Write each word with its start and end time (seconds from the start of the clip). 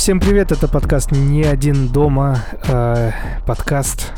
Всем 0.00 0.18
привет, 0.18 0.50
это 0.50 0.66
подкаст 0.66 1.12
«Не 1.12 1.44
один 1.44 1.88
дома», 1.88 2.42
э, 2.66 3.10
подкаст 3.46 4.14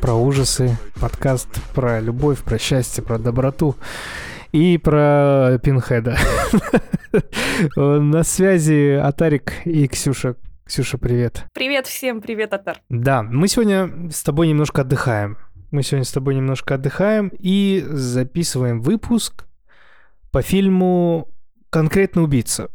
про 0.00 0.14
ужасы, 0.14 0.76
подкаст 1.00 1.46
про 1.72 2.00
любовь, 2.00 2.42
про 2.42 2.58
счастье, 2.58 3.04
про 3.04 3.16
доброту 3.16 3.76
и 4.50 4.76
про 4.76 5.60
Пинхеда. 5.62 6.18
На 7.76 8.24
связи 8.24 8.94
Атарик 8.94 9.52
и 9.66 9.86
Ксюша. 9.86 10.34
Ксюша, 10.64 10.98
привет. 10.98 11.44
Привет 11.54 11.86
всем, 11.86 12.20
привет, 12.20 12.52
Атар. 12.52 12.78
Да, 12.88 13.22
мы 13.22 13.46
сегодня 13.46 14.10
с 14.10 14.24
тобой 14.24 14.48
немножко 14.48 14.80
отдыхаем. 14.80 15.38
Мы 15.70 15.84
сегодня 15.84 16.06
с 16.06 16.10
тобой 16.10 16.34
немножко 16.34 16.74
отдыхаем 16.74 17.30
и 17.38 17.84
записываем 17.88 18.80
выпуск 18.80 19.46
по 20.32 20.42
фильму 20.42 21.28
«Конкретно 21.70 22.22
убийца». 22.22 22.68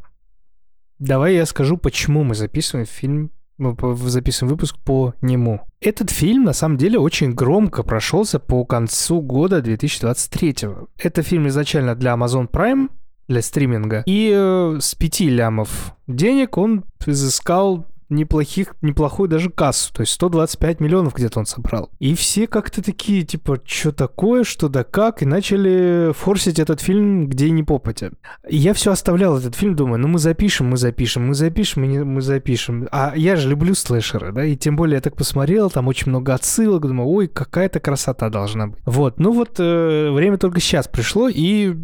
Давай 0.99 1.35
я 1.35 1.45
скажу, 1.45 1.77
почему 1.77 2.23
мы 2.23 2.35
записываем 2.35 2.85
фильм 2.85 3.31
мы 3.57 3.75
записываем 3.95 4.51
выпуск 4.51 4.77
по 4.83 5.13
нему. 5.21 5.61
Этот 5.79 6.09
фильм, 6.09 6.43
на 6.43 6.53
самом 6.53 6.77
деле, 6.77 6.99
очень 6.99 7.33
громко 7.33 7.83
прошелся 7.83 8.39
по 8.39 8.65
концу 8.65 9.21
года 9.21 9.61
2023. 9.61 10.55
Это 10.97 11.21
фильм 11.21 11.47
изначально 11.47 11.95
для 11.95 12.13
Amazon 12.13 12.49
Prime, 12.49 12.89
для 13.27 13.41
стриминга. 13.41 14.03
И 14.05 14.31
э, 14.33 14.77
с 14.79 14.93
5 14.95 15.19
лямов 15.21 15.95
денег 16.07 16.57
он 16.57 16.83
изыскал 17.05 17.85
неплохих, 18.09 18.75
неплохую 18.81 19.29
даже 19.29 19.49
кассу. 19.49 19.93
То 19.93 20.01
есть 20.01 20.13
125 20.13 20.79
миллионов 20.79 21.15
где-то 21.15 21.39
он 21.39 21.45
собрал. 21.45 21.89
И 21.99 22.15
все 22.15 22.47
как-то 22.47 22.83
такие, 22.83 23.23
типа, 23.23 23.59
что 23.65 23.91
такое, 23.91 24.43
что 24.43 24.69
да 24.69 24.83
как, 24.83 25.21
и 25.21 25.25
начали 25.25 26.11
форсить 26.13 26.59
этот 26.59 26.81
фильм 26.81 27.27
где 27.27 27.49
ни 27.49 27.61
попадя. 27.61 28.11
И 28.47 28.57
я 28.57 28.73
все 28.73 28.91
оставлял 28.91 29.37
этот 29.37 29.55
фильм, 29.55 29.75
думаю, 29.75 29.99
ну 29.99 30.07
мы 30.07 30.19
запишем, 30.19 30.69
мы 30.69 30.77
запишем, 30.77 31.27
мы 31.27 31.33
запишем, 31.33 31.81
мы, 31.81 31.87
не, 31.87 32.03
мы 32.03 32.21
запишем. 32.21 32.87
А 32.91 33.13
я 33.15 33.35
же 33.35 33.49
люблю 33.49 33.75
слэшеры, 33.75 34.31
да, 34.31 34.45
и 34.45 34.55
тем 34.55 34.75
более 34.75 34.95
я 34.95 35.01
так 35.01 35.15
посмотрел, 35.15 35.69
там 35.69 35.87
очень 35.87 36.09
много 36.09 36.33
отсылок, 36.33 36.87
думаю, 36.87 37.09
ой, 37.09 37.27
какая-то 37.27 37.79
красота 37.79 38.29
должна 38.29 38.67
быть. 38.67 38.79
Вот, 38.85 39.19
ну 39.19 39.31
вот 39.31 39.59
э, 39.59 40.11
время 40.11 40.37
только 40.37 40.59
сейчас 40.59 40.87
пришло, 40.87 41.29
и 41.29 41.75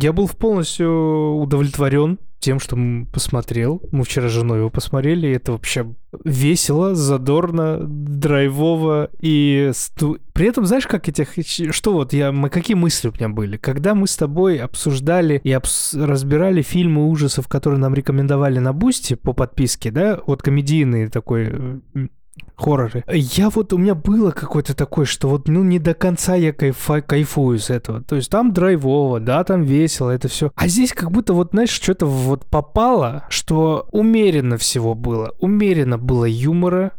я 0.00 0.12
был 0.12 0.28
полностью 0.28 1.36
удовлетворен 1.36 2.18
тем, 2.38 2.60
что 2.60 2.76
посмотрел. 3.12 3.82
Мы 3.90 4.04
вчера 4.04 4.28
с 4.28 4.32
женой 4.32 4.58
его 4.58 4.70
посмотрели, 4.70 5.28
и 5.28 5.32
это 5.32 5.52
вообще 5.52 5.94
весело, 6.24 6.94
задорно, 6.94 7.80
драйвово 7.82 9.10
и 9.20 9.72
при 10.32 10.46
этом 10.46 10.66
знаешь, 10.66 10.86
как 10.86 11.08
этих 11.08 11.34
что 11.74 11.92
вот 11.92 12.12
я 12.12 12.32
мы 12.32 12.48
какие 12.50 12.76
мысли 12.76 13.08
у 13.08 13.12
меня 13.12 13.28
были, 13.28 13.56
когда 13.56 13.94
мы 13.94 14.06
с 14.06 14.16
тобой 14.16 14.58
обсуждали 14.58 15.40
и 15.42 15.52
обс... 15.52 15.94
разбирали 15.94 16.62
фильмы 16.62 17.08
ужасов, 17.08 17.48
которые 17.48 17.80
нам 17.80 17.94
рекомендовали 17.94 18.58
на 18.58 18.72
Boosty 18.72 19.14
по 19.14 19.32
подписке, 19.32 19.90
да, 19.90 20.20
вот 20.26 20.42
комедийный 20.42 21.08
такой 21.08 21.80
хорроры. 22.56 23.04
Я 23.12 23.50
вот, 23.50 23.72
у 23.72 23.78
меня 23.78 23.94
было 23.94 24.30
какое-то 24.30 24.74
такое, 24.74 25.04
что 25.04 25.28
вот, 25.28 25.48
ну, 25.48 25.62
не 25.62 25.78
до 25.78 25.94
конца 25.94 26.34
я 26.34 26.52
кайфа, 26.52 27.02
кайфую 27.02 27.58
с 27.58 27.70
этого. 27.70 28.02
То 28.02 28.16
есть 28.16 28.30
там 28.30 28.52
драйвово, 28.52 29.20
да, 29.20 29.44
там 29.44 29.62
весело, 29.62 30.10
это 30.10 30.28
все. 30.28 30.50
А 30.56 30.66
здесь 30.66 30.92
как 30.92 31.10
будто 31.10 31.34
вот, 31.34 31.50
знаешь, 31.52 31.70
что-то 31.70 32.06
вот 32.06 32.46
попало, 32.46 33.26
что 33.28 33.88
умеренно 33.92 34.56
всего 34.56 34.94
было. 34.94 35.34
Умеренно 35.38 35.98
было 35.98 36.24
юмора, 36.24 36.92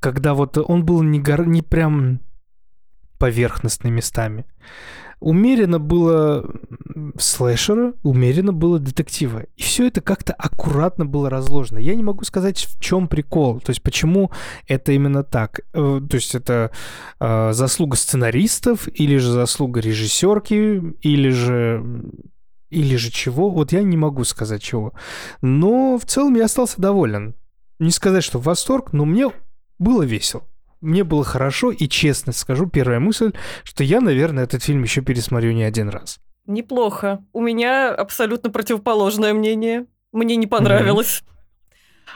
когда 0.00 0.34
вот 0.34 0.56
он 0.58 0.84
был 0.84 1.02
не, 1.02 1.20
гор... 1.20 1.46
не 1.46 1.62
прям 1.62 2.20
поверхностными 3.18 3.96
местами. 3.96 4.46
Умеренно 5.20 5.80
было 5.80 6.48
слэшера, 7.18 7.94
умеренно 8.02 8.52
было 8.52 8.78
детектива. 8.78 9.44
И 9.56 9.62
все 9.62 9.88
это 9.88 10.00
как-то 10.00 10.32
аккуратно 10.32 11.06
было 11.06 11.28
разложено. 11.28 11.78
Я 11.78 11.94
не 11.94 12.02
могу 12.02 12.24
сказать, 12.24 12.66
в 12.66 12.80
чем 12.80 13.08
прикол. 13.08 13.60
То 13.60 13.70
есть, 13.70 13.82
почему 13.82 14.30
это 14.66 14.92
именно 14.92 15.24
так. 15.24 15.60
Э, 15.72 16.00
то 16.08 16.14
есть, 16.14 16.34
это 16.34 16.70
э, 17.20 17.52
заслуга 17.52 17.96
сценаристов, 17.96 18.88
или 18.92 19.16
же 19.16 19.32
заслуга 19.32 19.80
режиссерки, 19.80 20.94
или 21.00 21.30
же 21.30 21.82
или 22.70 22.96
же 22.96 23.10
чего, 23.10 23.48
вот 23.48 23.72
я 23.72 23.82
не 23.82 23.96
могу 23.96 24.24
сказать 24.24 24.62
чего. 24.62 24.92
Но 25.40 25.98
в 25.98 26.04
целом 26.04 26.34
я 26.34 26.44
остался 26.44 26.78
доволен. 26.78 27.34
Не 27.78 27.90
сказать, 27.90 28.22
что 28.22 28.38
в 28.38 28.44
восторг, 28.44 28.92
но 28.92 29.06
мне 29.06 29.30
было 29.78 30.02
весело 30.02 30.42
мне 30.80 31.04
было 31.04 31.24
хорошо, 31.24 31.70
и 31.70 31.88
честно 31.88 32.32
скажу, 32.32 32.66
первая 32.66 33.00
мысль, 33.00 33.32
что 33.64 33.84
я, 33.84 34.00
наверное, 34.00 34.44
этот 34.44 34.62
фильм 34.62 34.82
еще 34.82 35.02
пересмотрю 35.02 35.52
не 35.52 35.64
один 35.64 35.88
раз. 35.88 36.20
Неплохо. 36.46 37.22
У 37.32 37.40
меня 37.40 37.94
абсолютно 37.94 38.50
противоположное 38.50 39.34
мнение. 39.34 39.86
Мне 40.12 40.36
не 40.36 40.46
понравилось. 40.46 41.22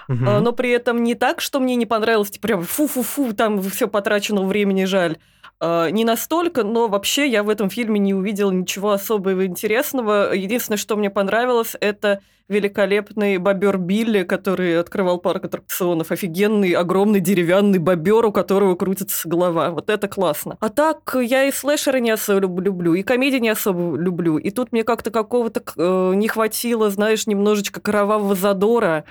Mm-hmm. 0.08 0.40
Но 0.40 0.52
при 0.52 0.70
этом 0.70 1.02
не 1.02 1.14
так, 1.14 1.40
что 1.40 1.60
мне 1.60 1.76
не 1.76 1.86
понравилось, 1.86 2.30
типа 2.30 2.48
прям 2.48 2.62
фу-фу-фу, 2.62 3.34
там 3.34 3.60
все 3.62 3.88
потрачено 3.88 4.42
времени 4.42 4.84
жаль. 4.84 5.18
А, 5.64 5.90
не 5.90 6.04
настолько, 6.04 6.64
но 6.64 6.88
вообще 6.88 7.28
я 7.28 7.44
в 7.44 7.48
этом 7.48 7.70
фильме 7.70 8.00
не 8.00 8.14
увидела 8.14 8.50
ничего 8.50 8.90
особого 8.90 9.46
интересного. 9.46 10.34
Единственное, 10.34 10.76
что 10.76 10.96
мне 10.96 11.08
понравилось, 11.08 11.76
это 11.80 12.20
великолепный 12.48 13.38
бобер 13.38 13.78
Билли, 13.78 14.24
который 14.24 14.80
открывал 14.80 15.18
парк 15.18 15.44
аттракционов. 15.44 16.10
Офигенный, 16.10 16.72
огромный 16.72 17.20
деревянный 17.20 17.78
бобер, 17.78 18.26
у 18.26 18.32
которого 18.32 18.74
крутится 18.74 19.28
голова. 19.28 19.70
Вот 19.70 19.88
это 19.88 20.08
классно. 20.08 20.56
А 20.58 20.68
так, 20.68 21.16
я 21.22 21.44
и 21.44 21.52
слэшеры 21.52 22.00
не 22.00 22.10
особо 22.10 22.60
люблю, 22.60 22.94
и 22.94 23.04
комедии 23.04 23.38
не 23.38 23.50
особо 23.50 23.96
люблю. 23.96 24.38
И 24.38 24.50
тут 24.50 24.72
мне 24.72 24.82
как-то 24.82 25.12
какого-то 25.12 25.62
э, 25.76 26.14
не 26.16 26.26
хватило, 26.26 26.90
знаешь, 26.90 27.28
немножечко 27.28 27.80
кровавого 27.80 28.34
задора. 28.34 29.04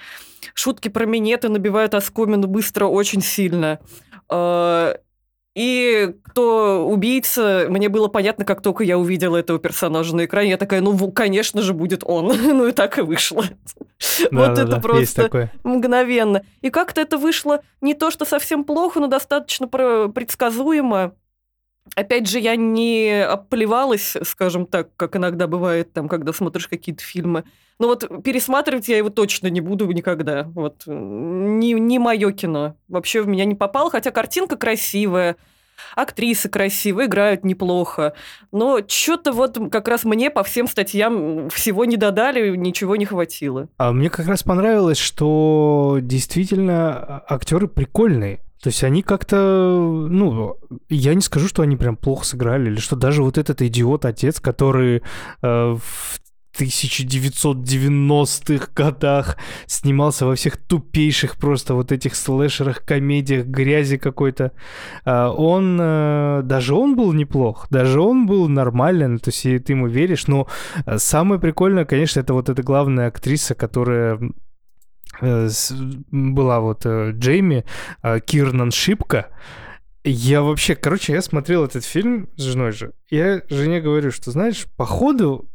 Шутки 0.54 0.90
про 0.90 1.06
минеты 1.06 1.48
набивают 1.48 1.94
оскомину 1.94 2.48
быстро 2.48 2.88
очень 2.88 3.22
сильно. 3.22 3.80
Э, 4.30 4.96
и 5.54 6.16
кто 6.24 6.88
убийца, 6.88 7.66
мне 7.70 7.90
было 7.90 8.08
понятно, 8.08 8.46
как 8.46 8.62
только 8.62 8.86
я 8.86 8.98
увидела 8.98 9.36
этого 9.36 9.60
персонажа 9.60 10.16
на 10.16 10.26
экране. 10.26 10.52
Я 10.52 10.58
такая, 10.58 10.80
ну, 10.80 11.12
конечно 11.12 11.62
же, 11.62 11.74
будет 11.74 12.04
он. 12.06 12.28
ну 12.42 12.68
и 12.68 12.72
так 12.72 12.98
и 12.98 13.02
вышло. 13.02 13.44
вот 14.32 14.58
это 14.58 14.80
просто 14.80 15.50
мгновенно. 15.64 16.44
И 16.62 16.70
как-то 16.70 17.02
это 17.02 17.18
вышло 17.18 17.62
не 17.82 17.94
то, 17.94 18.12
что 18.12 18.24
совсем 18.24 18.64
плохо, 18.64 19.02
но 19.02 19.08
достаточно 19.08 19.68
предсказуемо. 19.68 21.16
Опять 21.96 22.30
же, 22.30 22.40
я 22.40 22.56
не 22.56 23.26
оплевалась, 23.26 24.16
скажем 24.24 24.66
так, 24.66 24.96
как 24.96 25.18
иногда 25.18 25.48
бывает, 25.48 25.92
там, 25.92 26.08
когда 26.08 26.32
смотришь 26.32 26.70
какие-то 26.70 27.04
фильмы. 27.04 27.44
Но 27.82 27.88
вот 27.88 28.24
пересматривать 28.24 28.90
я 28.90 28.98
его 28.98 29.10
точно 29.10 29.48
не 29.48 29.60
буду 29.60 29.90
никогда. 29.90 30.44
Вот 30.54 30.84
не, 30.86 31.74
не 31.74 31.98
мое 31.98 32.32
кино. 32.32 32.76
Вообще 32.88 33.24
в 33.24 33.28
меня 33.28 33.44
не 33.44 33.56
попало, 33.56 33.90
хотя 33.90 34.12
картинка 34.12 34.56
красивая, 34.56 35.36
актрисы 35.96 36.48
красивые, 36.48 37.08
играют 37.08 37.44
неплохо. 37.44 38.14
Но 38.52 38.82
что-то 38.88 39.32
вот 39.32 39.58
как 39.72 39.88
раз 39.88 40.04
мне 40.04 40.30
по 40.30 40.44
всем 40.44 40.68
статьям 40.68 41.50
всего 41.50 41.86
не 41.86 41.98
додали, 41.98 42.56
ничего 42.56 42.98
не 42.98 43.06
хватило. 43.06 43.68
А 43.78 43.92
мне 43.94 44.12
как 44.12 44.28
раз 44.28 44.44
понравилось, 44.44 45.00
что 45.00 45.98
действительно 46.04 47.24
актеры 47.28 47.68
прикольные. 47.68 48.42
То 48.62 48.68
есть 48.68 48.84
они 48.84 49.02
как-то, 49.02 49.36
ну, 49.36 50.58
я 50.88 51.16
не 51.16 51.22
скажу, 51.22 51.48
что 51.48 51.64
они 51.64 51.78
прям 51.78 51.98
плохо 51.98 52.26
сыграли, 52.26 52.70
или 52.70 52.80
что 52.80 52.96
даже 52.96 53.24
вот 53.24 53.40
этот 53.40 53.64
идиот-отец, 53.64 54.40
который 54.40 54.98
э, 54.98 55.02
в 55.42 56.21
1990-х 56.60 58.70
годах 58.76 59.38
снимался 59.68 60.26
во 60.26 60.36
всех 60.36 60.58
тупейших 60.58 61.38
просто 61.38 61.76
вот 61.76 61.92
этих 61.92 62.16
слэшерах, 62.16 62.84
комедиях, 62.84 63.46
грязи 63.46 63.98
какой-то. 63.98 64.52
А, 65.06 65.32
он, 65.32 65.78
э, 65.80 66.42
даже 66.44 66.74
он 66.76 66.96
был 66.96 67.14
неплох, 67.14 67.68
даже 67.70 68.02
он 68.02 68.26
был 68.26 68.50
нормален, 68.50 69.20
то 69.20 69.30
есть 69.30 69.44
ты 69.44 69.74
ему 69.74 69.88
веришь, 69.88 70.28
но 70.28 70.48
э, 70.86 70.98
самое 70.98 71.40
прикольное, 71.40 71.86
конечно, 71.86 72.20
это 72.20 72.34
вот 72.34 72.50
эта 72.50 72.64
главная 72.64 73.08
актриса, 73.08 73.56
которая 73.56 74.20
Э, 75.22 75.50
была 76.12 76.60
вот 76.60 76.86
Джейми, 76.86 77.66
э, 78.02 78.20
Кирнан 78.20 78.72
Шипка. 78.72 79.28
Я 80.04 80.42
вообще, 80.42 80.76
короче, 80.76 81.14
я 81.14 81.22
смотрел 81.22 81.66
этот 81.66 81.86
фильм 81.86 82.30
с 82.36 82.42
женой 82.42 82.72
же. 82.72 82.94
Я 83.10 83.42
жене 83.50 83.82
говорю, 83.82 84.12
что, 84.12 84.32
знаешь, 84.32 84.66
походу, 84.76 85.51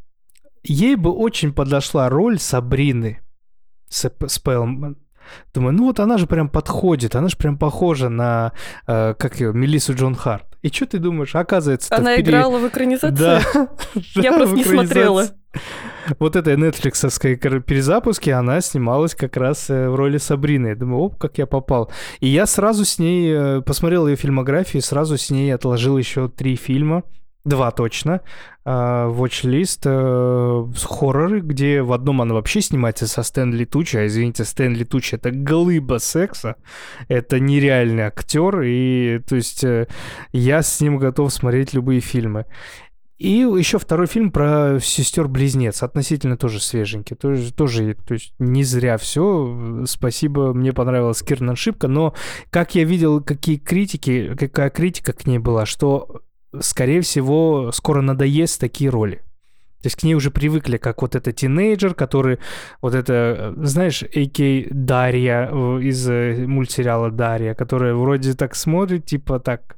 ей 0.72 0.96
бы 0.96 1.10
очень 1.10 1.52
подошла 1.52 2.08
роль 2.08 2.38
Сабрины 2.38 3.20
Спелман. 3.88 4.96
Думаю, 5.52 5.74
ну 5.74 5.84
вот 5.86 5.98
она 5.98 6.18
же 6.18 6.26
прям 6.26 6.48
подходит, 6.48 7.16
она 7.16 7.28
же 7.28 7.36
прям 7.36 7.58
похожа 7.58 8.08
на, 8.08 8.52
э, 8.86 9.14
как 9.18 9.40
ее, 9.40 9.52
Мелиссу 9.52 9.94
Джон 9.94 10.14
Харт. 10.14 10.46
И 10.62 10.68
что 10.68 10.86
ты 10.86 10.98
думаешь, 10.98 11.34
оказывается... 11.34 11.94
Она 11.94 12.12
впереди... 12.12 12.30
играла 12.30 12.58
в 12.58 12.68
экранизации? 12.68 13.16
Да. 13.16 13.42
Я 14.14 14.32
просто 14.32 14.54
не 14.54 14.64
смотрела 14.64 15.26
вот 16.18 16.36
этой 16.36 16.56
нетфликсовской 16.56 17.36
перезапуске 17.36 18.34
она 18.34 18.60
снималась 18.60 19.14
как 19.14 19.36
раз 19.36 19.70
э, 19.70 19.88
в 19.88 19.94
роли 19.94 20.18
Сабрины. 20.18 20.68
Я 20.68 20.76
думаю, 20.76 21.02
оп, 21.02 21.16
как 21.16 21.38
я 21.38 21.46
попал. 21.46 21.90
И 22.20 22.28
я 22.28 22.46
сразу 22.46 22.84
с 22.84 22.98
ней 22.98 23.32
э, 23.32 23.60
посмотрел 23.62 24.06
ее 24.06 24.16
фильмографию, 24.16 24.82
сразу 24.82 25.16
с 25.16 25.30
ней 25.30 25.54
отложил 25.54 25.98
еще 25.98 26.28
три 26.28 26.56
фильма. 26.56 27.02
Два 27.46 27.70
точно, 27.70 28.20
watch-лист 28.64 29.82
э, 29.84 30.66
хорроры, 30.84 31.40
где 31.40 31.82
в 31.82 31.92
одном 31.92 32.20
она 32.20 32.34
вообще 32.34 32.60
снимается 32.60 33.06
со 33.06 33.22
Стэнли 33.22 33.64
Тучи, 33.64 33.96
а 33.96 34.06
извините, 34.06 34.44
Стэнли 34.44 34.84
Тучи 34.84 35.14
это 35.14 35.30
глыба 35.30 35.98
секса, 35.98 36.56
это 37.08 37.38
нереальный 37.38 38.02
актер, 38.02 38.62
и 38.62 39.20
то 39.20 39.36
есть 39.36 39.62
э, 39.62 39.86
я 40.32 40.62
с 40.62 40.80
ним 40.80 40.98
готов 40.98 41.32
смотреть 41.32 41.74
любые 41.74 42.00
фильмы. 42.00 42.46
И 43.18 43.30
еще 43.30 43.78
второй 43.78 44.08
фильм 44.08 44.30
про 44.30 44.78
сестер-близнец, 44.78 45.82
относительно 45.82 46.36
тоже 46.36 46.60
свеженький, 46.60 47.16
тоже, 47.16 47.50
тоже 47.50 47.94
то 47.94 48.12
есть 48.12 48.34
не 48.38 48.62
зря 48.62 48.98
все. 48.98 49.84
Спасибо, 49.86 50.52
мне 50.52 50.74
понравилась 50.74 51.22
Кирнан 51.22 51.56
Шипка, 51.56 51.88
но 51.88 52.14
как 52.50 52.74
я 52.74 52.84
видел, 52.84 53.22
какие 53.22 53.56
критики, 53.56 54.34
какая 54.38 54.68
критика 54.68 55.14
к 55.14 55.26
ней 55.26 55.38
была, 55.38 55.64
что, 55.64 56.20
скорее 56.60 57.00
всего, 57.00 57.70
скоро 57.72 58.02
надоест 58.02 58.60
такие 58.60 58.90
роли. 58.90 59.22
То 59.82 59.88
есть 59.88 59.96
к 59.96 60.02
ней 60.02 60.14
уже 60.14 60.30
привыкли, 60.30 60.78
как 60.78 61.02
вот 61.02 61.14
это 61.14 61.32
тинейджер, 61.32 61.94
который 61.94 62.38
вот 62.80 62.94
это, 62.94 63.54
знаешь, 63.58 64.02
А.К. 64.02 64.66
Дарья 64.70 65.48
из 65.78 66.08
э, 66.08 66.46
мультсериала 66.46 67.10
Дарья, 67.10 67.54
которая 67.54 67.94
вроде 67.94 68.34
так 68.34 68.56
смотрит, 68.56 69.06
типа 69.06 69.38
так 69.38 69.76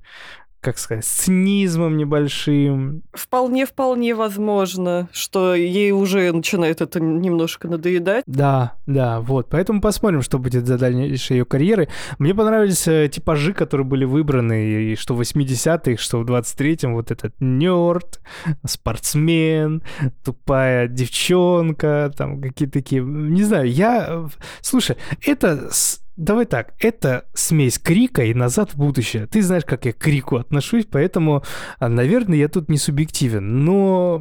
как 0.61 0.79
сказать, 0.79 1.05
цинизмом 1.05 1.97
небольшим. 1.97 3.03
Вполне-вполне 3.13 4.15
возможно, 4.15 5.09
что 5.13 5.55
ей 5.55 5.93
уже 5.93 6.33
начинает 6.33 6.81
это 6.81 7.01
немножко 7.01 7.69
надоедать. 7.69 8.25
Да, 8.27 8.75
да, 8.87 9.21
вот. 9.21 9.49
Поэтому 9.51 9.81
посмотрим, 9.81 10.23
что 10.23 10.39
будет 10.39 10.67
за 10.67 10.77
дальнейшей 10.77 11.39
ее 11.39 11.45
карьеры. 11.45 11.89
Мне 12.19 12.35
понравились 12.35 12.89
э, 12.89 13.09
типажи, 13.09 13.53
которые 13.53 13.87
были 13.87 14.05
выбраны, 14.05 14.93
и 14.93 14.97
что 14.97 15.15
в 15.15 15.21
80-х, 15.21 16.03
что 16.03 16.19
в 16.19 16.25
23-м, 16.25 16.95
вот 16.95 17.11
этот 17.11 17.35
нерд, 17.41 18.21
спортсмен, 18.67 19.83
тупая 20.25 20.89
девчонка, 20.89 22.13
там 22.17 22.41
какие-то 22.41 22.73
такие... 22.75 23.03
Не 23.03 23.45
знаю, 23.45 23.71
я... 23.71 24.07
Э, 24.09 24.27
слушай, 24.61 24.97
это 25.25 25.71
Давай 26.19 26.47
так, 26.47 26.75
это 26.81 27.27
смесь 27.33 27.79
крика 27.79 28.25
и 28.25 28.35
назад 28.35 28.73
в 28.73 28.77
будущее. 28.77 29.29
Ты 29.29 29.41
знаешь, 29.41 29.65
как 29.65 29.85
я 29.85 29.93
к 29.93 29.99
крику 29.99 30.37
отношусь, 30.37 30.85
поэтому, 30.85 31.45
а, 31.79 31.89
наверное, 31.89 32.39
я 32.39 32.49
тут 32.49 32.69
не 32.69 32.77
субъективен, 32.77 33.65
но... 33.65 34.21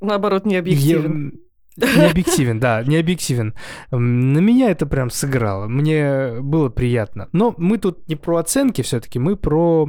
Наоборот, 0.00 0.44
не 0.44 0.56
объективен. 0.56 1.40
Я... 1.76 1.86
Не 1.96 2.10
объективен, 2.10 2.58
да, 2.58 2.82
не 2.82 2.96
объективен. 2.96 3.54
На 3.92 4.38
меня 4.38 4.72
это 4.72 4.86
прям 4.86 5.08
сыграло. 5.08 5.68
Мне 5.68 6.40
было 6.40 6.68
приятно. 6.68 7.28
Но 7.30 7.54
мы 7.56 7.78
тут 7.78 8.08
не 8.08 8.16
про 8.16 8.38
оценки 8.38 8.82
все-таки, 8.82 9.20
мы 9.20 9.36
про 9.36 9.88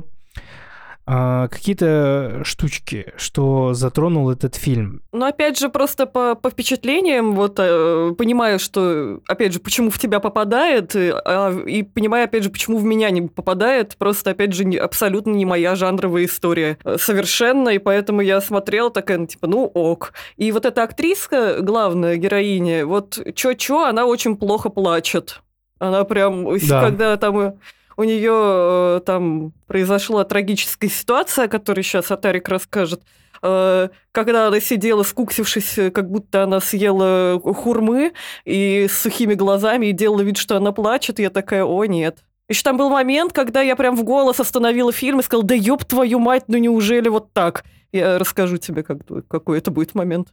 а, 1.06 1.48
какие-то 1.48 2.42
штучки, 2.44 3.14
что 3.18 3.74
затронул 3.74 4.30
этот 4.30 4.56
фильм? 4.56 5.02
Ну, 5.12 5.26
опять 5.26 5.58
же, 5.60 5.70
просто 5.70 6.06
по, 6.06 6.36
по 6.36 6.50
впечатлениям, 6.50 7.34
вот 7.36 7.56
э, 7.58 8.14
понимаю, 8.18 8.60
что, 8.60 9.20
опять 9.28 9.54
же, 9.54 9.60
почему 9.60 9.90
в 9.90 9.98
тебя 9.98 10.20
попадает, 10.20 10.96
и, 10.96 11.12
а, 11.14 11.58
и 11.66 11.84
понимаю, 11.84 12.26
опять 12.26 12.44
же, 12.44 12.50
почему 12.50 12.78
в 12.78 12.84
меня 12.84 13.10
не 13.10 13.24
попадает, 13.24 13.98
просто, 13.98 14.32
опять 14.32 14.54
же, 14.54 14.64
не, 14.64 14.78
абсолютно 14.78 15.32
не 15.32 15.46
моя 15.46 15.76
жанровая 15.76 16.26
история. 16.26 16.78
Э, 16.84 16.98
совершенно, 17.00 17.70
и 17.70 17.80
поэтому 17.80 18.22
я 18.22 18.40
смотрела 18.40 18.92
такая, 18.92 19.18
ну, 19.18 19.26
типа, 19.26 19.48
ну 19.48 19.66
ок. 19.66 20.14
И 20.38 20.52
вот 20.52 20.66
эта 20.66 20.84
актриска, 20.84 21.58
главная 21.62 22.18
героиня, 22.18 22.86
вот 22.86 23.20
чё-чё, 23.34 23.86
она 23.86 24.06
очень 24.06 24.38
плохо 24.38 24.70
плачет. 24.70 25.42
Она 25.80 26.04
прям, 26.04 26.58
да. 26.68 26.82
когда 26.82 27.18
там 27.18 27.56
у 28.02 28.04
нее 28.04 28.34
э, 28.34 29.02
там 29.06 29.54
произошла 29.68 30.24
трагическая 30.24 30.90
ситуация, 30.90 31.46
о 31.46 31.48
которой 31.48 31.84
сейчас 31.84 32.10
Атарик 32.10 32.50
расскажет, 32.50 33.04
э, 33.44 33.90
когда 34.12 34.48
она 34.48 34.60
сидела, 34.60 35.04
скуксившись, 35.04 35.78
э, 35.78 35.92
как 35.92 36.10
будто 36.10 36.42
она 36.44 36.60
съела 36.60 37.40
хурмы, 37.40 38.14
и 38.44 38.88
с 38.90 39.02
сухими 39.02 39.36
глазами, 39.36 39.88
и 39.88 39.92
делала 39.92 40.22
вид, 40.22 40.38
что 40.38 40.58
она 40.58 40.72
плачет, 40.72 41.20
я 41.20 41.30
такая, 41.30 41.64
о, 41.64 41.86
нет. 41.86 42.24
Еще 42.50 42.64
там 42.64 42.76
был 42.76 42.90
момент, 42.90 43.34
когда 43.34 43.62
я 43.62 43.76
прям 43.76 43.96
в 43.96 44.04
голос 44.04 44.40
остановила 44.40 44.92
фильм 44.92 45.20
и 45.20 45.24
сказала, 45.24 45.46
да 45.46 45.54
ёб 45.54 45.86
твою 45.86 46.18
мать, 46.20 46.46
ну 46.48 46.58
неужели 46.58 47.08
вот 47.08 47.32
так? 47.34 47.64
Я 47.92 48.18
расскажу 48.18 48.58
тебе, 48.58 48.82
как, 48.82 49.00
какой 49.28 49.60
это 49.60 49.70
будет 49.70 49.94
момент. 49.94 50.30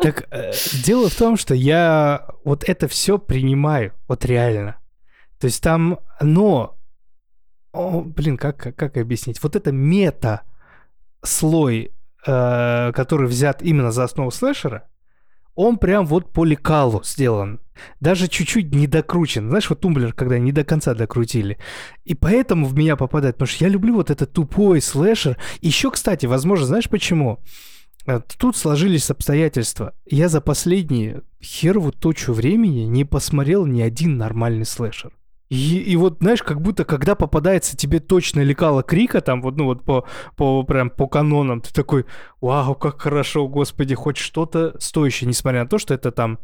Так, 0.00 0.28
дело 0.84 1.08
в 1.08 1.14
том, 1.14 1.36
что 1.36 1.54
я 1.54 2.26
вот 2.44 2.64
это 2.66 2.88
все 2.88 3.18
принимаю, 3.18 3.92
вот 4.08 4.24
реально. 4.24 4.78
То 5.40 5.46
есть 5.46 5.62
там, 5.62 6.00
но, 6.20 6.78
о, 7.72 8.02
блин, 8.02 8.36
как, 8.36 8.56
как 8.76 8.96
объяснить? 8.96 9.42
Вот 9.42 9.56
это 9.56 9.72
мета 9.72 10.42
слой, 11.22 11.92
э, 12.26 12.92
который 12.92 13.28
взят 13.28 13.62
именно 13.62 13.92
за 13.92 14.04
основу 14.04 14.30
слэшера, 14.30 14.88
он 15.54 15.78
прям 15.78 16.06
вот 16.06 16.32
по 16.32 16.44
лекалу 16.44 17.02
сделан. 17.02 17.60
Даже 18.00 18.28
чуть-чуть 18.28 18.72
не 18.72 18.86
докручен. 18.86 19.48
Знаешь, 19.48 19.68
вот 19.68 19.80
тумблер, 19.80 20.12
когда 20.12 20.38
не 20.38 20.52
до 20.52 20.64
конца 20.64 20.94
докрутили. 20.94 21.58
И 22.04 22.14
поэтому 22.14 22.66
в 22.66 22.76
меня 22.76 22.94
попадает, 22.94 23.36
потому 23.36 23.48
что 23.48 23.64
я 23.64 23.70
люблю 23.70 23.94
вот 23.94 24.10
этот 24.10 24.32
тупой 24.32 24.80
слэшер. 24.80 25.36
Еще, 25.60 25.90
кстати, 25.90 26.26
возможно, 26.26 26.66
знаешь 26.66 26.88
почему? 26.88 27.40
Э, 28.06 28.20
тут 28.38 28.56
сложились 28.56 29.10
обстоятельства. 29.10 29.94
Я 30.06 30.28
за 30.28 30.40
последние 30.40 31.22
херову 31.42 31.92
точу 31.92 32.32
времени 32.32 32.82
не 32.82 33.04
посмотрел 33.04 33.66
ни 33.66 33.80
один 33.80 34.16
нормальный 34.16 34.64
слэшер. 34.64 35.12
И, 35.48 35.78
и 35.78 35.96
вот, 35.96 36.18
знаешь, 36.20 36.42
как 36.42 36.60
будто, 36.60 36.84
когда 36.84 37.14
попадается 37.14 37.76
тебе 37.76 38.00
точно 38.00 38.40
лекало 38.40 38.82
крика, 38.82 39.20
там, 39.20 39.40
вот, 39.40 39.56
ну, 39.56 39.64
вот 39.64 39.82
по, 39.82 40.06
по, 40.36 40.62
прям 40.62 40.90
по 40.90 41.06
канонам, 41.06 41.62
ты 41.62 41.72
такой, 41.72 42.04
вау, 42.40 42.74
как 42.74 43.00
хорошо, 43.00 43.48
господи, 43.48 43.94
хоть 43.94 44.18
что-то 44.18 44.76
стоящее, 44.78 45.28
несмотря 45.28 45.62
на 45.62 45.68
то, 45.68 45.78
что 45.78 45.94
это 45.94 46.12
там 46.12 46.38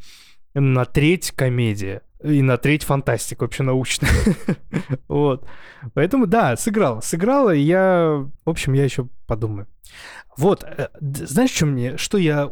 на 0.54 0.84
треть 0.86 1.32
комедия 1.32 2.02
и 2.22 2.40
на 2.40 2.56
треть 2.56 2.84
фантастика 2.84 3.42
вообще 3.42 3.62
научная. 3.62 4.10
вот. 5.08 5.46
Поэтому, 5.92 6.26
да, 6.26 6.56
сыграл. 6.56 7.02
Сыграла, 7.02 7.54
и 7.54 7.60
я, 7.60 8.26
в 8.44 8.50
общем, 8.50 8.72
я 8.72 8.84
еще 8.84 9.08
подумаю. 9.26 9.66
Вот, 10.36 10.64
э, 10.64 10.88
знаешь, 11.00 11.50
что 11.50 11.66
мне, 11.66 11.98
что 11.98 12.16
я 12.16 12.50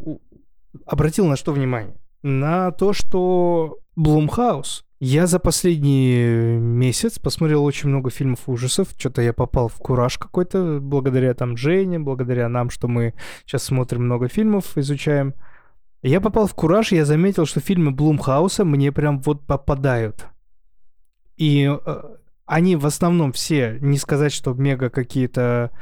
обратил 0.85 1.27
на 1.27 1.37
что 1.37 1.53
внимание? 1.53 1.97
На 2.23 2.71
то, 2.73 2.93
что 2.93 3.79
Блумхаус 3.97 4.85
я 5.05 5.27
за 5.27 5.41
последний 5.41 6.59
месяц 6.61 7.19
посмотрел 7.19 7.65
очень 7.65 7.89
много 7.89 8.09
фильмов 8.09 8.49
ужасов. 8.49 8.91
Что-то 8.97 9.21
я 9.21 9.33
попал 9.33 9.67
в 9.67 9.75
кураж 9.75 10.17
какой-то, 10.17 10.79
благодаря 10.81 11.35
там 11.35 11.57
Жене, 11.57 11.99
благодаря 11.99 12.49
нам, 12.49 12.71
что 12.71 12.87
мы 12.87 13.13
сейчас 13.45 13.65
смотрим 13.65 14.05
много 14.05 14.29
фильмов, 14.29 14.79
изучаем. 14.79 15.35
Я 16.03 16.21
попал 16.21 16.47
в 16.47 16.55
кураж, 16.55 16.93
я 16.93 17.05
заметил, 17.05 17.47
что 17.47 17.59
фильмы 17.59 17.91
Блумхауса 17.91 18.65
мне 18.65 18.93
прям 18.93 19.21
вот 19.23 19.45
попадают. 19.45 20.27
И 21.37 21.69
э, 21.69 22.03
они 22.47 22.77
в 22.77 22.87
основном 22.87 23.33
все, 23.33 23.79
не 23.81 23.99
сказать, 23.99 24.33
что 24.33 24.55
мега 24.55 24.89
какие-то 24.89 25.73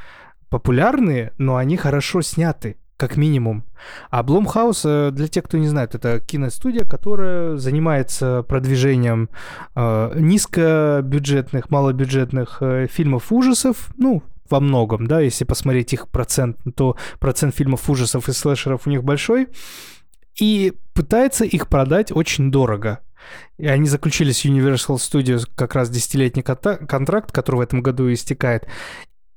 популярные, 0.49 1.31
но 1.37 1.57
они 1.57 1.77
хорошо 1.77 2.23
сняты 2.23 2.77
как 3.01 3.17
минимум. 3.17 3.63
А 4.11 4.21
Blumhouse, 4.21 4.83
э, 4.85 5.11
для 5.11 5.27
тех, 5.27 5.45
кто 5.45 5.57
не 5.57 5.67
знает, 5.67 5.95
это 5.95 6.19
киностудия, 6.19 6.85
которая 6.85 7.57
занимается 7.57 8.45
продвижением 8.47 9.29
э, 9.75 10.11
низкобюджетных, 10.19 11.71
малобюджетных 11.71 12.59
э, 12.61 12.85
фильмов 12.85 13.31
ужасов, 13.31 13.89
ну, 13.97 14.21
во 14.51 14.59
многом, 14.59 15.07
да, 15.07 15.19
если 15.19 15.45
посмотреть 15.45 15.93
их 15.93 16.09
процент, 16.09 16.57
то 16.75 16.95
процент 17.19 17.55
фильмов 17.55 17.89
ужасов 17.89 18.29
и 18.29 18.33
слэшеров 18.33 18.85
у 18.85 18.91
них 18.91 19.03
большой, 19.03 19.47
и 20.39 20.73
пытается 20.93 21.43
их 21.43 21.67
продать 21.67 22.11
очень 22.11 22.51
дорого. 22.51 22.99
И 23.57 23.65
они 23.65 23.87
заключили 23.87 24.31
с 24.31 24.45
Universal 24.45 24.97
Studios 24.97 25.47
как 25.55 25.73
раз 25.73 25.89
десятилетний 25.89 26.43
контракт, 26.43 27.31
который 27.31 27.57
в 27.57 27.61
этом 27.61 27.81
году 27.81 28.13
истекает. 28.13 28.67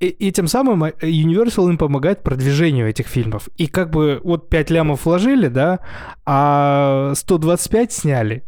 И, 0.09 0.33
тем 0.33 0.47
самым 0.47 0.85
э, 0.85 0.93
Universal 1.01 1.69
им 1.69 1.79
помогает 1.79 2.23
продвижению 2.23 2.89
этих 2.89 3.07
фильмов. 3.07 3.49
И 3.57 3.67
как 3.67 3.91
бы 3.91 4.21
вот 4.25 4.49
5 4.49 4.71
лямов 4.71 5.05
вложили, 5.05 5.49
да, 5.49 5.81
а 6.25 7.13
125 7.15 7.93
сняли. 7.93 8.45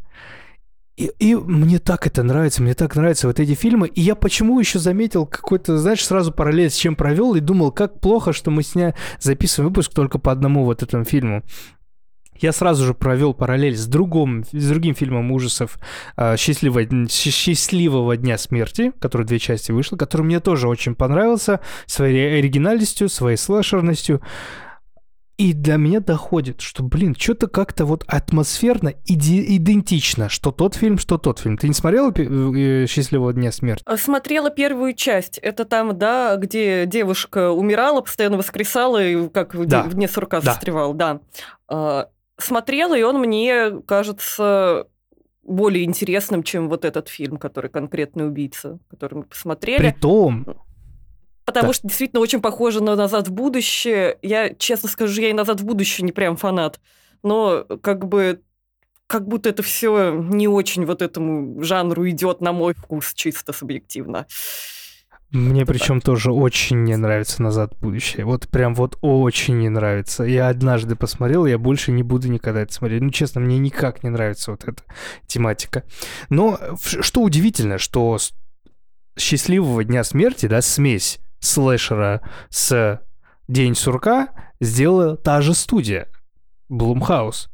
И, 0.97 1.11
и 1.19 1.35
мне 1.35 1.79
так 1.79 2.07
это 2.07 2.23
нравится, 2.23 2.63
мне 2.63 2.73
так 2.75 2.97
нравятся 2.97 3.27
вот 3.27 3.39
эти 3.39 3.55
фильмы. 3.55 3.89
И 3.89 4.01
я 4.01 4.15
почему 4.15 4.59
еще 4.59 4.79
заметил 4.79 5.27
какой-то, 5.27 5.77
знаешь, 5.77 6.05
сразу 6.05 6.33
параллель 6.33 6.71
с 6.71 6.77
чем 6.77 6.97
провел 6.97 7.35
и 7.35 7.41
думал, 7.41 7.71
как 7.71 8.01
плохо, 8.01 8.33
что 8.33 8.51
мы 8.51 8.63
сня... 8.63 8.95
записываем 9.21 9.69
выпуск 9.69 9.93
только 9.93 10.19
по 10.19 10.33
одному 10.33 10.65
вот 10.65 10.83
этому 10.83 11.05
фильму 11.05 11.43
я 12.43 12.53
сразу 12.53 12.85
же 12.85 12.95
провел 12.95 13.35
параллель 13.35 13.77
с, 13.77 13.87
другом, 13.87 14.45
с 14.51 14.69
другим 14.69 14.95
фильмом 14.95 15.31
ужасов 15.33 15.79
а, 16.17 16.37
«Счастливого, 16.37 17.09
«Счастливого 17.09 18.17
дня 18.17 18.39
смерти», 18.39 18.93
который 18.99 19.27
две 19.27 19.39
части 19.39 19.73
вышел, 19.73 19.99
который 19.99 20.23
мне 20.23 20.41
тоже 20.41 20.69
очень 20.69 20.95
понравился 20.95 21.61
своей 21.87 22.39
оригинальностью, 22.39 23.09
своей 23.09 23.37
слэшерностью. 23.37 24.21
И 25.39 25.53
для 25.53 25.77
меня 25.77 26.01
доходит, 26.01 26.63
что, 26.63 26.83
блин, 26.83 27.15
что-то 27.15 27.47
как-то 27.47 27.85
вот 27.85 28.05
атмосферно 28.07 28.95
иди- 29.05 29.57
идентично, 29.57 30.31
что 30.31 30.51
тот 30.51 30.75
фильм, 30.75 30.97
что 30.97 31.19
тот 31.19 31.41
фильм. 31.41 31.59
Ты 31.59 31.69
не 31.69 31.75
смотрела 31.75 32.11
э, 32.17 32.87
«Счастливого 32.89 33.35
дня 33.35 33.53
смерти»? 33.53 33.83
А, 33.85 33.99
смотрела 33.99 34.49
первую 34.51 34.95
часть. 34.95 35.37
Это 35.39 35.67
там, 35.67 35.99
да, 35.99 36.37
где 36.37 36.87
девушка 36.87 37.51
умирала, 37.51 38.01
постоянно 38.01 38.39
воскресала 38.39 39.05
и 39.05 39.29
как 39.29 39.55
да. 39.67 39.83
в 39.83 39.93
дне 39.93 40.09
сурка 40.09 40.41
да. 40.41 40.53
застревала, 40.53 40.95
да. 40.95 41.21
Смотрела, 42.39 42.97
и 42.97 43.03
он 43.03 43.19
мне 43.19 43.81
кажется 43.87 44.87
более 45.43 45.85
интересным, 45.85 46.43
чем 46.43 46.69
вот 46.69 46.85
этот 46.85 47.09
фильм, 47.09 47.37
который 47.37 47.71
«Конкретный 47.71 48.27
убийца», 48.27 48.79
который 48.91 49.15
мы 49.15 49.23
посмотрели. 49.25 49.79
Притом, 49.79 50.45
Потому 51.47 51.69
да. 51.69 51.73
что 51.75 51.87
действительно 51.87 52.21
очень 52.21 52.43
похоже 52.43 52.83
на 52.83 52.97
«Назад 52.97 53.29
в 53.29 53.33
будущее». 53.33 54.19
Я, 54.21 54.53
честно 54.53 54.89
скажу, 54.89 55.23
я 55.23 55.31
и 55.31 55.33
«Назад 55.33 55.61
в 55.61 55.65
будущее» 55.65 56.05
не 56.05 56.11
прям 56.11 56.37
фанат. 56.37 56.81
Но 57.23 57.65
как 57.83 58.07
бы 58.07 58.43
как 59.07 59.29
будто 59.29 59.49
это 59.49 59.63
все 59.63 60.11
не 60.11 60.49
очень 60.49 60.85
вот 60.85 61.01
этому 61.01 61.63
жанру 61.63 62.09
идет 62.11 62.41
на 62.41 62.53
мой 62.53 62.75
вкус, 62.75 63.15
чисто 63.15 63.53
субъективно. 63.53 64.27
Мне 65.31 65.67
причем 65.67 66.01
тоже 66.01 66.33
очень 66.33 66.85
не 66.85 66.97
нравится 66.97 67.43
«Назад 67.43 67.75
в 67.75 67.81
будущее». 67.81 68.25
Вот 68.25 68.49
прям 68.49 68.75
вот 68.75 68.97
очень 69.01 69.59
не 69.59 69.69
нравится. 69.69 70.23
Я 70.23 70.49
однажды 70.49 70.95
посмотрел, 70.95 71.47
я 71.47 71.59
больше 71.59 71.91
не 71.91 72.03
буду 72.03 72.29
никогда 72.29 72.63
это 72.63 72.73
смотреть. 72.73 73.03
Ну, 73.03 73.11
честно, 73.11 73.41
мне 73.41 73.59
никак 73.59 74.05
не 74.05 74.11
нравится 74.11 74.53
вот 74.53 74.65
эта 74.65 74.83
тематика. 75.27 75.83
Но 76.29 76.59
что 76.81 77.23
удивительно, 77.23 77.79
что 77.79 78.19
«Счастливого 79.19 79.83
дня 79.83 80.05
смерти», 80.05 80.47
да, 80.47 80.63
смесь 80.63 81.19
слэшера 81.41 82.23
с 82.49 83.01
День 83.49 83.75
сурка 83.75 84.29
сделала 84.61 85.17
та 85.17 85.41
же 85.41 85.55
студия, 85.55 86.09
Блумхаус. 86.69 87.49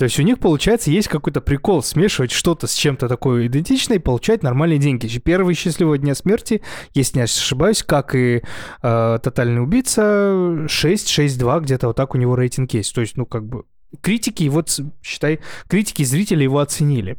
То 0.00 0.04
есть 0.04 0.18
у 0.18 0.22
них, 0.22 0.38
получается, 0.38 0.90
есть 0.90 1.08
какой-то 1.08 1.42
прикол 1.42 1.82
смешивать 1.82 2.30
что-то 2.30 2.66
с 2.66 2.72
чем-то 2.72 3.06
такое 3.06 3.48
идентичное 3.48 3.98
и 3.98 4.00
получать 4.00 4.42
нормальные 4.42 4.78
деньги. 4.78 5.06
Первый 5.18 5.54
счастливого 5.54 5.98
дня 5.98 6.14
смерти, 6.14 6.62
если 6.94 7.18
не 7.18 7.24
ошибаюсь, 7.24 7.82
как 7.82 8.14
и 8.14 8.42
э, 8.82 9.18
Тотальный 9.22 9.62
убийца, 9.62 10.66
6, 10.66 11.18
6-2, 11.18 11.60
где-то 11.60 11.88
вот 11.88 11.96
так 11.96 12.14
у 12.14 12.18
него 12.18 12.34
рейтинг 12.34 12.72
есть. 12.72 12.94
То 12.94 13.02
есть, 13.02 13.18
ну, 13.18 13.26
как 13.26 13.46
бы, 13.46 13.64
критики, 14.00 14.48
вот, 14.48 14.74
считай, 15.02 15.40
критики 15.68 16.00
и 16.00 16.06
зрители 16.06 16.44
его 16.44 16.60
оценили 16.60 17.18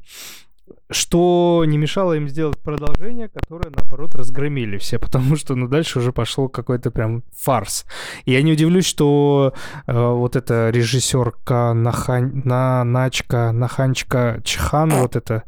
что 0.91 1.63
не 1.65 1.77
мешало 1.77 2.13
им 2.13 2.27
сделать 2.27 2.60
продолжение, 2.60 3.29
которое, 3.29 3.71
наоборот, 3.75 4.15
разгромили 4.15 4.77
все, 4.77 5.00
потому 5.00 5.36
что, 5.36 5.55
ну, 5.55 5.67
дальше 5.67 6.00
уже 6.00 6.12
пошел 6.12 6.50
какой-то 6.50 6.91
прям 6.91 7.24
фарс. 7.36 7.86
И 8.25 8.33
я 8.33 8.41
не 8.41 8.53
удивлюсь, 8.53 8.86
что 8.86 9.53
э, 9.88 9.93
вот 9.93 10.36
эта 10.36 10.69
режиссерка 10.69 11.74
Нахань, 11.74 12.41
на 12.45 12.83
Начка, 12.83 13.51
Наханчка 13.51 14.41
Чхан, 14.43 14.89
вот 15.01 15.15
это... 15.15 15.43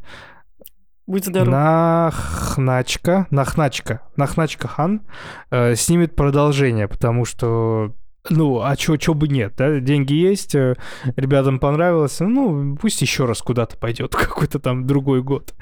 Будь 1.06 1.26
здоров. 1.26 1.48
Нахначка, 1.48 3.26
Нахначка, 3.30 4.00
Нахначка 4.16 4.68
Хан 4.68 5.02
э, 5.50 5.74
снимет 5.74 6.16
продолжение, 6.16 6.88
потому 6.88 7.26
что 7.26 7.92
ну, 8.30 8.62
а 8.62 8.76
чё, 8.76 8.96
чё 8.96 9.14
бы 9.14 9.28
нет, 9.28 9.54
да? 9.56 9.80
Деньги 9.80 10.14
есть, 10.14 10.54
э, 10.54 10.76
ребятам 11.16 11.58
понравилось, 11.58 12.20
ну, 12.20 12.76
пусть 12.76 13.02
еще 13.02 13.26
раз 13.26 13.42
куда-то 13.42 13.76
пойдет, 13.76 14.12
какой-то 14.16 14.58
там 14.58 14.86
другой 14.86 15.22
год. 15.22 15.54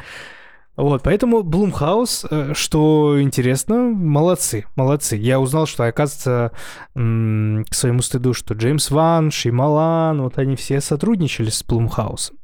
Вот, 0.75 1.03
поэтому 1.03 1.43
Blumhouse, 1.43 2.25
э, 2.31 2.53
что 2.55 3.21
интересно, 3.21 3.91
молодцы, 3.91 4.65
молодцы. 4.75 5.17
Я 5.17 5.39
узнал, 5.39 5.67
что, 5.67 5.85
оказывается, 5.87 6.53
к 6.95 7.75
своему 7.75 8.01
стыду, 8.01 8.33
что 8.33 8.55
Джеймс 8.55 8.91
Ван, 8.91 9.31
Шьямалан, 9.31 10.23
вот 10.23 10.39
они 10.39 10.57
все 10.57 10.81
сотрудничали 10.81 11.51
с 11.51 11.63
Blumhouse 11.63 12.23
ом 12.23 12.37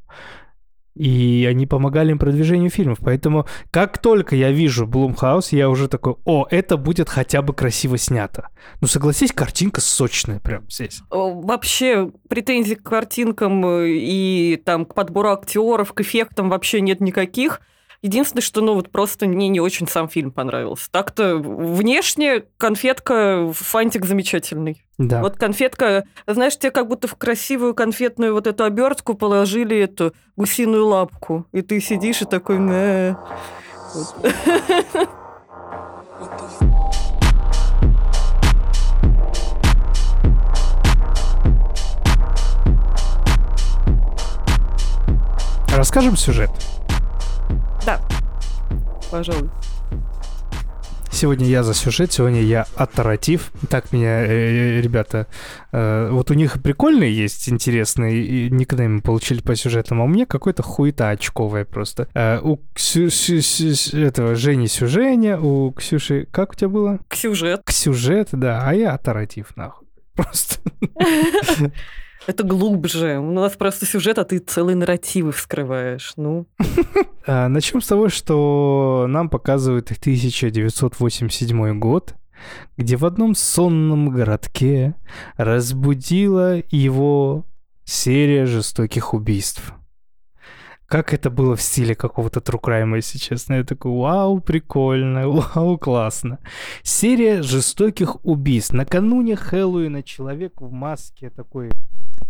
и 0.99 1.45
они 1.49 1.65
помогали 1.65 2.11
им 2.11 2.19
продвижению 2.19 2.69
фильмов. 2.69 2.99
Поэтому 3.01 3.47
как 3.71 3.97
только 3.99 4.35
я 4.35 4.51
вижу 4.51 4.85
Blumhouse, 4.85 5.53
я 5.53 5.69
уже 5.69 5.87
такой, 5.87 6.15
о, 6.25 6.45
это 6.49 6.75
будет 6.75 7.07
хотя 7.07 7.41
бы 7.41 7.53
красиво 7.53 7.97
снято. 7.97 8.49
Ну, 8.81 8.87
согласись, 8.87 9.31
картинка 9.31 9.79
сочная 9.79 10.39
прям 10.39 10.69
здесь. 10.69 11.01
Вообще 11.09 12.11
претензий 12.27 12.75
к 12.75 12.83
картинкам 12.83 13.65
и 13.65 14.61
там 14.65 14.85
к 14.85 14.93
подбору 14.93 15.29
актеров, 15.29 15.93
к 15.93 16.01
эффектам 16.01 16.49
вообще 16.49 16.81
нет 16.81 16.99
никаких. 16.99 17.61
Единственное, 18.01 18.41
что, 18.41 18.61
ну, 18.61 18.75
вот 18.75 18.89
просто 18.89 19.27
мне 19.27 19.49
не 19.49 19.59
очень 19.59 19.85
сам 19.87 20.07
фильм 20.07 20.31
понравился. 20.31 20.89
Так-то 20.89 21.35
внешне 21.35 22.45
конфетка, 22.55 23.51
фантик 23.53 24.05
замечательный. 24.05 24.85
Да. 24.97 25.21
Вот 25.21 25.35
конфетка, 25.35 26.05
знаешь, 26.25 26.57
тебе 26.57 26.71
как 26.71 26.87
будто 26.87 27.09
в 27.09 27.15
красивую 27.15 27.73
конфетную 27.73 28.33
вот 28.33 28.47
эту 28.47 28.63
обертку 28.63 29.15
положили 29.15 29.77
эту 29.77 30.13
гусиную 30.37 30.85
лапку. 30.85 31.45
И 31.51 31.61
ты 31.61 31.81
сидишь 31.81 32.21
и 32.21 32.25
такой. 32.25 32.57
Расскажем 45.75 46.15
сюжет. 46.15 46.51
Да, 47.89 47.99
пожалуй. 49.09 49.49
Сегодня 51.11 51.47
я 51.47 51.63
за 51.63 51.73
сюжет, 51.73 52.11
сегодня 52.11 52.39
я 52.39 52.67
оторатив. 52.75 53.51
Так 53.67 53.91
меня 53.91 54.23
э, 54.25 54.27
э, 54.27 54.81
ребята... 54.81 55.25
Э, 55.71 56.09
вот 56.11 56.29
у 56.29 56.35
них 56.35 56.61
прикольные 56.61 57.11
есть 57.11 57.49
интересные 57.49 58.51
никнеймы 58.51 59.01
получили 59.01 59.41
по 59.41 59.55
сюжетам, 59.55 60.01
а 60.01 60.03
у 60.03 60.07
меня 60.07 60.27
какой-то 60.27 60.61
хуета 60.61 61.09
очковая 61.09 61.65
просто. 61.65 62.07
Э, 62.13 62.39
у 62.43 62.61
Ксю, 62.75 63.09
Сю, 63.09 63.41
Сю, 63.41 63.97
этого 63.97 64.35
Жени 64.35 64.67
Сюженя, 64.67 65.39
у 65.39 65.71
Ксюши... 65.71 66.27
Как 66.31 66.51
у 66.51 66.55
тебя 66.55 66.69
было? 66.69 66.99
Ксюжет. 67.07 67.63
Ксюжет, 67.65 68.29
да, 68.31 68.61
а 68.63 68.75
я 68.75 68.93
оторатив, 68.93 69.57
нахуй. 69.57 69.87
Просто. 70.13 70.59
Это 72.27 72.43
глубже. 72.43 73.17
У 73.19 73.31
нас 73.31 73.53
просто 73.53 73.85
сюжет, 73.85 74.19
а 74.19 74.25
ты 74.25 74.39
целые 74.39 74.75
нарративы 74.75 75.31
вскрываешь. 75.31 76.13
Ну. 76.15 76.45
А, 77.31 77.47
начнем 77.47 77.79
с 77.79 77.85
того, 77.85 78.09
что 78.09 79.05
нам 79.07 79.29
показывают 79.29 79.91
1987 79.91 81.79
год, 81.79 82.15
где 82.75 82.95
в 82.95 83.05
одном 83.05 83.35
сонном 83.35 84.09
городке 84.09 84.95
разбудила 85.37 86.63
его 86.71 87.45
серия 87.83 88.47
жестоких 88.47 89.13
убийств 89.13 89.75
как 90.89 91.13
это 91.13 91.29
было 91.29 91.55
в 91.55 91.61
стиле 91.61 91.95
какого-то 91.95 92.39
crime, 92.39 92.95
если 92.95 93.19
честно. 93.19 93.55
Я 93.55 93.63
такой, 93.63 93.91
вау, 93.91 94.41
прикольно, 94.41 95.29
вау, 95.55 95.77
классно. 95.77 96.39
Серия 96.81 97.43
жестоких 97.43 98.25
убийств. 98.25 98.73
Накануне 98.73 99.35
Хэллоуина 99.35 100.01
человек 100.03 100.59
в 100.59 100.71
маске 100.71 101.29
такой 101.29 101.69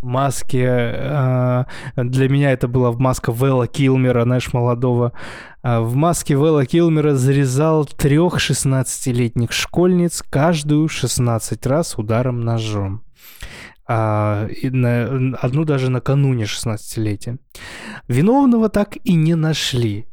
маске. 0.02 0.66
Э, 0.66 1.66
для 1.96 2.30
меня 2.30 2.52
это 2.52 2.68
была 2.68 2.92
маска 2.92 3.32
Вэлла 3.32 3.68
Килмера, 3.68 4.24
знаешь, 4.24 4.54
молодого. 4.54 5.14
Э, 5.64 5.80
в 5.80 5.96
маске 5.96 6.36
Вэлла 6.36 6.66
Килмера 6.66 7.16
зарезал 7.16 7.86
трех 7.86 8.38
16-летних 8.38 9.52
школьниц, 9.52 10.24
каждую 10.30 10.88
16 10.88 11.66
раз 11.66 11.98
ударом 11.98 12.42
ножом 12.42 13.04
а, 13.92 14.46
и 14.46 14.70
на, 14.70 15.36
одну 15.42 15.66
даже 15.66 15.90
накануне 15.90 16.44
16-летия. 16.44 17.40
Виновного 18.08 18.70
так 18.70 18.98
и 19.04 19.16
не 19.16 19.34
нашли. 19.34 20.06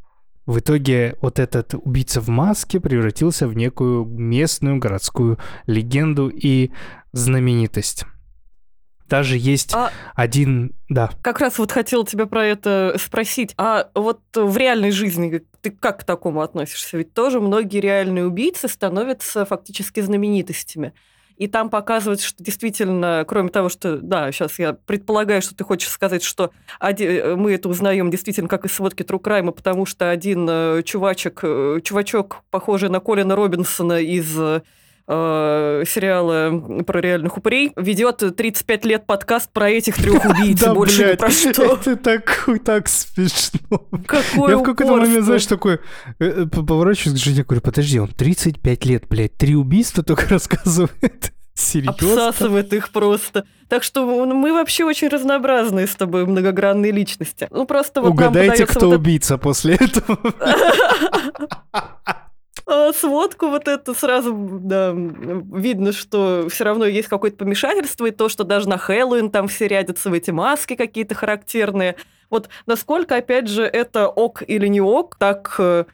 В 0.47 0.59
итоге 0.59 1.15
вот 1.21 1.39
этот 1.39 1.75
убийца 1.75 2.19
в 2.21 2.29
маске 2.29 2.79
превратился 2.79 3.47
в 3.47 3.53
некую 3.55 4.05
местную 4.05 4.79
городскую 4.79 5.37
легенду 5.67 6.29
и 6.29 6.71
знаменитость. 7.11 8.05
Даже 9.07 9.37
есть 9.37 9.73
а 9.73 9.91
один, 10.15 10.75
да. 10.89 11.09
Как 11.21 11.39
раз 11.39 11.57
вот 11.59 11.71
хотел 11.71 12.03
тебя 12.03 12.25
про 12.25 12.45
это 12.45 12.95
спросить. 12.99 13.53
А 13.57 13.89
вот 13.93 14.21
в 14.35 14.57
реальной 14.57 14.91
жизни 14.91 15.43
ты 15.61 15.71
как 15.71 16.01
к 16.01 16.03
такому 16.03 16.41
относишься? 16.41 16.97
Ведь 16.97 17.13
тоже 17.13 17.39
многие 17.39 17.79
реальные 17.79 18.25
убийцы 18.25 18.67
становятся 18.67 19.45
фактически 19.45 19.99
знаменитостями. 20.01 20.93
И 21.37 21.47
там 21.47 21.69
показывается, 21.69 22.25
что 22.25 22.43
действительно, 22.43 23.23
кроме 23.27 23.49
того, 23.49 23.69
что, 23.69 23.97
да, 23.97 24.31
сейчас 24.31 24.57
я 24.57 24.73
предполагаю, 24.73 25.43
что 25.43 25.55
ты 25.55 25.63
хочешь 25.63 25.89
сказать, 25.89 26.23
что 26.23 26.51
один, 26.79 27.09
э, 27.09 27.35
мы 27.35 27.53
это 27.53 27.69
узнаем 27.69 28.09
действительно 28.09 28.47
как 28.47 28.65
из 28.65 28.73
сводки 28.73 29.03
True 29.03 29.21
Crime, 29.21 29.51
потому 29.51 29.85
что 29.85 30.09
один 30.09 30.47
э, 30.49 30.81
чувачек, 30.83 31.39
э, 31.43 31.79
чувачок, 31.83 32.41
похожий 32.49 32.89
на 32.89 32.99
Колина 32.99 33.35
Робинсона 33.35 34.01
из 34.01 34.35
э, 35.07 35.83
сериала 35.87 36.83
про 36.83 37.01
реальных 37.01 37.37
упырей, 37.37 37.71
ведет 37.75 38.23
35 38.35 38.85
лет 38.85 39.05
подкаст 39.05 39.51
про 39.51 39.69
этих 39.69 39.95
трех 39.95 40.23
убийц, 40.25 40.59
да, 40.59 40.73
больше 40.73 41.03
блядь, 41.03 41.19
про 41.19 41.29
что. 41.29 41.75
Это 41.81 41.95
так, 41.95 42.49
так 42.63 42.87
смешно. 42.87 43.87
Какой 44.05 44.51
Я 44.51 44.57
в 44.57 44.63
какой-то 44.63 44.95
момент, 44.95 45.25
знаешь, 45.25 45.45
такой 45.45 45.79
поворачиваюсь 46.17 47.19
к 47.19 47.23
жене, 47.23 47.43
говорю, 47.43 47.61
подожди, 47.61 47.99
он 47.99 48.09
35 48.09 48.85
лет, 48.85 49.05
блядь, 49.07 49.35
три 49.37 49.55
убийства 49.55 50.03
только 50.03 50.27
рассказывает. 50.29 51.33
Серьезно? 51.53 51.91
Обсасывает 51.91 52.71
их 52.73 52.91
просто. 52.91 53.45
Так 53.67 53.83
что 53.83 54.05
мы 54.05 54.53
вообще 54.53 54.85
очень 54.85 55.07
разнообразные 55.07 55.87
с 55.87 55.95
тобой 55.95 56.27
многогранные 56.27 56.91
личности. 56.91 57.47
Ну 57.49 57.65
просто 57.65 58.01
вот 58.01 58.11
Угадайте, 58.11 58.67
кто 58.67 58.89
вот 58.89 58.99
убийца 58.99 59.35
это... 59.35 59.43
после 59.43 59.75
этого. 59.75 60.19
А, 62.69 62.91
сводку 62.91 63.47
вот 63.47 63.69
это 63.69 63.93
сразу 63.93 64.35
да, 64.61 64.93
видно, 64.93 65.93
что 65.93 66.47
все 66.49 66.65
равно 66.65 66.85
есть 66.85 67.07
какое-то 67.07 67.37
помешательство, 67.37 68.07
и 68.07 68.11
то, 68.11 68.27
что 68.27 68.43
даже 68.43 68.67
на 68.67 68.77
Хэллоуин 68.77 69.31
там 69.31 69.47
все 69.47 69.67
рядятся 69.67 70.09
в 70.09 70.13
эти 70.13 70.31
маски 70.31 70.75
какие-то 70.75 71.15
характерные. 71.15 71.95
Вот 72.29 72.49
насколько, 72.65 73.15
опять 73.15 73.47
же, 73.47 73.63
это 73.63 74.09
ок 74.09 74.43
или 74.45 74.67
не 74.67 74.81
ок, 74.81 75.15
так 75.17 75.55
э, 75.59 75.85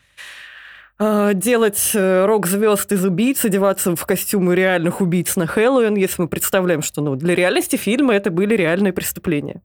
а, 0.98 1.34
делать 1.36 1.92
э, 1.94 2.26
рок-звезд 2.26 2.92
из 2.92 3.06
убийц, 3.06 3.46
одеваться 3.46 3.96
в 3.96 4.04
костюмы 4.08 4.56
реальных 4.56 5.00
убийц 5.00 5.36
на 5.36 5.46
Хэллоуин, 5.46 5.94
если 5.94 6.24
мы 6.24 6.28
представляем, 6.28 6.82
что 6.82 7.02
ну, 7.02 7.16
для 7.16 7.36
реальности 7.36 7.76
фильма 7.76 8.16
это 8.16 8.32
были 8.32 8.56
реальные 8.56 8.94
преступления. 8.94 9.62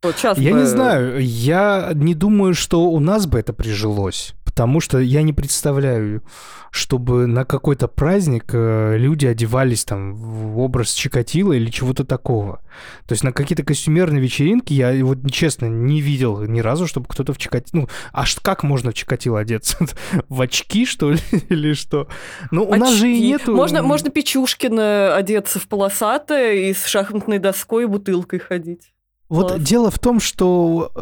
Вот 0.00 0.14
сейчас 0.16 0.38
я 0.38 0.52
бы... 0.52 0.60
не 0.60 0.66
знаю, 0.66 1.18
я 1.18 1.90
не 1.92 2.14
думаю, 2.14 2.54
что 2.54 2.84
у 2.84 3.00
нас 3.00 3.26
бы 3.26 3.40
это 3.40 3.52
прижилось 3.52 4.32
потому 4.54 4.78
что 4.78 5.00
я 5.00 5.22
не 5.22 5.32
представляю, 5.32 6.22
чтобы 6.70 7.26
на 7.26 7.44
какой-то 7.44 7.88
праздник 7.88 8.50
э, 8.52 8.96
люди 8.96 9.26
одевались 9.26 9.84
там 9.84 10.14
в 10.14 10.60
образ 10.60 10.92
Чикатила 10.92 11.54
или 11.54 11.70
чего-то 11.70 12.04
такого. 12.04 12.62
То 13.08 13.14
есть 13.14 13.24
на 13.24 13.32
какие-то 13.32 13.64
костюмерные 13.64 14.22
вечеринки 14.22 14.72
я 14.72 15.04
вот 15.04 15.28
честно 15.32 15.66
не 15.66 16.00
видел 16.00 16.42
ни 16.42 16.60
разу, 16.60 16.86
чтобы 16.86 17.08
кто-то 17.08 17.32
в 17.32 17.38
Чикатило... 17.38 17.80
Ну, 17.80 17.88
аж 18.12 18.36
как 18.36 18.62
можно 18.62 18.92
в 18.92 18.94
Чикатило 18.94 19.40
одеться? 19.40 19.76
в 20.28 20.40
очки, 20.40 20.86
что 20.86 21.10
ли, 21.10 21.18
или 21.48 21.72
что? 21.72 22.06
Ну, 22.52 22.62
у 22.62 22.76
нас 22.76 22.94
же 22.94 23.10
и 23.10 23.20
нету... 23.20 23.56
Можно, 23.56 23.82
можно 23.82 24.10
Печушкина 24.10 25.16
одеться 25.16 25.58
в 25.58 25.66
полосатое 25.66 26.70
и 26.70 26.74
с 26.74 26.86
шахматной 26.86 27.40
доской 27.40 27.82
и 27.82 27.86
бутылкой 27.86 28.38
ходить. 28.38 28.92
Вот 29.28 29.48
Класс. 29.48 29.62
дело 29.62 29.90
в 29.90 29.98
том, 29.98 30.20
что 30.20 30.92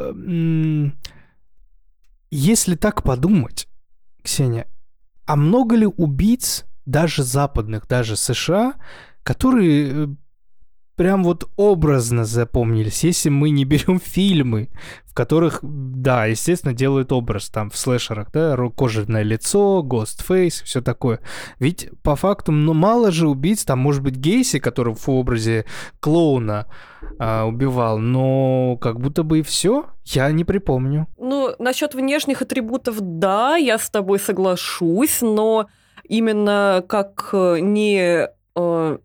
если 2.34 2.76
так 2.76 3.02
подумать, 3.02 3.68
Ксения, 4.22 4.66
а 5.26 5.36
много 5.36 5.76
ли 5.76 5.86
убийц, 5.86 6.64
даже 6.86 7.22
западных, 7.22 7.86
даже 7.86 8.16
США, 8.16 8.74
которые 9.22 9.90
э, 9.92 10.08
прям 10.96 11.24
вот 11.24 11.48
образно 11.56 12.24
запомнились, 12.24 13.04
если 13.04 13.28
мы 13.28 13.50
не 13.50 13.64
берем 13.64 14.00
фильмы, 14.04 14.68
в 15.04 15.14
которых, 15.14 15.60
да, 15.62 16.26
естественно, 16.26 16.72
делают 16.72 17.12
образ 17.12 17.50
там 17.50 17.70
в 17.70 17.76
слэшерах, 17.76 18.30
да, 18.32 18.56
кожаное 18.76 19.22
лицо, 19.22 19.84
Ghostface, 19.86 20.64
все 20.64 20.80
такое. 20.80 21.20
Ведь 21.58 21.90
по 22.02 22.16
факту, 22.16 22.52
ну, 22.52 22.72
мало 22.72 23.10
же 23.10 23.28
убийц, 23.28 23.64
там, 23.64 23.78
может 23.78 24.02
быть, 24.02 24.16
Гейси, 24.16 24.58
который 24.58 24.94
в 24.94 25.08
образе 25.08 25.66
клоуна 26.00 26.66
а, 27.18 27.44
убивал, 27.44 27.98
но 27.98 28.78
как 28.80 29.00
будто 29.00 29.22
бы 29.22 29.40
и 29.40 29.42
все, 29.42 29.86
я 30.04 30.30
не 30.32 30.44
припомню. 30.44 31.08
Ну, 31.18 31.54
насчет 31.58 31.94
внешних 31.94 32.42
атрибутов, 32.42 32.96
да, 33.00 33.56
я 33.56 33.78
с 33.78 33.90
тобой 33.90 34.18
соглашусь, 34.18 35.20
но 35.20 35.68
именно 36.08 36.84
как 36.88 37.30
э, 37.32 37.58
не 37.60 38.28
э, 38.56 38.98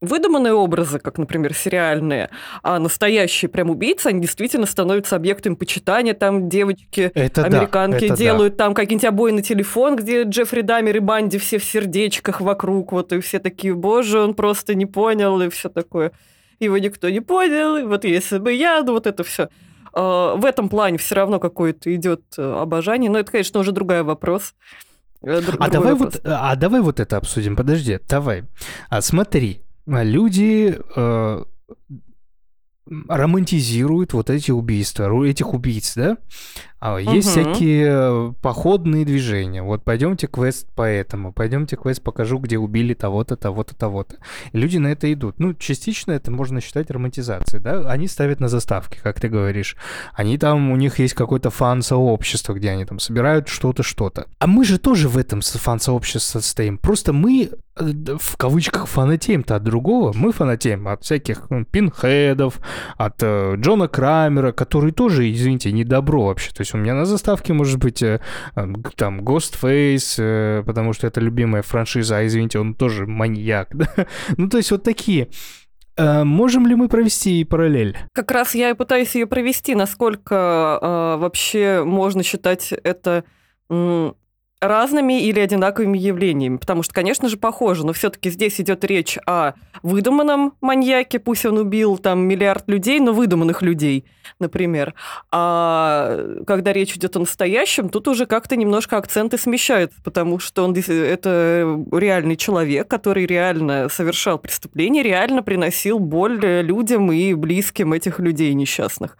выдуманные 0.00 0.52
образы, 0.52 0.98
как, 0.98 1.18
например, 1.18 1.54
сериальные, 1.54 2.30
а 2.62 2.78
настоящие 2.78 3.48
прям 3.48 3.70
убийцы, 3.70 4.08
они 4.08 4.20
действительно 4.20 4.66
становятся 4.66 5.16
объектом 5.16 5.56
почитания. 5.56 6.14
Там 6.14 6.48
девочки, 6.48 7.10
это 7.14 7.44
американки 7.44 8.00
да, 8.00 8.14
это 8.14 8.16
делают 8.16 8.56
да. 8.56 8.64
там 8.64 8.74
какие-нибудь 8.74 9.08
обои 9.08 9.32
на 9.32 9.42
телефон, 9.42 9.96
где 9.96 10.22
Джеффри 10.22 10.60
Дамер 10.62 10.96
и 10.96 11.00
Банди 11.00 11.38
все 11.38 11.58
в 11.58 11.64
сердечках 11.64 12.40
вокруг, 12.40 12.92
вот, 12.92 13.12
и 13.12 13.20
все 13.20 13.38
такие, 13.38 13.74
боже, 13.74 14.20
он 14.20 14.34
просто 14.34 14.74
не 14.74 14.86
понял, 14.86 15.40
и 15.40 15.48
все 15.48 15.68
такое. 15.68 16.12
Его 16.60 16.78
никто 16.78 17.08
не 17.08 17.20
понял, 17.20 17.76
и 17.76 17.82
вот 17.84 18.04
если 18.04 18.38
бы 18.38 18.52
я, 18.52 18.82
ну 18.82 18.92
вот 18.92 19.06
это 19.06 19.24
все. 19.24 19.48
А, 19.92 20.34
в 20.36 20.44
этом 20.44 20.68
плане 20.68 20.98
все 20.98 21.14
равно 21.14 21.40
какое-то 21.40 21.94
идет 21.94 22.22
э, 22.36 22.42
обожание, 22.42 23.10
но 23.10 23.18
это, 23.18 23.32
конечно, 23.32 23.60
уже 23.60 23.72
другой 23.72 24.02
вопрос. 24.02 24.54
Э, 25.22 25.40
Друг, 25.40 25.60
а 25.60 25.68
давай 25.68 25.94
вопрос. 25.94 26.14
вот, 26.14 26.22
а 26.24 26.56
давай 26.56 26.80
вот 26.80 27.00
это 27.00 27.16
обсудим. 27.16 27.56
Подожди, 27.56 27.98
давай. 28.08 28.44
А 28.90 29.00
смотри, 29.00 29.62
люди 29.88 30.78
э, 30.96 31.44
романтизируют 33.08 34.12
вот 34.12 34.30
эти 34.30 34.50
убийства, 34.50 35.08
этих 35.24 35.54
убийц, 35.54 35.94
да? 35.94 36.18
А 36.80 36.98
есть 36.98 37.36
угу. 37.36 37.52
всякие 37.52 38.34
походные 38.40 39.04
движения. 39.04 39.62
Вот 39.62 39.82
пойдемте 39.82 40.28
квест 40.28 40.68
по 40.74 40.82
этому, 40.82 41.32
пойдемте 41.32 41.76
квест 41.76 42.00
покажу, 42.02 42.38
где 42.38 42.56
убили 42.56 42.94
того-то, 42.94 43.36
того-то, 43.36 43.74
того-то. 43.74 44.16
И 44.52 44.58
люди 44.58 44.78
на 44.78 44.88
это 44.88 45.12
идут. 45.12 45.40
Ну, 45.40 45.54
частично 45.54 46.12
это 46.12 46.30
можно 46.30 46.60
считать 46.60 46.90
романтизацией, 46.90 47.62
да? 47.62 47.90
Они 47.90 48.06
ставят 48.06 48.38
на 48.38 48.48
заставки, 48.48 48.98
как 49.02 49.18
ты 49.20 49.28
говоришь. 49.28 49.76
Они 50.14 50.38
там, 50.38 50.70
у 50.70 50.76
них 50.76 51.00
есть 51.00 51.14
какое-то 51.14 51.50
фан-сообщество, 51.50 52.54
где 52.54 52.70
они 52.70 52.84
там 52.84 53.00
собирают 53.00 53.48
что-то, 53.48 53.82
что-то. 53.82 54.26
А 54.38 54.46
мы 54.46 54.64
же 54.64 54.78
тоже 54.78 55.08
в 55.08 55.18
этом 55.18 55.40
фан-сообществе 55.40 56.20
состоим. 56.20 56.78
Просто 56.78 57.12
мы 57.12 57.50
э, 57.76 57.92
в 58.18 58.36
кавычках 58.36 58.86
фанатеем-то 58.86 59.56
от 59.56 59.64
другого. 59.64 60.12
Мы 60.14 60.32
фанатеем 60.32 60.86
от 60.86 61.02
всяких 61.02 61.50
ну, 61.50 61.64
пинхедов, 61.64 62.60
от 62.96 63.16
э, 63.20 63.56
Джона 63.56 63.88
Крамера, 63.88 64.52
который 64.52 64.92
тоже, 64.92 65.30
извините, 65.32 65.72
не 65.72 65.82
добро 65.82 66.26
вообще. 66.26 66.52
То 66.52 66.60
есть 66.60 66.67
есть 66.68 66.74
у 66.74 66.78
меня 66.78 66.94
на 66.94 67.04
заставке 67.04 67.52
может 67.52 67.78
быть 67.78 68.02
э, 68.02 68.20
там 68.96 69.20
Ghostface, 69.20 70.16
э, 70.18 70.62
потому 70.64 70.92
что 70.92 71.06
это 71.06 71.20
любимая 71.20 71.62
франшиза, 71.62 72.18
а 72.18 72.26
извините, 72.26 72.58
он 72.58 72.74
тоже 72.74 73.06
маньяк. 73.06 73.68
Да? 73.78 74.06
Ну, 74.36 74.48
то 74.48 74.56
есть 74.56 74.70
вот 74.72 74.82
такие. 74.82 75.28
Э, 75.96 76.24
можем 76.24 76.66
ли 76.66 76.74
мы 76.74 76.88
провести 76.88 77.44
параллель? 77.44 77.96
Как 78.12 78.30
раз 78.32 78.54
я 78.54 78.70
и 78.70 78.74
пытаюсь 78.74 79.14
ее 79.14 79.26
провести, 79.26 79.74
насколько 79.74 80.78
э, 80.80 81.20
вообще 81.20 81.84
можно 81.84 82.22
считать 82.22 82.72
это 82.72 83.24
разными 84.60 85.22
или 85.22 85.38
одинаковыми 85.38 85.96
явлениями, 85.96 86.56
потому 86.56 86.82
что, 86.82 86.92
конечно 86.92 87.28
же, 87.28 87.36
похоже, 87.36 87.86
но 87.86 87.92
все-таки 87.92 88.30
здесь 88.30 88.60
идет 88.60 88.84
речь 88.84 89.16
о 89.26 89.52
выдуманном 89.82 90.54
маньяке, 90.60 91.20
пусть 91.20 91.46
он 91.46 91.58
убил 91.58 91.98
там 91.98 92.20
миллиард 92.20 92.68
людей, 92.68 92.98
но 92.98 93.12
выдуманных 93.12 93.62
людей, 93.62 94.04
например. 94.40 94.94
А 95.30 96.42
когда 96.46 96.72
речь 96.72 96.96
идет 96.96 97.14
о 97.16 97.20
настоящем, 97.20 97.88
тут 97.88 98.08
уже 98.08 98.26
как-то 98.26 98.56
немножко 98.56 98.96
акценты 98.96 99.38
смещаются, 99.38 100.02
потому 100.02 100.40
что 100.40 100.64
он 100.64 100.74
это 100.74 101.84
реальный 101.92 102.36
человек, 102.36 102.88
который 102.88 103.26
реально 103.26 103.88
совершал 103.88 104.38
преступление, 104.38 105.04
реально 105.04 105.44
приносил 105.44 106.00
боль 106.00 106.38
людям 106.62 107.12
и 107.12 107.34
близким 107.34 107.92
этих 107.92 108.18
людей 108.18 108.52
несчастных. 108.54 109.16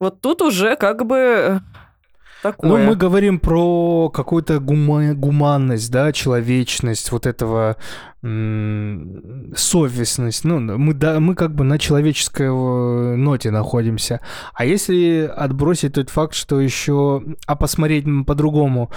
Вот 0.00 0.20
тут 0.20 0.40
уже 0.40 0.76
как 0.76 1.04
бы 1.04 1.60
Такое. 2.42 2.70
Ну, 2.70 2.78
мы 2.90 2.96
говорим 2.96 3.38
про 3.38 4.10
какую-то 4.10 4.56
гума- 4.56 5.14
гуманность, 5.14 5.90
да, 5.92 6.12
человечность, 6.12 7.12
вот 7.12 7.26
этого 7.26 7.76
м- 8.22 9.52
совестность. 9.56 10.44
Ну, 10.44 10.58
мы, 10.60 10.94
да, 10.94 11.20
мы 11.20 11.34
как 11.34 11.54
бы 11.54 11.64
на 11.64 11.78
человеческой 11.78 12.48
э, 12.48 13.16
ноте 13.16 13.50
находимся. 13.50 14.20
А 14.54 14.64
если 14.64 15.30
отбросить 15.36 15.94
тот 15.94 16.10
факт, 16.10 16.34
что 16.34 16.60
еще, 16.60 17.22
а 17.46 17.56
посмотреть 17.56 18.06
по-другому, 18.26 18.90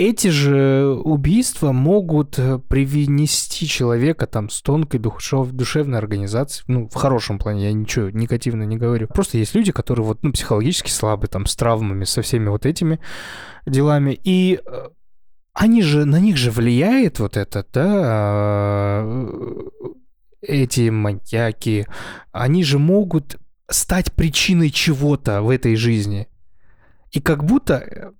эти 0.00 0.28
же 0.28 0.98
убийства 1.04 1.72
могут 1.72 2.38
э, 2.38 2.58
привнести 2.58 3.66
человека 3.66 4.26
там 4.26 4.48
с 4.48 4.62
тонкой 4.62 4.98
душев, 4.98 5.50
душевной 5.50 5.98
организацией, 5.98 6.64
ну, 6.68 6.88
в 6.88 6.94
хорошем 6.94 7.38
плане, 7.38 7.64
я 7.64 7.72
ничего 7.74 8.08
негативно 8.08 8.62
не 8.62 8.78
говорю. 8.78 9.08
Просто 9.08 9.36
есть 9.36 9.54
люди, 9.54 9.72
которые 9.72 10.06
вот, 10.06 10.22
ну, 10.22 10.32
психологически 10.32 10.90
слабы, 10.90 11.26
там, 11.26 11.44
с 11.44 11.54
травмами, 11.54 12.04
со 12.04 12.22
всеми 12.22 12.48
вот 12.48 12.64
этими 12.64 12.98
делами, 13.66 14.18
и 14.24 14.60
э, 14.64 14.88
они 15.52 15.82
же, 15.82 16.06
на 16.06 16.18
них 16.18 16.38
же 16.38 16.50
влияет 16.50 17.18
вот 17.18 17.36
это, 17.36 17.66
да, 17.70 19.02
э, 19.04 19.68
эти 20.40 20.88
маньяки, 20.88 21.86
они 22.32 22.64
же 22.64 22.78
могут 22.78 23.36
стать 23.68 24.14
причиной 24.14 24.70
чего-то 24.70 25.42
в 25.42 25.50
этой 25.50 25.76
жизни. 25.76 26.26
И 27.10 27.20
как 27.20 27.44
будто 27.44 28.14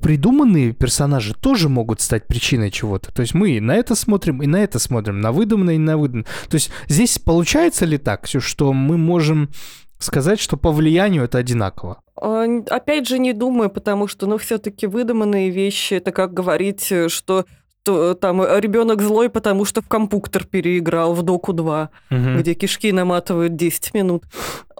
придуманные 0.00 0.72
персонажи 0.72 1.34
тоже 1.34 1.68
могут 1.68 2.00
стать 2.00 2.26
причиной 2.26 2.70
чего-то. 2.70 3.12
То 3.12 3.22
есть 3.22 3.34
мы 3.34 3.60
на 3.60 3.74
это 3.74 3.94
смотрим 3.94 4.42
и 4.42 4.46
на 4.46 4.62
это 4.62 4.78
смотрим, 4.78 5.20
на 5.20 5.32
выдуманное 5.32 5.74
и 5.74 5.78
на 5.78 5.96
выдуманное. 5.96 6.28
То 6.48 6.54
есть 6.54 6.70
здесь 6.88 7.18
получается 7.18 7.84
ли 7.84 7.98
так, 7.98 8.26
что 8.26 8.72
мы 8.72 8.96
можем 8.96 9.50
сказать, 9.98 10.40
что 10.40 10.56
по 10.56 10.72
влиянию 10.72 11.24
это 11.24 11.38
одинаково? 11.38 12.00
А, 12.20 12.44
опять 12.70 13.08
же, 13.08 13.18
не 13.18 13.32
думаю, 13.32 13.70
потому 13.70 14.06
что, 14.06 14.26
ну, 14.26 14.38
все-таки 14.38 14.86
выдуманные 14.86 15.50
вещи, 15.50 15.94
это 15.94 16.12
как 16.12 16.32
говорить, 16.32 16.92
что 17.08 17.44
то, 17.84 18.14
там 18.14 18.42
ребенок 18.42 19.02
злой, 19.02 19.30
потому 19.30 19.64
что 19.64 19.80
в 19.80 19.88
компьютер 19.88 20.44
переиграл 20.44 21.14
в 21.14 21.22
Доку 21.22 21.52
2, 21.52 21.90
угу. 22.10 22.18
где 22.38 22.54
кишки 22.54 22.92
наматывают 22.92 23.56
10 23.56 23.94
минут. 23.94 24.24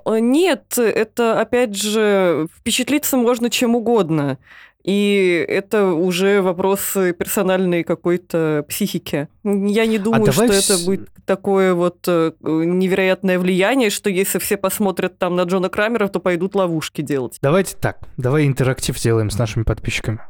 Нет, 0.06 0.78
это, 0.78 1.40
опять 1.40 1.76
же, 1.76 2.48
впечатлиться 2.56 3.16
можно 3.16 3.50
чем 3.50 3.74
угодно. 3.74 4.38
И 4.88 5.44
это 5.46 5.88
уже 5.88 6.40
вопрос 6.40 6.80
персональной 6.94 7.84
какой-то 7.84 8.64
психики. 8.66 9.28
Я 9.44 9.84
не 9.84 9.98
а 9.98 10.00
думаю, 10.00 10.30
а 10.30 10.32
что 10.32 10.44
это 10.44 10.78
будет 10.86 11.10
такое 11.26 11.74
вот 11.74 12.08
э, 12.08 12.32
невероятное 12.40 13.38
влияние, 13.38 13.90
что 13.90 14.08
если 14.08 14.38
все 14.38 14.56
посмотрят 14.56 15.18
там 15.18 15.36
на 15.36 15.42
Джона 15.42 15.68
Крамера, 15.68 16.08
то 16.08 16.20
пойдут 16.20 16.54
ловушки 16.54 17.02
делать. 17.02 17.36
Давайте 17.42 17.76
так, 17.76 17.98
давай 18.16 18.46
интерактив 18.46 18.98
сделаем 18.98 19.28
с 19.28 19.36
нашими 19.36 19.62
подписчиками. 19.62 20.20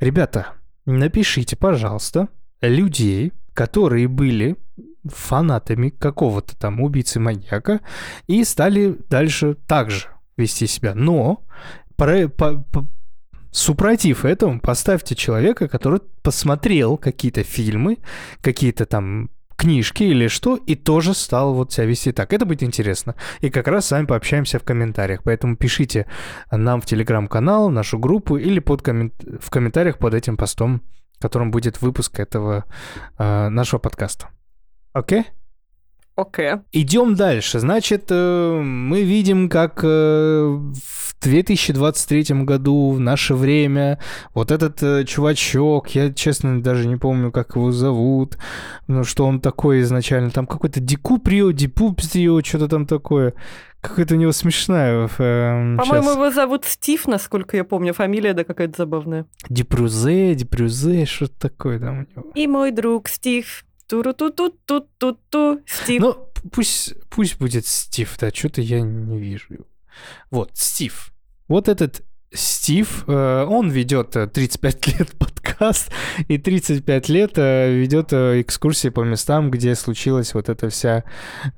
Ребята, 0.00 0.54
напишите, 0.86 1.54
пожалуйста, 1.56 2.28
людей, 2.62 3.34
которые 3.52 4.08
были 4.08 4.56
фанатами 5.04 5.90
какого-то 5.90 6.58
там 6.58 6.80
убийцы-маньяка 6.80 7.80
и 8.26 8.42
стали 8.44 8.96
дальше 9.10 9.54
также 9.66 10.06
вести 10.38 10.66
себя. 10.66 10.94
Но 10.94 11.44
по, 11.96 12.06
по, 12.28 12.54
по, 12.72 12.88
супротив 13.52 14.24
этому 14.24 14.60
поставьте 14.60 15.14
человека, 15.14 15.68
который 15.68 16.00
посмотрел 16.22 16.96
какие-то 16.96 17.44
фильмы, 17.44 17.98
какие-то 18.40 18.86
там 18.86 19.30
книжки 19.56 20.02
или 20.02 20.26
что, 20.26 20.56
и 20.56 20.74
тоже 20.74 21.14
стал 21.14 21.54
вот 21.54 21.72
себя 21.72 21.86
вести 21.86 22.10
так. 22.10 22.32
Это 22.32 22.44
будет 22.44 22.64
интересно. 22.64 23.14
И 23.40 23.50
как 23.50 23.68
раз 23.68 23.86
с 23.86 23.92
вами 23.92 24.06
пообщаемся 24.06 24.58
в 24.58 24.64
комментариях. 24.64 25.22
Поэтому 25.22 25.56
пишите 25.56 26.06
нам 26.50 26.80
в 26.80 26.86
телеграм-канал, 26.86 27.70
нашу 27.70 27.98
группу 27.98 28.36
или 28.36 28.58
под 28.58 28.82
коммент... 28.82 29.14
в 29.40 29.50
комментариях 29.50 29.98
под 29.98 30.14
этим 30.14 30.36
постом, 30.36 30.82
в 31.18 31.22
котором 31.22 31.52
будет 31.52 31.80
выпуск 31.80 32.18
этого 32.18 32.64
э, 33.18 33.48
нашего 33.50 33.78
подкаста. 33.78 34.30
Окей? 34.92 35.20
Okay? 35.20 35.26
Окей. 36.14 36.46
Okay. 36.46 36.60
Идем 36.72 37.14
дальше. 37.14 37.58
Значит, 37.58 38.06
э, 38.10 38.60
мы 38.60 39.02
видим, 39.02 39.48
как 39.48 39.80
э, 39.82 39.88
в 39.88 41.14
2023 41.22 42.44
году, 42.44 42.90
в 42.90 43.00
наше 43.00 43.34
время, 43.34 43.98
вот 44.34 44.50
этот 44.50 44.82
э, 44.82 45.04
чувачок, 45.04 45.88
я, 45.94 46.12
честно, 46.12 46.62
даже 46.62 46.86
не 46.86 46.96
помню, 46.96 47.32
как 47.32 47.56
его 47.56 47.72
зовут, 47.72 48.36
ну, 48.88 49.04
что 49.04 49.24
он 49.26 49.40
такой 49.40 49.80
изначально, 49.80 50.30
там 50.30 50.46
какой-то 50.46 50.80
Дикуприо, 50.80 51.52
Дипуприо, 51.52 52.42
что-то 52.42 52.68
там 52.68 52.86
такое. 52.86 53.34
Какая-то 53.80 54.14
у 54.14 54.18
него 54.18 54.32
смешная. 54.32 55.08
Э, 55.18 55.76
По-моему, 55.76 56.10
его 56.10 56.30
зовут 56.30 56.64
Стив, 56.64 57.06
насколько 57.08 57.56
я 57.56 57.64
помню. 57.64 57.92
Фамилия, 57.92 58.32
да, 58.32 58.44
какая-то 58.44 58.74
забавная. 58.76 59.26
Дипрюзе, 59.48 60.34
Дипрюзе, 60.34 61.04
что-то 61.04 61.48
такое 61.48 61.80
там 61.80 61.98
у 61.98 62.00
него. 62.00 62.30
И 62.34 62.46
мой 62.46 62.70
друг 62.70 63.08
Стив. 63.08 63.64
Туру-ту-ту-ту-ту-ту. 63.92 65.60
Стив. 65.66 66.00
Ну, 66.00 66.16
пусть, 66.50 66.94
пусть 67.10 67.38
будет 67.38 67.66
Стив, 67.66 68.16
да, 68.18 68.30
что-то 68.30 68.62
я 68.62 68.80
не 68.80 69.18
вижу. 69.18 69.66
Вот, 70.30 70.52
Стив. 70.54 71.12
Вот 71.46 71.68
этот 71.68 72.00
Стив, 72.32 73.04
э, 73.06 73.44
он 73.46 73.68
ведет 73.68 74.12
35 74.32 74.98
лет 74.98 75.12
подкаст 75.18 75.92
и 76.26 76.38
35 76.38 77.08
лет 77.10 77.32
э, 77.36 77.70
ведет 77.74 78.14
э, 78.14 78.40
экскурсии 78.40 78.88
по 78.88 79.02
местам, 79.02 79.50
где 79.50 79.74
случилась 79.74 80.32
вот 80.32 80.48
эта 80.48 80.70
вся, 80.70 81.04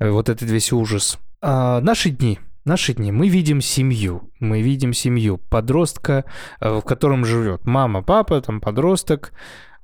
вот 0.01 0.27
этот 0.27 0.49
весь 0.49 0.73
ужас. 0.73 1.17
А, 1.41 1.79
наши 1.79 2.09
дни. 2.09 2.39
Наши 2.65 2.95
дни. 2.95 3.13
Мы 3.13 3.29
видим 3.29 3.61
семью. 3.61 4.29
Мы 4.41 4.61
видим 4.61 4.91
семью 4.91 5.37
подростка, 5.37 6.25
в 6.59 6.81
котором 6.81 7.23
живет 7.23 7.63
мама, 7.65 8.01
папа, 8.01 8.41
там 8.41 8.59
подросток, 8.59 9.31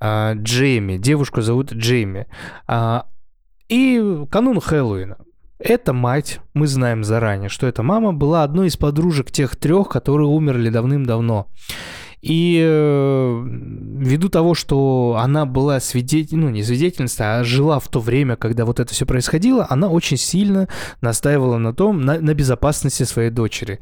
а, 0.01 0.33
Джейми. 0.33 0.97
Девушку 0.97 1.41
зовут 1.41 1.71
Джейми. 1.71 2.27
А, 2.67 3.05
и 3.69 4.25
канун 4.29 4.59
Хэллоуина. 4.59 5.17
Эта 5.59 5.93
мать, 5.93 6.39
мы 6.55 6.65
знаем 6.65 7.03
заранее, 7.03 7.49
что 7.49 7.67
эта 7.67 7.83
мама 7.83 8.11
была 8.11 8.43
одной 8.43 8.67
из 8.67 8.77
подружек 8.77 9.29
тех 9.29 9.55
трех, 9.55 9.89
которые 9.89 10.27
умерли 10.27 10.69
давным-давно. 10.69 11.47
И 12.21 12.59
э, 12.63 13.43
ввиду 13.45 14.29
того, 14.29 14.55
что 14.55 15.17
она 15.19 15.45
была 15.45 15.79
свидетель, 15.79 16.37
ну 16.37 16.49
не 16.49 16.63
свидетельницей, 16.63 17.25
а 17.25 17.43
жила 17.43 17.79
в 17.79 17.87
то 17.87 17.99
время, 17.99 18.35
когда 18.35 18.65
вот 18.65 18.79
это 18.79 18.93
все 18.93 19.05
происходило, 19.05 19.65
она 19.69 19.87
очень 19.87 20.17
сильно 20.17 20.67
настаивала 21.01 21.57
на 21.57 21.73
том, 21.73 22.01
на, 22.01 22.19
на 22.19 22.33
безопасности 22.33 23.03
своей 23.03 23.29
дочери. 23.29 23.79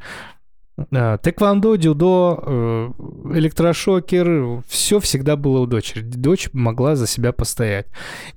Э, 0.92 1.18
тэквондо, 1.22 1.76
дюдо, 1.76 2.40
э, 2.46 2.90
электрошокер, 3.34 4.62
все 4.68 5.00
всегда 5.00 5.36
было 5.36 5.60
у 5.60 5.66
дочери. 5.66 6.02
Дочь 6.02 6.50
могла 6.54 6.96
за 6.96 7.08
себя 7.08 7.32
постоять. 7.32 7.88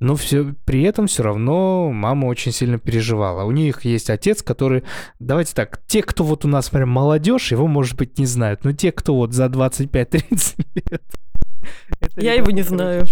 Но 0.01 0.17
все, 0.17 0.55
при 0.65 0.83
этом 0.83 1.07
все 1.07 1.23
равно 1.23 1.91
мама 1.93 2.27
очень 2.27 2.53
сильно 2.53 2.79
переживала. 2.79 3.45
У 3.45 3.51
них 3.51 3.85
есть 3.85 4.11
отец, 4.11 4.43
который... 4.43 4.85
Давайте 5.19 5.55
так, 5.55 5.81
те, 5.87 6.03
кто 6.03 6.25
вот 6.25 6.45
у 6.45 6.49
нас 6.49 6.71
прям 6.71 6.89
молодежь, 6.89 7.53
его, 7.53 7.67
может 7.67 7.97
быть, 7.97 8.19
не 8.19 8.27
знают. 8.27 8.65
Но 8.65 8.73
те, 8.73 8.93
кто 8.93 9.15
вот 9.15 9.33
за 9.33 9.47
25-30 9.47 10.67
лет... 10.75 11.03
Я 12.17 12.35
его 12.35 12.51
не 12.51 12.63
знаю. 12.63 13.07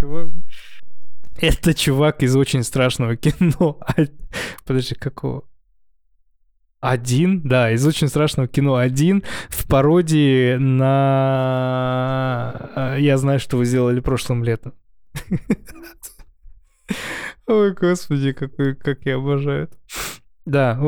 Это 1.40 1.72
чувак 1.72 2.22
из 2.22 2.36
очень 2.36 2.62
страшного 2.62 3.16
кино. 3.16 3.78
Подожди, 4.66 4.94
какого? 4.94 5.44
Один, 6.80 7.42
да, 7.42 7.70
из 7.72 7.86
очень 7.86 8.08
страшного 8.08 8.48
кино 8.48 8.76
один 8.76 9.22
в 9.50 9.68
пародии 9.68 10.56
на 10.56 11.74
э, 12.74 12.96
«Я 13.00 13.18
знаю, 13.18 13.38
что 13.38 13.58
вы 13.58 13.66
сделали 13.66 14.00
прошлым 14.00 14.42
летом». 14.42 14.72
Ой, 17.46 17.74
господи, 17.74 18.32
какой, 18.32 18.74
как 18.76 19.04
я 19.04 19.16
обожаю 19.16 19.64
это. 19.64 19.76
Да, 20.46 20.80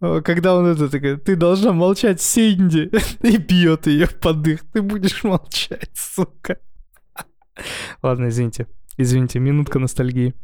Когда 0.24 0.56
он 0.56 0.66
это 0.66 0.88
такой, 0.88 1.16
ты 1.16 1.36
должна 1.36 1.72
молчать, 1.72 2.20
Синди, 2.20 2.90
и 3.22 3.36
бьет 3.36 3.86
ее 3.86 4.08
под 4.08 4.42
дых, 4.42 4.64
ты 4.72 4.82
будешь 4.82 5.22
молчать, 5.22 5.92
сука. 5.94 6.58
Ладно, 8.02 8.30
извините, 8.30 8.66
извините, 8.96 9.38
минутка 9.38 9.78
ностальгии. 9.78 10.34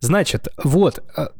Значит, 0.00 0.48
вот, 0.62 1.02
а, 1.16 1.30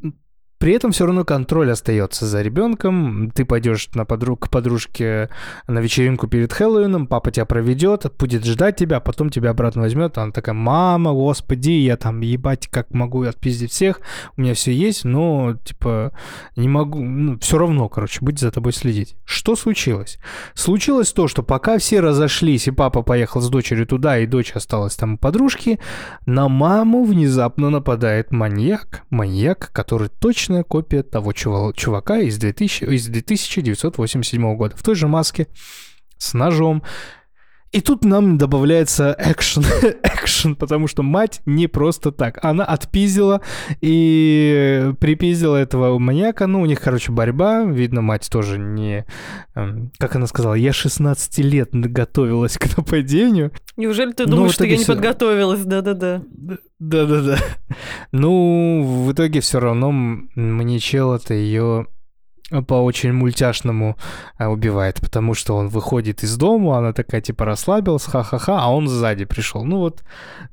при 0.59 0.73
этом 0.73 0.91
все 0.91 1.05
равно 1.05 1.23
контроль 1.23 1.71
остается 1.71 2.25
за 2.25 2.41
ребенком. 2.41 3.31
Ты 3.33 3.45
пойдешь 3.45 3.89
на 3.95 4.03
подруг, 4.03 4.47
к 4.47 4.49
подружке 4.49 5.29
на 5.67 5.79
вечеринку 5.79 6.27
перед 6.27 6.51
Хэллоуином, 6.51 7.07
папа 7.07 7.31
тебя 7.31 7.45
проведет, 7.45 8.05
будет 8.19 8.45
ждать 8.45 8.75
тебя, 8.75 8.97
а 8.97 8.99
потом 8.99 9.29
тебя 9.29 9.51
обратно 9.51 9.83
возьмет. 9.83 10.17
Она 10.17 10.33
такая, 10.33 10.53
мама, 10.53 11.13
господи, 11.13 11.71
я 11.71 11.95
там 11.95 12.19
ебать 12.19 12.67
как 12.67 12.93
могу 12.93 13.23
отпиздить 13.23 13.71
всех, 13.71 14.01
у 14.35 14.41
меня 14.41 14.53
все 14.53 14.73
есть, 14.73 15.05
но 15.05 15.55
типа 15.63 16.11
не 16.57 16.67
могу, 16.67 17.01
ну, 17.01 17.39
все 17.39 17.57
равно, 17.57 17.87
короче, 17.87 18.19
будет 18.19 18.39
за 18.39 18.51
тобой 18.51 18.73
следить. 18.73 19.15
Что 19.23 19.55
случилось? 19.55 20.19
Случилось 20.55 21.13
то, 21.13 21.29
что 21.29 21.41
пока 21.41 21.77
все 21.77 22.01
разошлись, 22.01 22.67
и 22.67 22.71
папа 22.71 23.01
поехал 23.01 23.39
с 23.39 23.49
дочерью 23.49 23.87
туда, 23.87 24.19
и 24.19 24.25
дочь 24.25 24.51
осталась 24.51 24.97
там 24.97 25.13
у 25.13 25.17
подружки, 25.17 25.79
на 26.25 26.49
маму 26.49 27.05
внезапно 27.05 27.69
нападает 27.69 28.31
маньяк. 28.31 29.03
Маньяк, 29.09 29.71
который 29.71 30.09
точно 30.09 30.48
точная 30.49 30.63
копия 30.63 31.03
того 31.03 31.31
чувака 31.31 32.17
из, 32.19 32.39
2000, 32.39 32.85
из 32.85 33.07
1987 33.07 34.55
года. 34.55 34.75
В 34.75 34.81
той 34.81 34.95
же 34.95 35.07
маске, 35.07 35.47
с 36.17 36.33
ножом. 36.33 36.81
И 37.71 37.81
тут 37.81 38.03
нам 38.03 38.39
добавляется 38.39 39.15
экшен, 39.19 39.63
экшен, 40.01 40.55
потому 40.59 40.87
что 40.87 41.03
мать 41.03 41.41
не 41.45 41.67
просто 41.67 42.11
так. 42.11 42.43
Она 42.43 42.65
отпиздила 42.65 43.41
и 43.79 44.91
припиздила 44.99 45.55
этого 45.55 45.99
маньяка. 45.99 46.47
Ну, 46.47 46.61
у 46.61 46.65
них, 46.65 46.81
короче, 46.81 47.11
борьба. 47.11 47.63
Видно, 47.63 48.01
мать 48.01 48.27
тоже 48.31 48.57
не... 48.57 49.05
Эм, 49.53 49.91
как 49.99 50.15
она 50.15 50.25
сказала, 50.25 50.55
я 50.55 50.73
16 50.73 51.37
лет 51.39 51.69
готовилась 51.71 52.57
к 52.57 52.75
нападению. 52.77 53.51
Неужели 53.77 54.13
ты 54.13 54.25
думаешь, 54.25 54.53
что 54.53 54.65
я 54.65 54.75
не 54.75 54.85
подготовилась? 54.85 55.63
Да-да-да. 55.63 56.23
Да-да-да. 56.79 57.37
Ну, 58.11 59.03
в 59.05 59.11
итоге 59.11 59.41
все 59.41 59.59
равно 59.59 59.91
мне 59.91 60.79
чел 60.79 61.13
это 61.13 61.33
ее 61.35 61.87
по 62.67 62.75
очень 62.83 63.13
мультяшному 63.13 63.97
а, 64.37 64.49
убивает, 64.49 64.99
потому 65.01 65.33
что 65.33 65.55
он 65.55 65.67
выходит 65.67 66.23
из 66.23 66.35
дома, 66.37 66.77
она 66.77 66.93
такая 66.93 67.21
типа 67.21 67.45
расслабилась, 67.45 68.05
ха-ха-ха, 68.05 68.59
а 68.59 68.73
он 68.73 68.87
сзади 68.87 69.25
пришел. 69.25 69.63
Ну 69.63 69.77
вот 69.77 70.03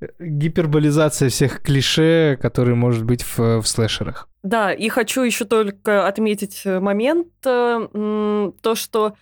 э, 0.01 0.07
гиперболизация 0.19 1.29
всех 1.29 1.63
клише, 1.63 2.39
которые 2.41 2.75
может 2.75 3.05
быть 3.05 3.23
в, 3.23 3.61
в 3.61 3.67
слэшерах. 3.67 4.29
Да, 4.43 4.73
и 4.73 4.89
хочу 4.89 5.23
еще 5.23 5.45
только 5.45 6.07
отметить 6.07 6.63
момент, 6.65 7.29
э, 7.45 8.53
то, 8.63 8.75
что 8.75 9.15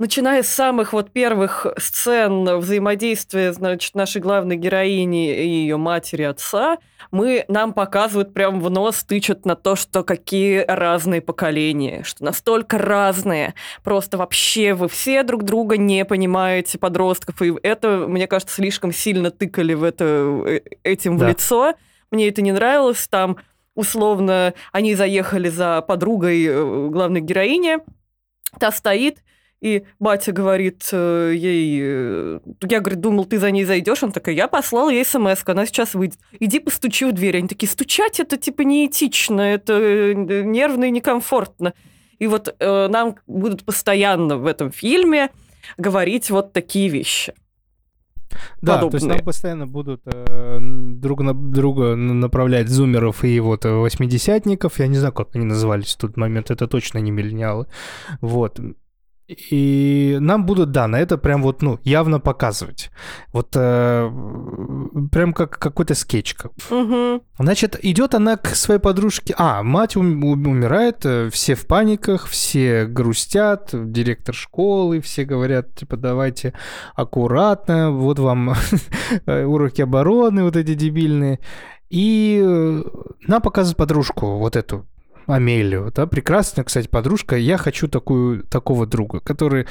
начиная 0.00 0.42
с 0.42 0.48
самых 0.48 0.94
вот 0.94 1.12
первых 1.12 1.66
сцен 1.76 2.58
взаимодействия, 2.58 3.52
значит, 3.52 3.94
нашей 3.94 4.22
главной 4.22 4.56
героини 4.56 5.32
и 5.32 5.46
ее 5.46 5.76
матери, 5.76 6.22
отца, 6.22 6.78
мы, 7.10 7.44
нам 7.48 7.74
показывают 7.74 8.32
прям 8.32 8.60
в 8.60 8.70
нос, 8.70 9.04
тычут 9.04 9.44
на 9.44 9.56
то, 9.56 9.76
что 9.76 10.02
какие 10.02 10.64
разные 10.66 11.20
поколения, 11.20 12.02
что 12.02 12.24
настолько 12.24 12.78
разные, 12.78 13.54
просто 13.84 14.16
вообще 14.16 14.72
вы 14.72 14.88
все 14.88 15.22
друг 15.22 15.42
друга 15.42 15.76
не 15.76 16.06
понимаете, 16.06 16.78
подростков, 16.78 17.42
и 17.42 17.52
это, 17.62 18.06
мне 18.08 18.26
кажется, 18.26 18.54
слишком 18.54 18.92
сильно 18.92 19.30
тыкали 19.30 19.74
в 19.74 19.84
это, 19.84 20.04
э, 20.46 20.60
этим 20.82 21.18
да. 21.18 21.26
в 21.26 21.28
лицо. 21.28 21.74
Мне 22.10 22.28
это 22.28 22.40
не 22.40 22.52
нравилось, 22.52 23.06
там 23.06 23.36
условно, 23.74 24.54
они 24.72 24.94
заехали 24.94 25.50
за 25.50 25.82
подругой 25.82 26.46
э, 26.46 26.88
главной 26.88 27.20
героини, 27.20 27.78
та 28.58 28.72
стоит, 28.72 29.18
и 29.60 29.84
батя 29.98 30.32
говорит 30.32 30.88
э, 30.90 31.32
ей, 31.36 31.80
э, 31.82 32.40
я, 32.62 32.80
говорит, 32.80 33.00
думал, 33.00 33.26
ты 33.26 33.38
за 33.38 33.50
ней 33.50 33.64
зайдешь. 33.64 34.02
Он 34.02 34.10
такой, 34.10 34.34
я 34.34 34.48
послал 34.48 34.88
ей 34.88 35.04
смс 35.04 35.42
она 35.44 35.66
сейчас 35.66 35.94
выйдет. 35.94 36.18
Иди 36.38 36.60
постучи 36.60 37.04
в 37.04 37.12
дверь. 37.12 37.38
Они 37.38 37.48
такие, 37.48 37.68
стучать 37.68 38.20
это 38.20 38.38
типа 38.38 38.62
неэтично, 38.62 39.42
это 39.42 39.74
э, 39.74 40.14
нервно 40.14 40.84
и 40.84 40.90
некомфортно. 40.90 41.74
И 42.18 42.26
вот 42.26 42.54
э, 42.58 42.88
нам 42.88 43.16
будут 43.26 43.64
постоянно 43.64 44.38
в 44.38 44.46
этом 44.46 44.70
фильме 44.70 45.30
говорить 45.76 46.30
вот 46.30 46.52
такие 46.54 46.88
вещи. 46.88 47.34
Да, 48.62 48.76
подобные. 48.76 48.90
то 48.90 48.96
есть 48.96 49.06
нам 49.06 49.18
постоянно 49.24 49.66
будут 49.66 50.02
э, 50.06 50.58
друг 50.60 51.20
на 51.20 51.34
друга 51.34 51.96
направлять 51.96 52.68
зумеров 52.68 53.24
и 53.24 53.40
вот 53.40 53.64
восьмидесятников. 53.64 54.78
Я 54.78 54.86
не 54.86 54.96
знаю, 54.96 55.12
как 55.12 55.34
они 55.34 55.44
назывались 55.44 55.94
в 55.94 55.98
тот 55.98 56.16
момент, 56.16 56.50
это 56.50 56.66
точно 56.66 56.98
не 56.98 57.10
миллениалы. 57.10 57.66
Вот. 58.20 58.58
И 59.50 60.16
нам 60.20 60.44
будут, 60.44 60.72
да, 60.72 60.88
на 60.88 60.96
это 60.96 61.16
прям 61.16 61.42
вот, 61.42 61.62
ну, 61.62 61.78
явно 61.84 62.18
показывать. 62.18 62.90
Вот 63.32 63.50
э, 63.54 64.10
прям 65.12 65.32
как 65.32 65.58
какой-то 65.58 65.94
скетч. 65.94 66.34
Как. 66.34 66.52
Угу. 66.70 67.22
Значит, 67.38 67.78
идет 67.82 68.14
она 68.14 68.36
к 68.36 68.56
своей 68.56 68.80
подружке. 68.80 69.34
А, 69.38 69.62
мать 69.62 69.96
ум- 69.96 70.24
умирает, 70.24 71.04
э, 71.04 71.30
все 71.30 71.54
в 71.54 71.66
паниках, 71.66 72.26
все 72.26 72.86
грустят, 72.86 73.70
директор 73.72 74.34
школы, 74.34 75.00
все 75.00 75.24
говорят, 75.24 75.74
типа, 75.76 75.96
давайте 75.96 76.52
аккуратно, 76.94 77.92
вот 77.92 78.18
вам 78.18 78.54
уроки 79.26 79.82
обороны 79.82 80.42
вот 80.42 80.56
эти 80.56 80.74
дебильные. 80.74 81.38
И 81.88 82.40
э, 82.42 82.82
нам 83.26 83.42
показывают 83.42 83.76
подружку, 83.76 84.38
вот 84.38 84.56
эту, 84.56 84.86
Амелию, 85.30 85.92
да, 85.94 86.06
прекрасная, 86.06 86.64
кстати, 86.64 86.88
подружка. 86.88 87.36
Я 87.36 87.56
хочу 87.56 87.88
такую, 87.88 88.44
такого 88.44 88.86
друга, 88.86 89.20
который... 89.20 89.66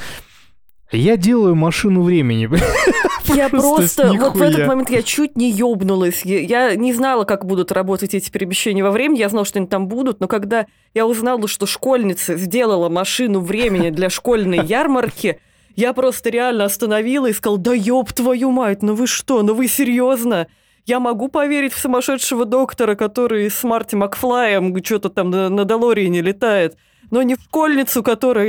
Я 0.91 1.17
делаю 1.17 1.56
машину 1.56 2.02
времени. 2.02 2.50
Я 3.36 3.50
просто, 3.50 4.12
вот 4.13 4.36
в 4.36 4.41
этот 4.41 4.65
момент 4.65 4.89
я 4.89 5.04
чуть 5.04 5.38
не 5.38 5.52
ёбнулась. 5.52 6.26
Я, 6.26 6.74
не 6.76 6.93
знала, 6.93 7.26
как 7.26 7.45
будут 7.45 7.72
работать 7.72 8.15
эти 8.15 8.30
перемещения 8.32 8.84
во 8.84 8.89
времени. 8.89 9.19
Я 9.19 9.30
знала, 9.30 9.45
что 9.45 9.60
они 9.60 9.67
там 9.67 9.88
будут, 9.88 10.19
но 10.19 10.28
когда 10.28 10.65
я 10.95 11.06
узнала, 11.06 11.48
что 11.48 11.67
школьница 11.67 12.38
сделала 12.38 12.89
машину 12.89 13.39
времени 13.39 13.91
для 13.91 14.10
школьной 14.10 14.65
ярмарки, 14.65 15.39
я 15.76 15.93
просто 15.93 16.30
реально 16.30 16.65
остановила 16.65 17.28
и 17.28 17.34
сказала, 17.34 17.60
да 17.60 17.74
ёб 17.74 18.12
твою 18.12 18.52
мать, 18.52 18.82
ну 18.82 18.95
вы 18.95 19.08
что, 19.08 19.43
ну 19.43 19.54
вы 19.54 19.67
серьезно? 19.67 20.48
Я 20.86 21.00
могу 21.00 21.28
поверить 21.28 21.74
в 21.74 21.80
сумасшедшего 21.80 22.46
доктора, 22.46 22.96
который 22.96 23.50
с 23.50 23.63
Марти 23.63 23.96
Макфлаем 23.96 24.76
что-то 24.84 25.10
там 25.10 25.30
на, 25.30 25.50
на 25.50 25.65
Долорине 25.65 26.22
летает, 26.22 26.78
но 27.12 27.22
не 27.22 27.36
в 27.36 27.42
школьницу, 27.42 28.04
которая 28.04 28.48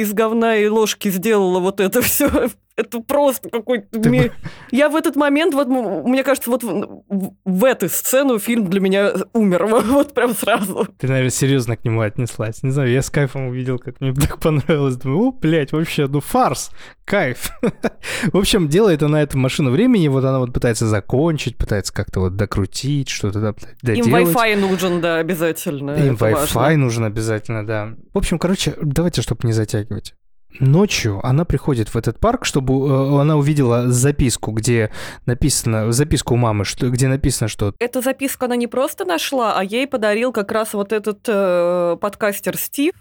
из 0.00 0.12
говна 0.12 0.56
и 0.56 0.66
ложки 0.66 1.08
сделала 1.10 1.60
вот 1.60 1.80
это 1.80 2.02
все. 2.02 2.48
Это 2.78 3.00
просто 3.00 3.50
какой-то... 3.50 4.00
Ты... 4.00 4.30
Я 4.70 4.88
в 4.88 4.94
этот 4.94 5.16
момент, 5.16 5.52
вот 5.52 5.66
мне 5.66 6.22
кажется, 6.22 6.48
вот 6.48 6.62
в, 6.62 7.34
в 7.44 7.64
эту 7.64 7.88
сцену 7.88 8.38
фильм 8.38 8.70
для 8.70 8.80
меня 8.80 9.12
умер. 9.32 9.66
Вот 9.98 10.14
прям 10.14 10.34
сразу. 10.34 10.86
Ты, 10.98 11.08
наверное, 11.08 11.30
серьезно 11.30 11.76
к 11.76 11.84
нему 11.84 12.02
отнеслась. 12.02 12.62
Не 12.62 12.70
знаю, 12.70 12.90
я 12.90 13.02
с 13.02 13.10
кайфом 13.10 13.48
увидел, 13.48 13.78
как 13.78 14.00
мне 14.00 14.12
так 14.14 14.38
понравилось. 14.38 14.96
Думаю, 14.96 15.28
о, 15.28 15.32
блядь, 15.32 15.72
вообще, 15.72 16.06
ну 16.06 16.20
фарс, 16.20 16.70
кайф. 17.04 17.50
в 18.32 18.36
общем, 18.36 18.68
делает 18.68 19.02
она 19.02 19.22
эту 19.22 19.38
машину 19.38 19.70
времени, 19.70 20.06
вот 20.06 20.24
она 20.24 20.38
вот 20.38 20.52
пытается 20.52 20.86
закончить, 20.86 21.56
пытается 21.56 21.92
как-то 21.92 22.20
вот 22.20 22.36
докрутить, 22.36 23.08
что-то 23.08 23.40
да, 23.40 23.54
доделать. 23.82 24.06
Им 24.06 24.14
Wi-Fi 24.14 24.56
нужен, 24.56 25.00
да, 25.00 25.16
обязательно. 25.16 25.92
Им 25.92 26.14
Wi-Fi 26.14 26.76
нужен 26.76 27.04
обязательно, 27.04 27.66
да. 27.66 27.94
В 28.14 28.18
общем, 28.18 28.38
короче, 28.38 28.74
давайте, 28.80 29.22
чтобы 29.22 29.40
не 29.46 29.52
затягивать. 29.52 30.14
Ночью 30.60 31.20
она 31.24 31.44
приходит 31.44 31.88
в 31.88 31.96
этот 31.96 32.18
парк, 32.18 32.44
чтобы 32.44 32.74
э, 32.74 33.20
она 33.20 33.36
увидела 33.36 33.90
записку, 33.90 34.50
где 34.50 34.90
написано, 35.26 35.92
записку 35.92 36.36
мамы, 36.36 36.64
что, 36.64 36.88
где 36.88 37.06
написано, 37.06 37.48
что... 37.48 37.74
Эту 37.78 38.00
записку 38.00 38.46
она 38.46 38.56
не 38.56 38.66
просто 38.66 39.04
нашла, 39.04 39.58
а 39.58 39.62
ей 39.62 39.86
подарил 39.86 40.32
как 40.32 40.50
раз 40.50 40.72
вот 40.72 40.92
этот 40.92 41.20
э, 41.26 41.96
подкастер 42.00 42.56
Стив. 42.56 42.94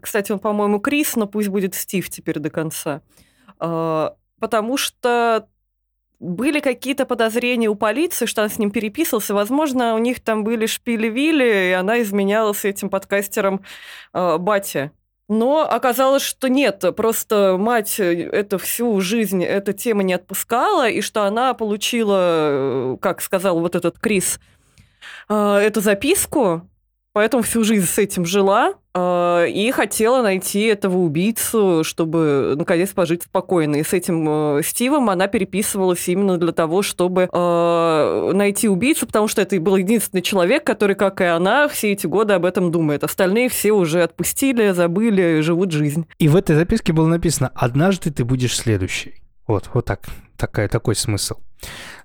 Кстати, 0.00 0.32
он, 0.32 0.38
по-моему, 0.38 0.80
Крис, 0.80 1.16
но 1.16 1.26
пусть 1.26 1.48
будет 1.48 1.74
Стив 1.74 2.08
теперь 2.08 2.38
до 2.38 2.50
конца. 2.50 3.02
Э, 3.60 4.10
потому 4.40 4.76
что 4.78 5.46
были 6.18 6.60
какие-то 6.60 7.04
подозрения 7.04 7.68
у 7.68 7.74
полиции, 7.74 8.26
что 8.26 8.42
он 8.42 8.48
с 8.48 8.58
ним 8.58 8.70
переписывался. 8.70 9.34
Возможно, 9.34 9.94
у 9.94 9.98
них 9.98 10.20
там 10.20 10.42
были 10.42 10.66
шпили-вили, 10.66 11.68
и 11.68 11.72
она 11.72 12.00
изменяла 12.02 12.52
с 12.54 12.64
этим 12.64 12.88
подкастером 12.88 13.62
э, 14.14 14.38
Бати. 14.38 14.90
Но 15.28 15.62
оказалось, 15.62 16.22
что 16.22 16.48
нет, 16.48 16.84
просто 16.96 17.56
мать 17.58 17.98
э, 17.98 18.28
это 18.28 18.58
всю 18.58 19.00
жизнь 19.00 19.42
эта 19.42 19.72
тема 19.72 20.02
не 20.02 20.12
отпускала, 20.12 20.88
и 20.88 21.00
что 21.00 21.24
она 21.24 21.54
получила, 21.54 22.18
э, 22.20 22.96
как 23.00 23.22
сказал 23.22 23.60
вот 23.60 23.74
этот 23.74 23.98
Крис, 23.98 24.38
э, 25.28 25.34
эту 25.34 25.80
записку, 25.80 26.68
Поэтому 27.14 27.44
всю 27.44 27.62
жизнь 27.62 27.86
с 27.86 27.96
этим 27.96 28.26
жила 28.26 28.74
и 28.96 29.72
хотела 29.74 30.22
найти 30.22 30.62
этого 30.62 30.98
убийцу, 30.98 31.82
чтобы 31.84 32.54
наконец 32.56 32.90
пожить 32.90 33.24
спокойно. 33.24 33.76
И 33.76 33.82
с 33.82 33.92
этим 33.92 34.58
э, 34.58 34.62
Стивом 34.62 35.10
она 35.10 35.26
переписывалась 35.26 36.08
именно 36.08 36.38
для 36.38 36.52
того, 36.52 36.82
чтобы 36.82 37.28
э, 37.32 38.30
найти 38.34 38.68
убийцу, 38.68 39.06
потому 39.06 39.26
что 39.28 39.42
это 39.42 39.58
был 39.60 39.76
единственный 39.76 40.22
человек, 40.22 40.64
который, 40.64 40.94
как 40.94 41.20
и 41.20 41.24
она, 41.24 41.68
все 41.68 41.92
эти 41.92 42.06
годы 42.06 42.34
об 42.34 42.44
этом 42.44 42.70
думает. 42.70 43.04
Остальные 43.04 43.48
все 43.48 43.72
уже 43.72 44.02
отпустили, 44.02 44.70
забыли, 44.70 45.40
живут 45.40 45.72
жизнь. 45.72 46.06
И 46.18 46.28
в 46.28 46.36
этой 46.36 46.54
записке 46.54 46.92
было 46.92 47.08
написано 47.08 47.50
«Однажды 47.54 48.10
ты 48.10 48.24
будешь 48.24 48.56
следующий». 48.56 49.14
Вот, 49.46 49.68
вот 49.74 49.84
так, 49.84 50.06
такая, 50.36 50.68
такой 50.68 50.94
смысл. 50.94 51.36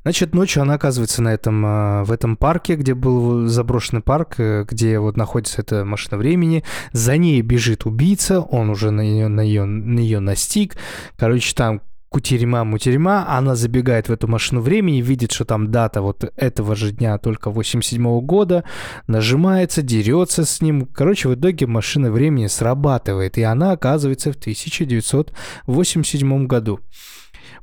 Значит, 0.03 0.33
ночью 0.33 0.61
она 0.61 0.75
оказывается 0.75 1.21
на 1.21 1.33
этом, 1.33 1.63
а, 1.65 2.03
в 2.05 2.11
этом 2.11 2.37
парке, 2.37 2.75
где 2.75 2.93
был 2.93 3.47
заброшенный 3.47 4.01
парк, 4.01 4.35
э, 4.37 4.65
где 4.67 4.97
вот 4.99 5.17
находится 5.17 5.61
эта 5.61 5.83
машина 5.83 6.17
времени. 6.17 6.63
За 6.93 7.17
ней 7.17 7.41
бежит 7.41 7.85
убийца, 7.85 8.39
он 8.39 8.69
уже 8.69 8.91
на 8.91 9.01
нее, 9.01 9.27
на 9.27 9.41
ее, 9.41 9.65
на 9.65 9.99
ее 9.99 10.21
настиг. 10.21 10.77
Короче, 11.17 11.53
там 11.53 11.81
кутерьма, 12.09 12.63
мутерьма, 12.63 13.25
она 13.27 13.55
забегает 13.55 14.09
в 14.09 14.11
эту 14.11 14.27
машину 14.27 14.61
времени, 14.61 15.01
видит, 15.01 15.31
что 15.31 15.45
там 15.45 15.71
дата 15.71 16.01
вот 16.01 16.31
этого 16.35 16.75
же 16.75 16.91
дня, 16.91 17.17
только 17.17 17.49
87 17.51 18.07
-го 18.07 18.21
года, 18.21 18.65
нажимается, 19.07 19.81
дерется 19.81 20.43
с 20.45 20.61
ним. 20.61 20.85
Короче, 20.87 21.29
в 21.29 21.35
итоге 21.35 21.67
машина 21.67 22.11
времени 22.11 22.47
срабатывает, 22.47 23.37
и 23.37 23.43
она 23.43 23.73
оказывается 23.73 24.31
в 24.31 24.35
1987 24.35 26.47
году. 26.47 26.79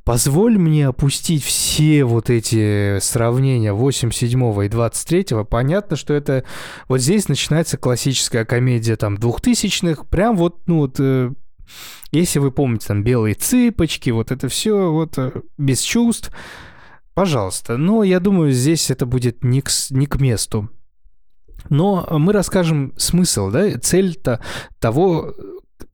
Позволь 0.07 0.57
мне 0.57 0.87
опустить 0.87 1.43
все 1.43 2.05
вот 2.05 2.29
эти 2.29 2.97
сравнения 2.99 3.73
87 3.73 4.63
и 4.63 4.69
23 4.69 5.19
-го. 5.23 5.43
Понятно, 5.43 5.97
что 5.97 6.13
это... 6.13 6.45
Вот 6.87 7.01
здесь 7.01 7.27
начинается 7.27 7.75
классическая 7.75 8.45
комедия 8.45 8.95
там 8.95 9.17
двухтысячных. 9.17 10.07
Прям 10.07 10.37
вот, 10.37 10.65
ну 10.65 10.77
вот... 10.77 10.95
Э, 10.99 11.33
если 12.13 12.39
вы 12.39 12.51
помните, 12.51 12.87
там 12.87 13.03
белые 13.03 13.35
цыпочки, 13.35 14.09
вот 14.11 14.31
это 14.31 14.47
все 14.47 14.89
вот 14.93 15.17
э, 15.17 15.41
без 15.57 15.81
чувств, 15.81 16.31
пожалуйста. 17.13 17.75
Но 17.75 18.01
я 18.03 18.21
думаю, 18.21 18.53
здесь 18.53 18.89
это 18.89 19.05
будет 19.05 19.43
не 19.43 19.59
к, 19.59 19.69
не 19.89 20.05
к 20.05 20.21
месту. 20.21 20.69
Но 21.67 22.07
мы 22.11 22.31
расскажем 22.31 22.93
смысл, 22.95 23.49
да, 23.49 23.77
цель-то 23.77 24.39
того, 24.79 25.33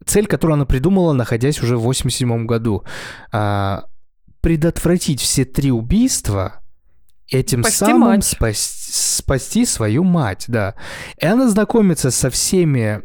цель, 0.06 0.28
которую 0.28 0.54
она 0.54 0.66
придумала, 0.66 1.14
находясь 1.14 1.64
уже 1.64 1.78
в 1.78 1.82
87 1.82 2.46
году. 2.46 2.84
А, 3.32 3.86
предотвратить 4.44 5.22
все 5.22 5.46
три 5.46 5.72
убийства, 5.72 6.62
этим 7.30 7.62
спасти 7.62 7.80
самым 7.80 8.00
мать. 8.02 8.26
Спасти, 8.26 8.92
спасти 8.92 9.66
свою 9.66 10.04
мать, 10.04 10.44
да. 10.50 10.76
И 11.18 11.26
она 11.26 11.48
знакомится 11.48 12.12
со 12.12 12.30
всеми 12.30 13.02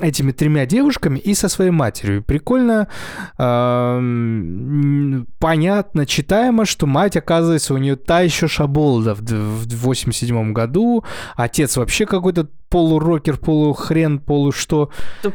этими 0.00 0.32
тремя 0.32 0.66
девушками 0.66 1.18
и 1.18 1.34
со 1.34 1.48
своей 1.48 1.70
матерью. 1.70 2.22
Прикольно, 2.22 2.88
э, 3.38 5.22
понятно, 5.38 6.06
читаемо, 6.06 6.64
что 6.64 6.86
мать, 6.86 7.16
оказывается, 7.16 7.74
у 7.74 7.78
нее 7.78 7.96
та 7.96 8.20
еще 8.20 8.46
шаболда 8.46 9.14
в, 9.14 9.20
в 9.22 9.76
87 9.76 10.52
году. 10.52 11.04
Отец 11.36 11.76
вообще 11.76 12.06
какой-то 12.06 12.48
полурокер, 12.68 13.38
полухрен, 13.38 14.20
полу 14.20 14.52
что. 14.52 14.90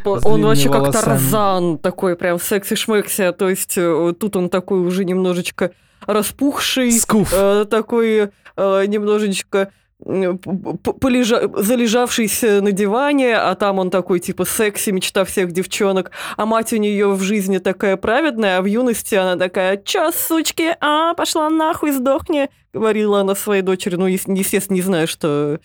Он 0.06 0.44
вообще 0.44 0.70
как 0.70 0.92
Тарзан 0.92 1.78
такой, 1.78 2.16
прям 2.16 2.38
секси-шмекси. 2.38 3.34
То 3.34 3.50
есть 3.50 3.78
э, 3.78 4.14
тут 4.20 4.36
он 4.36 4.50
такой 4.50 4.80
уже 4.80 5.04
немножечко 5.04 5.72
распухший. 6.06 6.92
Скуф. 6.92 7.34
Э, 7.34 7.66
такой 7.70 8.30
э, 8.56 8.86
немножечко 8.86 9.72
полежа... 10.04 11.48
залежавшийся 11.56 12.62
на 12.62 12.72
диване, 12.72 13.36
а 13.36 13.56
там 13.56 13.80
он 13.80 13.90
такой, 13.90 14.20
типа, 14.20 14.46
секси, 14.46 14.92
мечта 14.92 15.24
всех 15.26 15.52
девчонок, 15.52 16.12
а 16.38 16.46
мать 16.46 16.74
у 16.74 16.78
нее 16.78 17.12
в 17.14 17.22
жизни 17.22 17.60
такая 17.60 17.98
праведная, 17.98 18.58
а 18.58 18.62
в 18.62 18.66
юности 18.66 19.16
она 19.16 19.38
такая, 19.38 19.78
чё, 19.78 20.12
сучки, 20.12 20.76
а, 20.80 21.14
пошла 21.14 21.50
нахуй, 21.50 21.92
сдохни, 21.92 22.50
говорила 22.74 23.22
она 23.22 23.36
своей 23.36 23.62
дочери, 23.62 23.96
ну, 23.96 24.08
естественно, 24.08 24.76
не 24.76 24.82
знаю, 24.82 25.08
что 25.08 25.60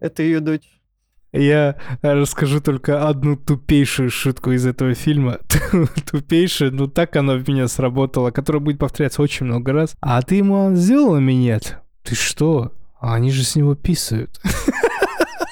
это 0.00 0.22
ее 0.22 0.40
дочь. 0.40 0.68
Я 1.32 1.76
расскажу 2.00 2.60
только 2.60 3.08
одну 3.08 3.36
тупейшую 3.36 4.08
шутку 4.08 4.52
из 4.52 4.64
этого 4.66 4.94
фильма. 4.94 5.40
Тупейшая, 6.10 6.70
ну 6.70 6.86
так 6.86 7.16
она 7.16 7.34
в 7.34 7.48
меня 7.48 7.66
сработала, 7.66 8.30
которая 8.30 8.62
будет 8.62 8.78
повторяться 8.78 9.20
очень 9.20 9.46
много 9.46 9.72
раз. 9.72 9.96
А 10.00 10.22
ты 10.22 10.36
ему 10.36 10.72
сделала 10.76 11.16
минет? 11.16 11.78
Ты 12.04 12.14
что? 12.14 12.70
А 13.04 13.16
они 13.16 13.30
же 13.30 13.44
с 13.44 13.54
него 13.54 13.74
писают. 13.74 14.40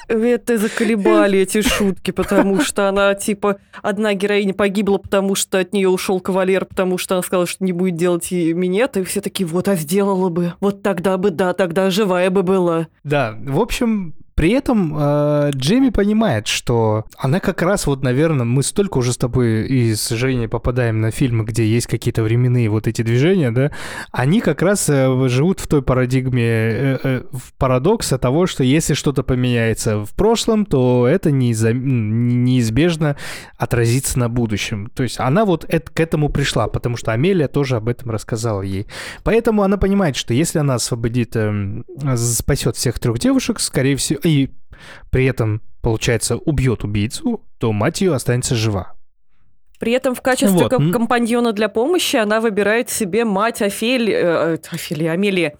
Это 0.07 0.57
заколебали 0.57 1.37
эти 1.39 1.61
шутки, 1.61 2.09
потому 2.09 2.61
что 2.61 2.89
она, 2.89 3.13
типа, 3.13 3.57
одна 3.83 4.15
героиня 4.15 4.55
погибла, 4.55 4.97
потому 4.97 5.35
что 5.35 5.59
от 5.59 5.71
нее 5.71 5.87
ушел 5.87 6.19
кавалер, 6.19 6.65
потому 6.65 6.97
что 6.97 7.13
она 7.13 7.21
сказала, 7.21 7.45
что 7.45 7.63
не 7.63 7.71
будет 7.71 7.95
делать 7.95 8.31
ей 8.31 8.53
минет, 8.53 8.97
и 8.97 9.03
все 9.03 9.21
такие, 9.21 9.45
вот, 9.45 9.67
а 9.67 9.75
сделала 9.75 10.29
бы, 10.29 10.53
вот 10.61 10.81
тогда 10.81 11.17
бы, 11.17 11.29
да, 11.29 11.53
тогда 11.53 11.91
живая 11.91 12.31
бы 12.31 12.41
была. 12.41 12.87
Да, 13.03 13.37
в 13.39 13.59
общем, 13.59 14.15
при 14.35 14.51
этом 14.51 14.93
э, 14.97 15.51
Джейми 15.55 15.89
понимает, 15.89 16.47
что 16.47 17.05
она 17.17 17.39
как 17.39 17.61
раз 17.61 17.85
вот, 17.87 18.03
наверное, 18.03 18.45
мы 18.45 18.63
столько 18.63 18.97
уже 18.97 19.13
с 19.13 19.17
тобой 19.17 19.67
и 19.67 19.95
с 19.95 20.09
Женей 20.09 20.47
попадаем 20.47 21.01
на 21.01 21.11
фильмы, 21.11 21.43
где 21.43 21.65
есть 21.65 21.87
какие-то 21.87 22.23
временные 22.23 22.69
вот 22.69 22.87
эти 22.87 23.01
движения, 23.01 23.51
да, 23.51 23.71
они 24.11 24.41
как 24.41 24.61
раз 24.61 24.89
э, 24.89 25.27
живут 25.29 25.59
в 25.59 25.67
той 25.67 25.81
парадигме, 25.81 26.43
э, 26.43 26.99
э, 27.03 27.23
в 27.31 27.53
парадокса 27.57 28.17
того, 28.17 28.47
что 28.47 28.63
если 28.63 28.93
что-то 28.93 29.23
поменяется 29.23 30.03
в 30.03 30.13
прошлом, 30.15 30.65
то 30.65 31.07
это 31.07 31.29
неиза- 31.29 31.73
неизбежно 31.73 33.17
отразится 33.57 34.19
на 34.19 34.29
будущем. 34.29 34.89
То 34.95 35.03
есть 35.03 35.19
она 35.19 35.45
вот 35.45 35.65
это, 35.67 35.91
к 35.91 35.99
этому 35.99 36.29
пришла, 36.29 36.67
потому 36.67 36.97
что 36.97 37.11
Амелия 37.11 37.47
тоже 37.47 37.75
об 37.75 37.87
этом 37.87 38.11
рассказала 38.11 38.61
ей. 38.61 38.87
Поэтому 39.23 39.63
она 39.63 39.77
понимает, 39.77 40.15
что 40.15 40.33
если 40.33 40.59
она 40.59 40.75
освободит, 40.75 41.35
э, 41.35 41.83
спасет 42.15 42.75
всех 42.75 42.99
трех 42.99 43.19
девушек, 43.19 43.59
скорее 43.59 43.95
всего, 43.95 44.19
и 44.25 44.49
при 45.09 45.25
этом, 45.25 45.61
получается, 45.81 46.37
убьет 46.37 46.83
убийцу, 46.83 47.41
то 47.57 47.71
мать 47.71 48.01
ее 48.01 48.13
останется 48.13 48.55
жива. 48.55 48.93
При 49.79 49.91
этом 49.91 50.15
в 50.15 50.21
качестве 50.21 50.69
вот. 50.69 50.93
компаньона 50.93 51.51
для 51.51 51.67
помощи 51.67 52.15
она 52.15 52.39
выбирает 52.39 52.89
себе 52.89 53.25
мать 53.25 53.61
Офели... 53.61 54.13
Э, 54.13 54.57
Офелии, 54.71 55.07
Амелии, 55.07 55.57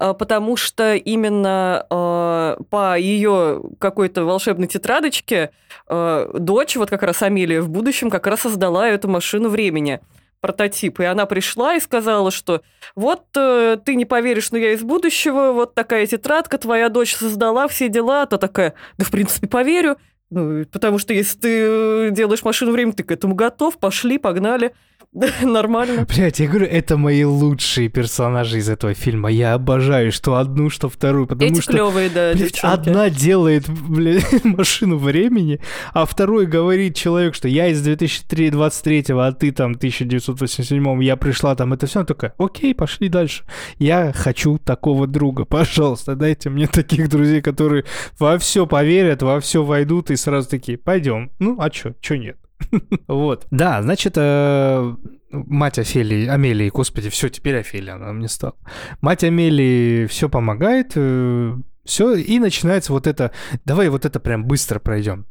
э, 0.00 0.14
потому 0.18 0.56
что 0.56 0.94
именно 0.94 1.86
э, 1.88 2.56
по 2.70 2.98
ее 2.98 3.62
какой-то 3.78 4.24
волшебной 4.24 4.66
тетрадочке 4.66 5.50
э, 5.88 6.30
дочь, 6.34 6.74
вот 6.74 6.90
как 6.90 7.04
раз 7.04 7.22
Амелия 7.22 7.62
в 7.62 7.68
будущем, 7.68 8.10
как 8.10 8.26
раз 8.26 8.40
создала 8.40 8.88
эту 8.88 9.08
машину 9.08 9.48
времени 9.48 10.00
прототип. 10.42 11.00
И 11.00 11.04
она 11.04 11.24
пришла 11.24 11.76
и 11.76 11.80
сказала, 11.80 12.30
что 12.30 12.60
вот 12.94 13.24
э, 13.34 13.78
ты 13.82 13.94
не 13.94 14.04
поверишь, 14.04 14.50
но 14.50 14.58
я 14.58 14.72
из 14.72 14.82
будущего, 14.82 15.52
вот 15.52 15.74
такая 15.74 16.06
тетрадка, 16.06 16.58
твоя 16.58 16.90
дочь 16.90 17.14
создала, 17.14 17.68
все 17.68 17.88
дела. 17.88 18.22
А 18.22 18.26
то 18.26 18.36
такая, 18.36 18.74
да 18.98 19.06
в 19.06 19.10
принципе 19.10 19.46
поверю. 19.46 19.96
Ну, 20.28 20.64
потому 20.72 20.98
что 20.98 21.14
если 21.14 21.38
ты 21.38 21.48
э, 21.48 22.08
делаешь 22.10 22.42
машину 22.42 22.72
времени, 22.72 22.92
ты 22.92 23.04
к 23.04 23.12
этому 23.12 23.34
готов, 23.34 23.78
пошли, 23.78 24.18
погнали. 24.18 24.74
Нормально. 25.42 26.06
Блять, 26.06 26.40
я 26.40 26.48
говорю, 26.48 26.66
это 26.66 26.96
мои 26.96 27.24
лучшие 27.24 27.88
персонажи 27.88 28.58
из 28.58 28.70
этого 28.70 28.94
фильма. 28.94 29.30
Я 29.30 29.52
обожаю, 29.52 30.10
что 30.10 30.36
одну, 30.36 30.70
что 30.70 30.88
вторую, 30.88 31.26
потому 31.26 31.50
Эти 31.50 31.60
что... 31.60 31.72
клевые, 31.72 32.08
да, 32.08 32.32
блядь, 32.32 32.58
одна 32.60 33.10
делает, 33.10 33.68
блядь, 33.68 34.24
машину 34.44 34.96
времени, 34.96 35.60
а 35.92 36.06
второй 36.06 36.46
говорит 36.46 36.96
человек, 36.96 37.34
что 37.34 37.46
я 37.46 37.68
из 37.68 37.82
2023, 37.82 39.04
а 39.10 39.32
ты 39.32 39.52
там 39.52 39.72
1987, 39.72 41.02
я 41.04 41.16
пришла 41.16 41.54
там, 41.56 41.74
это 41.74 41.86
все, 41.86 42.04
только, 42.04 42.32
окей, 42.38 42.74
пошли 42.74 43.10
дальше. 43.10 43.44
Я 43.78 44.14
хочу 44.14 44.56
такого 44.56 45.06
друга, 45.06 45.44
пожалуйста, 45.44 46.16
дайте 46.16 46.48
мне 46.48 46.66
таких 46.66 47.10
друзей, 47.10 47.42
которые 47.42 47.84
во 48.18 48.38
все 48.38 48.66
поверят, 48.66 49.22
во 49.22 49.40
все 49.40 49.62
войдут 49.62 50.10
и 50.10 50.16
сразу 50.16 50.48
такие, 50.48 50.78
пойдем. 50.78 51.32
Ну, 51.38 51.56
а 51.60 51.68
чё, 51.68 51.92
чё 52.00 52.16
нет? 52.16 52.38
Вот. 53.08 53.46
Да, 53.50 53.82
значит, 53.82 54.14
э, 54.16 54.94
мать 55.30 55.78
Офелии, 55.78 56.26
Амелии, 56.26 56.70
господи, 56.70 57.10
все, 57.10 57.28
теперь 57.28 57.58
Офелия 57.58 57.94
она 57.94 58.12
мне 58.12 58.28
стала. 58.28 58.54
Мать 59.00 59.24
Амелии 59.24 60.06
все 60.06 60.28
помогает, 60.28 60.92
э, 60.94 61.54
все, 61.84 62.14
и 62.14 62.38
начинается 62.38 62.92
вот 62.92 63.06
это, 63.06 63.32
давай 63.64 63.88
вот 63.88 64.04
это 64.04 64.20
прям 64.20 64.44
быстро 64.44 64.78
пройдем. 64.78 65.26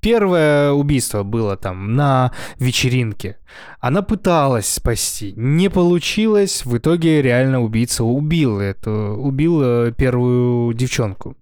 Первое 0.00 0.72
убийство 0.72 1.24
было 1.24 1.56
там 1.56 1.94
на 1.94 2.32
вечеринке. 2.58 3.36
Она 3.80 4.00
пыталась 4.00 4.66
спасти, 4.66 5.34
не 5.36 5.68
получилось. 5.68 6.64
В 6.64 6.78
итоге 6.78 7.20
реально 7.20 7.60
убийца 7.60 8.02
убил 8.04 8.60
эту, 8.60 8.90
убил 8.90 9.60
э, 9.62 9.92
первую 9.92 10.72
девчонку. 10.72 11.36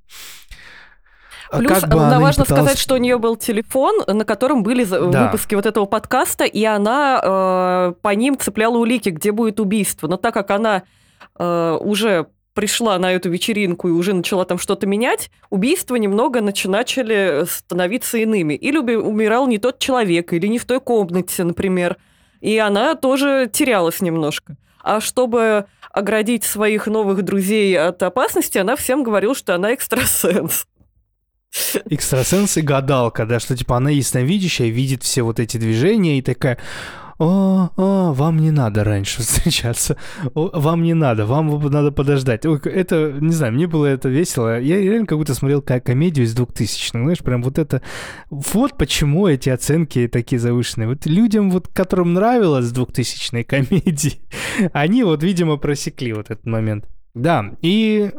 А 1.51 1.59
Плюс 1.59 1.81
как 1.81 1.89
бы 1.89 2.01
она 2.01 2.21
важно 2.21 2.45
пыталась... 2.45 2.65
сказать, 2.65 2.79
что 2.79 2.95
у 2.95 2.99
нее 2.99 3.19
был 3.19 3.37
телефон, 3.37 4.03
на 4.07 4.25
котором 4.25 4.63
были 4.63 4.85
да. 4.85 5.25
выпуски 5.25 5.55
вот 5.55 5.67
этого 5.67 5.87
подкаста, 5.87 6.45
и 6.45 6.65
она 6.65 7.21
э, 7.23 7.93
по 8.03 8.15
ним 8.15 8.39
цепляла 8.39 8.77
улики, 8.77 9.09
где 9.09 9.33
будет 9.33 9.59
убийство. 9.61 10.09
Но 10.09 10.17
так 10.17 10.35
как 10.35 10.51
она 10.51 10.83
э, 11.39 11.79
уже 11.81 12.27
пришла 12.59 12.99
на 12.99 13.13
эту 13.13 13.31
вечеринку 13.31 13.89
и 13.89 13.93
уже 13.93 14.13
начала 14.13 14.45
там 14.45 14.59
что-то 14.59 14.87
менять, 14.87 15.31
убийства 15.49 15.95
немного 15.95 16.41
начали 16.41 17.45
становиться 17.47 18.19
иными. 18.19 18.55
Или 18.55 18.79
умирал 18.79 19.47
не 19.47 19.59
тот 19.59 19.79
человек, 19.79 20.33
или 20.33 20.49
не 20.49 20.59
в 20.59 20.65
той 20.65 20.81
комнате, 20.81 21.45
например. 21.45 21.97
И 22.41 22.59
она 22.59 22.95
тоже 22.95 23.49
терялась 23.53 24.01
немножко. 24.01 24.57
А 24.83 25.01
чтобы 25.01 25.67
оградить 25.93 26.45
своих 26.45 26.89
новых 26.89 27.23
друзей 27.23 27.79
от 27.79 28.03
опасности, 28.03 28.59
она 28.59 28.77
всем 28.77 29.03
говорила, 29.03 29.35
что 29.35 29.55
она 29.55 29.73
экстрасенс. 29.73 30.67
Экстрасенс 31.91 32.57
и 32.57 32.63
гадалка, 32.63 33.27
да, 33.27 33.41
что 33.41 33.57
типа 33.57 33.77
она 33.77 33.91
ясновидящая, 33.91 34.69
видит 34.69 35.03
все 35.03 35.23
вот 35.23 35.41
эти 35.41 35.57
движения 35.57 36.19
и 36.19 36.23
такая, 36.23 36.59
о, 37.19 37.71
о, 37.77 38.13
вам 38.13 38.39
не 38.39 38.53
надо 38.53 38.85
раньше 38.85 39.23
встречаться, 39.23 39.97
о, 40.35 40.51
вам 40.61 40.83
не 40.83 40.95
надо, 40.95 41.27
вам 41.27 41.61
надо 41.69 41.91
подождать. 41.91 42.47
Ой, 42.47 42.61
это, 42.65 43.13
не 43.21 43.33
знаю, 43.33 43.53
мне 43.53 43.67
было 43.67 43.87
это 43.87 44.09
весело. 44.09 44.61
Я 44.61 44.81
реально 44.81 45.07
как 45.07 45.19
будто 45.19 45.35
смотрел 45.35 45.61
как 45.61 45.85
комедию 45.85 46.27
из 46.27 46.37
2000-х, 46.37 47.01
знаешь, 47.01 47.19
прям 47.19 47.43
вот 47.43 47.59
это, 47.59 47.83
вот 48.31 48.79
почему 48.79 49.27
эти 49.27 49.51
оценки 49.51 50.07
такие 50.07 50.39
завышенные. 50.39 50.89
Вот 50.89 51.07
людям, 51.07 51.51
вот 51.51 51.67
которым 51.69 52.15
нравилось 52.15 52.73
2000-е 52.73 53.45
комедии, 53.45 54.21
они 54.73 55.03
вот, 55.03 55.23
видимо, 55.23 55.57
просекли 55.57 56.13
вот 56.13 56.31
этот 56.31 56.47
момент. 56.47 56.87
Да, 57.15 57.57
и 57.63 58.13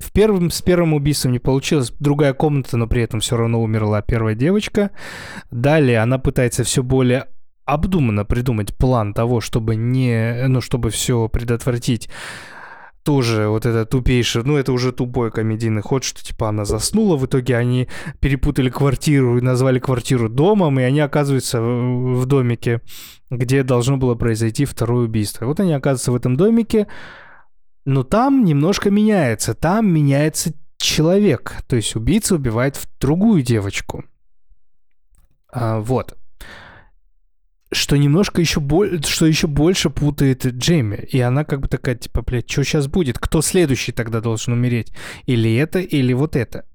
в 0.00 0.12
первом, 0.12 0.50
с 0.50 0.62
первым 0.62 0.94
убийством 0.94 1.32
не 1.32 1.38
получилось, 1.38 1.92
другая 1.98 2.32
комната, 2.34 2.76
но 2.76 2.86
при 2.86 3.02
этом 3.02 3.20
все 3.20 3.36
равно 3.36 3.62
умерла 3.62 4.02
первая 4.02 4.34
девочка. 4.34 4.90
Далее 5.50 5.98
она 6.00 6.18
пытается 6.18 6.64
все 6.64 6.82
более 6.82 7.26
обдуманно 7.64 8.24
придумать 8.24 8.74
план 8.74 9.12
того, 9.12 9.40
чтобы 9.40 9.76
не, 9.76 10.46
ну, 10.48 10.60
чтобы 10.60 10.90
все 10.90 11.28
предотвратить 11.28 12.08
тоже 13.08 13.48
вот 13.48 13.64
это 13.64 13.86
тупейшее, 13.86 14.44
ну 14.44 14.58
это 14.58 14.70
уже 14.70 14.92
тупой 14.92 15.30
комедийный 15.30 15.80
ход, 15.80 16.04
что 16.04 16.22
типа 16.22 16.50
она 16.50 16.66
заснула, 16.66 17.16
в 17.16 17.24
итоге 17.24 17.56
они 17.56 17.88
перепутали 18.20 18.68
квартиру 18.68 19.38
и 19.38 19.40
назвали 19.40 19.78
квартиру 19.78 20.28
домом, 20.28 20.78
и 20.78 20.82
они 20.82 21.00
оказываются 21.00 21.58
в 21.58 22.26
домике, 22.26 22.82
где 23.30 23.62
должно 23.62 23.96
было 23.96 24.14
произойти 24.14 24.66
второе 24.66 25.06
убийство. 25.06 25.46
Вот 25.46 25.58
они 25.58 25.72
оказываются 25.72 26.12
в 26.12 26.16
этом 26.16 26.36
домике, 26.36 26.86
но 27.88 28.02
там 28.02 28.44
немножко 28.44 28.90
меняется. 28.90 29.54
Там 29.54 29.90
меняется 29.90 30.52
человек. 30.76 31.54
То 31.66 31.76
есть 31.76 31.96
убийца 31.96 32.34
убивает 32.34 32.78
другую 33.00 33.40
девочку. 33.40 34.04
А, 35.50 35.80
вот. 35.80 36.18
Что 37.72 37.96
немножко 37.96 38.42
еще, 38.42 38.60
боль, 38.60 39.02
что 39.04 39.24
еще 39.24 39.46
больше 39.46 39.88
путает 39.88 40.44
Джейми. 40.44 40.96
И 40.96 41.18
она 41.18 41.44
как 41.44 41.60
бы 41.60 41.68
такая, 41.68 41.94
типа, 41.94 42.20
блядь, 42.20 42.50
что 42.50 42.62
сейчас 42.62 42.88
будет? 42.88 43.18
Кто 43.18 43.40
следующий 43.40 43.92
тогда 43.92 44.20
должен 44.20 44.52
умереть? 44.52 44.92
Или 45.24 45.56
это, 45.56 45.78
или 45.78 46.12
вот 46.12 46.36
это? 46.36 46.66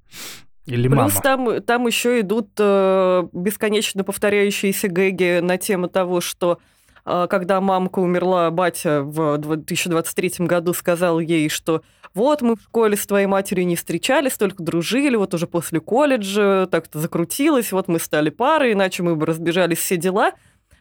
Или 0.65 0.87
Плюс 0.87 0.97
мама. 0.97 1.21
там, 1.21 1.61
там 1.61 1.85
еще 1.85 2.21
идут 2.21 2.49
э, 2.57 3.27
бесконечно 3.33 4.03
повторяющиеся 4.03 4.87
гэги 4.87 5.41
на 5.41 5.59
тему 5.59 5.89
того, 5.89 6.21
что 6.21 6.57
когда 7.03 7.59
мамка 7.59 7.99
умерла, 7.99 8.49
батя 8.49 9.01
в 9.03 9.37
2023 9.37 10.45
году 10.45 10.73
сказал 10.73 11.19
ей, 11.19 11.49
что 11.49 11.81
вот 12.13 12.41
мы 12.41 12.55
в 12.55 12.61
школе 12.61 12.95
с 12.95 13.05
твоей 13.07 13.25
матерью 13.25 13.65
не 13.65 13.75
встречались, 13.75 14.37
только 14.37 14.61
дружили, 14.61 15.15
вот 15.15 15.33
уже 15.33 15.47
после 15.47 15.79
колледжа 15.79 16.67
так-то 16.67 16.99
закрутилось, 16.99 17.71
вот 17.71 17.87
мы 17.87 17.99
стали 17.99 18.29
парой, 18.29 18.73
иначе 18.73 19.01
мы 19.01 19.15
бы 19.15 19.25
разбежались 19.25 19.79
все 19.79 19.97
дела. 19.97 20.33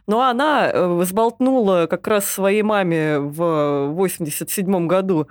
Но 0.07 0.21
она 0.23 0.71
э, 0.71 1.03
сболтнула 1.05 1.87
как 1.89 2.07
раз 2.09 2.27
своей 2.27 2.63
маме 2.63 3.19
в 3.19 3.87
87 3.93 4.87
году 4.87 5.29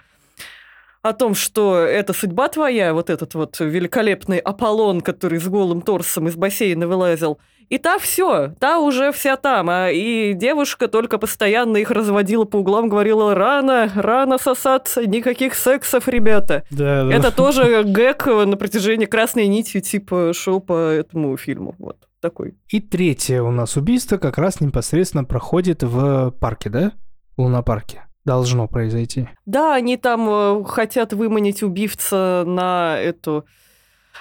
о 1.02 1.14
том, 1.14 1.34
что 1.34 1.78
это 1.78 2.14
судьба 2.14 2.48
твоя, 2.48 2.94
вот 2.94 3.10
этот 3.10 3.34
вот 3.34 3.60
великолепный 3.60 4.38
Аполлон, 4.38 5.02
который 5.02 5.40
с 5.40 5.48
голым 5.48 5.82
торсом 5.82 6.28
из 6.28 6.36
бассейна 6.36 6.88
вылазил, 6.88 7.40
и 7.70 7.78
та 7.78 7.98
все, 7.98 8.54
та 8.60 8.80
уже 8.80 9.12
вся 9.12 9.38
там, 9.38 9.70
а 9.70 9.90
и 9.90 10.34
девушка 10.34 10.88
только 10.88 11.18
постоянно 11.18 11.78
их 11.78 11.90
разводила 11.90 12.44
по 12.44 12.58
углам, 12.58 12.90
говорила, 12.90 13.34
рано, 13.34 13.90
рано 13.96 14.38
сосаться, 14.38 15.08
никаких 15.08 15.56
сексов, 15.56 16.08
ребята. 16.08 16.66
Да, 16.70 17.06
да. 17.06 17.14
Это 17.14 17.32
тоже 17.32 17.84
гэг 17.84 18.26
на 18.28 18.58
протяжении 18.58 19.06
красной 19.06 19.48
нитью, 19.48 19.82
типа, 19.82 20.34
шел 20.34 20.60
по 20.60 20.74
этому 20.74 21.36
фильму, 21.38 21.76
вот 21.80 21.98
такой. 22.20 22.56
И 22.68 22.80
третье 22.80 23.42
у 23.42 23.52
нас 23.52 23.78
убийство 23.78 24.18
как 24.18 24.38
раз 24.38 24.60
непосредственно 24.60 25.24
проходит 25.24 25.82
в 25.82 26.32
парке, 26.40 26.70
да? 26.70 26.92
В 27.38 27.42
лунопарке 27.42 28.04
должно 28.26 28.68
произойти. 28.68 29.30
Да, 29.46 29.76
они 29.76 29.98
там 29.98 30.28
э, 30.30 30.64
хотят 30.66 31.14
выманить 31.14 31.64
убивца 31.64 32.44
на 32.46 32.98
эту 33.00 33.46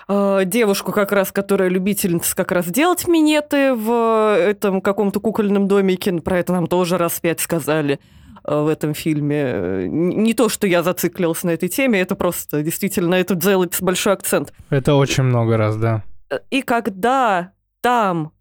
э, 0.09 0.43
девушку 0.47 0.93
как 0.93 1.13
раз, 1.13 1.33
которая 1.33 1.69
любительница 1.69 2.35
как 2.35 2.53
раз 2.53 2.67
делать 2.67 3.07
минеты 3.07 3.75
в 3.75 4.37
этом 4.39 4.81
каком-то 4.81 5.21
кукольном 5.21 5.69
домике. 5.69 6.13
Про 6.21 6.39
это 6.39 6.53
нам 6.53 6.67
тоже 6.67 6.97
раз 6.97 7.21
пять 7.21 7.41
сказали 7.41 8.01
э, 8.45 8.59
в 8.59 8.69
этом 8.69 8.95
фильме. 8.95 9.87
Не 9.89 10.35
то, 10.35 10.49
что 10.49 10.67
я 10.67 10.83
зациклилась 10.83 11.43
на 11.43 11.51
этой 11.51 11.69
теме, 11.69 12.01
это 12.01 12.15
просто 12.15 12.63
действительно 12.63 13.15
это 13.17 13.35
делается 13.35 13.85
большой 13.85 14.15
акцент. 14.15 14.53
Это 14.71 14.95
очень 14.95 15.25
много 15.25 15.57
раз, 15.57 15.77
да. 15.77 16.05
И 16.51 16.63
когда 16.63 17.53
там 17.81 18.33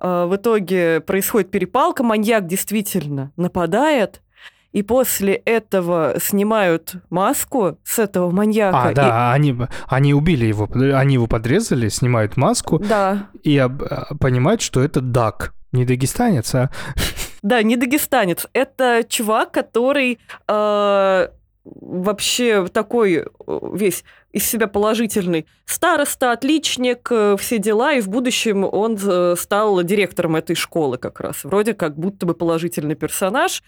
э, 0.00 0.24
в 0.26 0.36
итоге 0.36 1.00
происходит 1.00 1.50
перепалка, 1.50 2.02
маньяк 2.02 2.46
действительно 2.46 3.32
нападает, 3.36 4.22
и 4.72 4.82
после 4.82 5.34
этого 5.34 6.14
снимают 6.20 6.94
маску 7.10 7.78
с 7.84 7.98
этого 7.98 8.30
маньяка. 8.30 8.88
А, 8.88 8.92
да, 8.92 9.32
и... 9.32 9.34
они, 9.36 9.56
они 9.86 10.14
убили 10.14 10.46
его, 10.46 10.68
они 10.94 11.14
его 11.14 11.26
подрезали, 11.26 11.88
снимают 11.88 12.36
маску. 12.36 12.78
Да. 12.78 13.28
И 13.42 13.56
об, 13.58 13.82
понимают, 14.18 14.62
что 14.62 14.82
это 14.82 15.00
Дак. 15.00 15.52
Не 15.72 15.84
дагестанец, 15.86 16.54
а... 16.54 16.70
Да, 17.42 17.62
не 17.62 17.76
дагестанец. 17.76 18.46
Это 18.52 19.04
чувак, 19.08 19.52
который 19.52 20.18
э, 20.46 21.28
вообще 21.64 22.66
такой 22.68 23.14
э, 23.14 23.24
весь 23.72 24.04
из 24.32 24.46
себя 24.46 24.66
положительный. 24.66 25.46
Староста, 25.64 26.32
отличник, 26.32 27.08
э, 27.10 27.36
все 27.38 27.58
дела, 27.58 27.94
и 27.94 28.00
в 28.00 28.08
будущем 28.08 28.64
он 28.64 28.98
э, 29.02 29.34
стал 29.38 29.82
директором 29.82 30.36
этой 30.36 30.56
школы 30.56 30.98
как 30.98 31.20
раз. 31.20 31.44
Вроде 31.44 31.74
как 31.74 31.98
будто 31.98 32.26
бы 32.26 32.34
положительный 32.34 32.94
персонаж. 32.94 33.62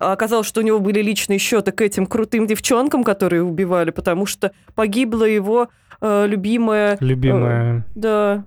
А 0.00 0.12
оказалось, 0.12 0.46
что 0.46 0.60
у 0.60 0.64
него 0.64 0.80
были 0.80 1.02
личные 1.02 1.38
счеты 1.38 1.72
к 1.72 1.82
этим 1.82 2.06
крутым 2.06 2.46
девчонкам, 2.46 3.04
которые 3.04 3.42
убивали, 3.42 3.90
потому 3.90 4.24
что 4.24 4.52
погибла 4.74 5.24
его 5.24 5.68
э, 6.00 6.26
любимая... 6.26 6.96
Любимая. 7.00 7.80
Э, 7.80 7.82
да. 7.94 8.44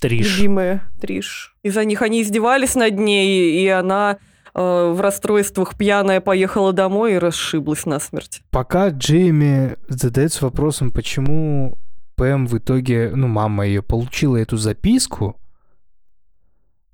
Триш. 0.00 0.36
Любимая 0.36 0.82
Триш. 1.00 1.54
Из-за 1.62 1.84
них 1.84 2.02
они 2.02 2.22
издевались 2.22 2.74
над 2.74 2.98
ней, 2.98 3.62
и 3.62 3.68
она 3.68 4.18
э, 4.52 4.60
в 4.60 5.00
расстройствах 5.00 5.76
пьяная 5.76 6.20
поехала 6.20 6.72
домой 6.72 7.14
и 7.14 7.18
расшиблась 7.18 7.86
насмерть. 7.86 8.42
Пока 8.50 8.88
Джейми 8.88 9.76
задается 9.88 10.44
вопросом, 10.44 10.90
почему 10.90 11.78
Пэм 12.16 12.48
в 12.48 12.58
итоге, 12.58 13.12
ну, 13.14 13.28
мама 13.28 13.64
ее 13.64 13.82
получила 13.82 14.36
эту 14.36 14.56
записку, 14.56 15.36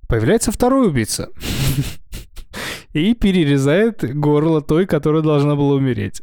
появляется 0.07 0.53
второй 0.53 0.89
убийца. 0.89 1.31
и 2.93 3.15
перерезает 3.15 4.05
горло 4.19 4.61
той, 4.61 4.87
которая 4.87 5.23
должна 5.23 5.57
была 5.57 5.75
умереть. 5.75 6.23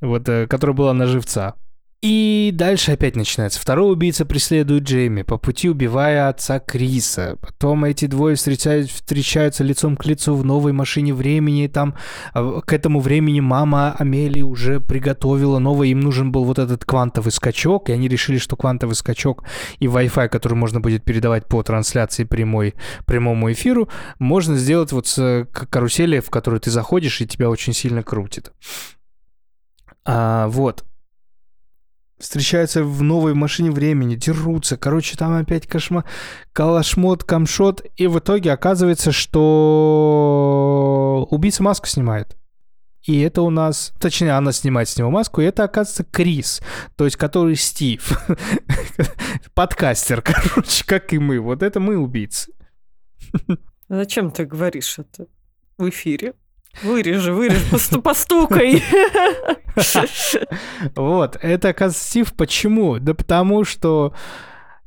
Вот, 0.00 0.28
э, 0.28 0.46
которая 0.46 0.76
была 0.76 0.92
на 0.94 1.06
живца. 1.06 1.54
И 2.02 2.50
дальше 2.54 2.92
опять 2.92 3.14
начинается. 3.14 3.60
Второй 3.60 3.92
убийца 3.92 4.24
преследует 4.24 4.84
Джейми, 4.84 5.20
по 5.20 5.36
пути 5.36 5.68
убивая 5.68 6.30
отца 6.30 6.58
Криса. 6.58 7.36
Потом 7.42 7.84
эти 7.84 8.06
двое 8.06 8.36
встречаются, 8.36 8.94
встречаются 8.94 9.64
лицом 9.64 9.98
к 9.98 10.06
лицу 10.06 10.34
в 10.34 10.42
новой 10.42 10.72
машине 10.72 11.12
времени. 11.12 11.66
Там 11.66 11.94
а, 12.32 12.62
к 12.62 12.72
этому 12.72 13.00
времени 13.00 13.40
мама 13.40 13.94
Амелии 13.98 14.40
уже 14.40 14.80
приготовила 14.80 15.58
новое. 15.58 15.88
Им 15.88 16.00
нужен 16.00 16.32
был 16.32 16.44
вот 16.44 16.58
этот 16.58 16.86
квантовый 16.86 17.32
скачок, 17.32 17.90
и 17.90 17.92
они 17.92 18.08
решили, 18.08 18.38
что 18.38 18.56
квантовый 18.56 18.96
скачок 18.96 19.44
и 19.78 19.84
Wi-Fi, 19.84 20.28
который 20.28 20.54
можно 20.54 20.80
будет 20.80 21.04
передавать 21.04 21.46
по 21.48 21.62
трансляции 21.62 22.24
прямой, 22.24 22.76
прямому 23.04 23.52
эфиру, 23.52 23.90
можно 24.18 24.56
сделать 24.56 24.90
вот 24.92 25.06
с 25.06 25.46
карусели, 25.52 26.20
в 26.20 26.30
которую 26.30 26.60
ты 26.60 26.70
заходишь, 26.70 27.20
и 27.20 27.26
тебя 27.26 27.50
очень 27.50 27.74
сильно 27.74 28.02
крутит. 28.02 28.52
А, 30.06 30.48
вот 30.48 30.86
встречаются 32.20 32.84
в 32.84 33.02
новой 33.02 33.34
машине 33.34 33.70
времени, 33.70 34.14
дерутся, 34.14 34.76
короче, 34.76 35.16
там 35.16 35.34
опять 35.34 35.66
кошма... 35.66 36.04
калашмот, 36.52 37.24
камшот, 37.24 37.84
и 37.96 38.06
в 38.06 38.18
итоге 38.18 38.52
оказывается, 38.52 39.10
что 39.10 41.26
убийца 41.30 41.62
маску 41.62 41.86
снимает. 41.86 42.36
И 43.02 43.20
это 43.20 43.40
у 43.40 43.50
нас, 43.50 43.94
точнее, 43.98 44.32
она 44.32 44.52
снимает 44.52 44.88
с 44.88 44.98
него 44.98 45.10
маску, 45.10 45.40
и 45.40 45.44
это, 45.44 45.64
оказывается, 45.64 46.04
Крис, 46.04 46.60
то 46.96 47.06
есть 47.06 47.16
который 47.16 47.56
Стив. 47.56 48.20
Подкастер, 49.54 50.20
короче, 50.20 50.84
как 50.84 51.14
и 51.14 51.18
мы. 51.18 51.40
Вот 51.40 51.62
это 51.62 51.80
мы 51.80 51.96
убийцы. 51.96 52.52
Зачем 53.88 54.30
ты 54.30 54.44
говоришь 54.44 54.98
это 54.98 55.26
в 55.78 55.88
эфире? 55.88 56.34
Вырежи, 56.82 57.32
вырежи, 57.32 58.00
постукай. 58.02 58.82
Вот, 60.96 61.36
это, 61.40 61.72
Стив. 61.96 62.32
Почему? 62.34 62.98
Да 62.98 63.14
потому 63.14 63.64
что 63.64 64.12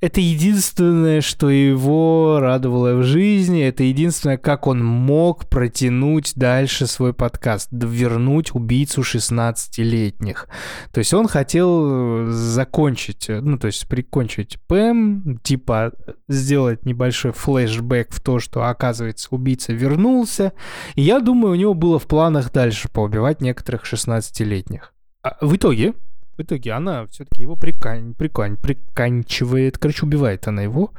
это 0.04 0.20
единственное, 0.20 1.22
что 1.22 1.50
его 1.50 2.40
радовало 2.42 2.96
в 2.96 3.04
жизни, 3.04 3.64
это 3.64 3.84
единственное, 3.84 4.38
как 4.38 4.68
он 4.68 4.84
мог 4.84 5.48
протянуть 5.48 6.34
дальше 6.36 6.88
свой 6.88 7.14
подкаст, 7.14 7.70
вернуть 7.72 8.54
убийцу 8.54 9.00
16-летних. 9.00 10.50
То 10.92 10.98
есть 10.98 11.14
он 11.14 11.30
хотел 11.30 12.30
закончить, 12.32 13.28
ну, 13.30 13.58
то 13.58 13.68
есть 13.68 13.88
прикончить 13.88 14.58
Пэм, 14.68 15.40
типа 15.42 15.94
сделать 16.28 16.86
небольшой 16.86 17.32
флешбэк 17.32 18.12
в 18.12 18.20
то, 18.20 18.40
что, 18.40 18.68
оказывается, 18.68 19.30
убийца 19.32 19.72
вернулся. 19.72 20.52
И 20.96 21.02
я 21.02 21.22
думаю, 21.22 21.54
у 21.54 21.58
него 21.58 21.74
было 21.74 21.98
в 21.98 22.08
планах 22.08 22.52
дальше 22.52 22.90
поубивать 22.90 23.40
некоторых 23.40 23.86
16-летних. 23.86 24.94
А 25.22 25.38
в 25.40 25.56
итоге 25.56 25.94
в 26.38 26.42
итоге 26.42 26.72
она 26.72 27.06
все-таки 27.08 27.44
его 27.44 27.56
прикань, 27.56 28.14
прикань, 28.14 28.58
приканчивает. 28.58 29.78
Короче, 29.78 30.06
убивает 30.06 30.48
она 30.48 30.64
его. 30.64 30.92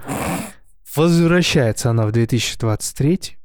Возвращается 0.94 1.90
она 1.90 2.06
в 2.06 2.12
2023. 2.12 3.36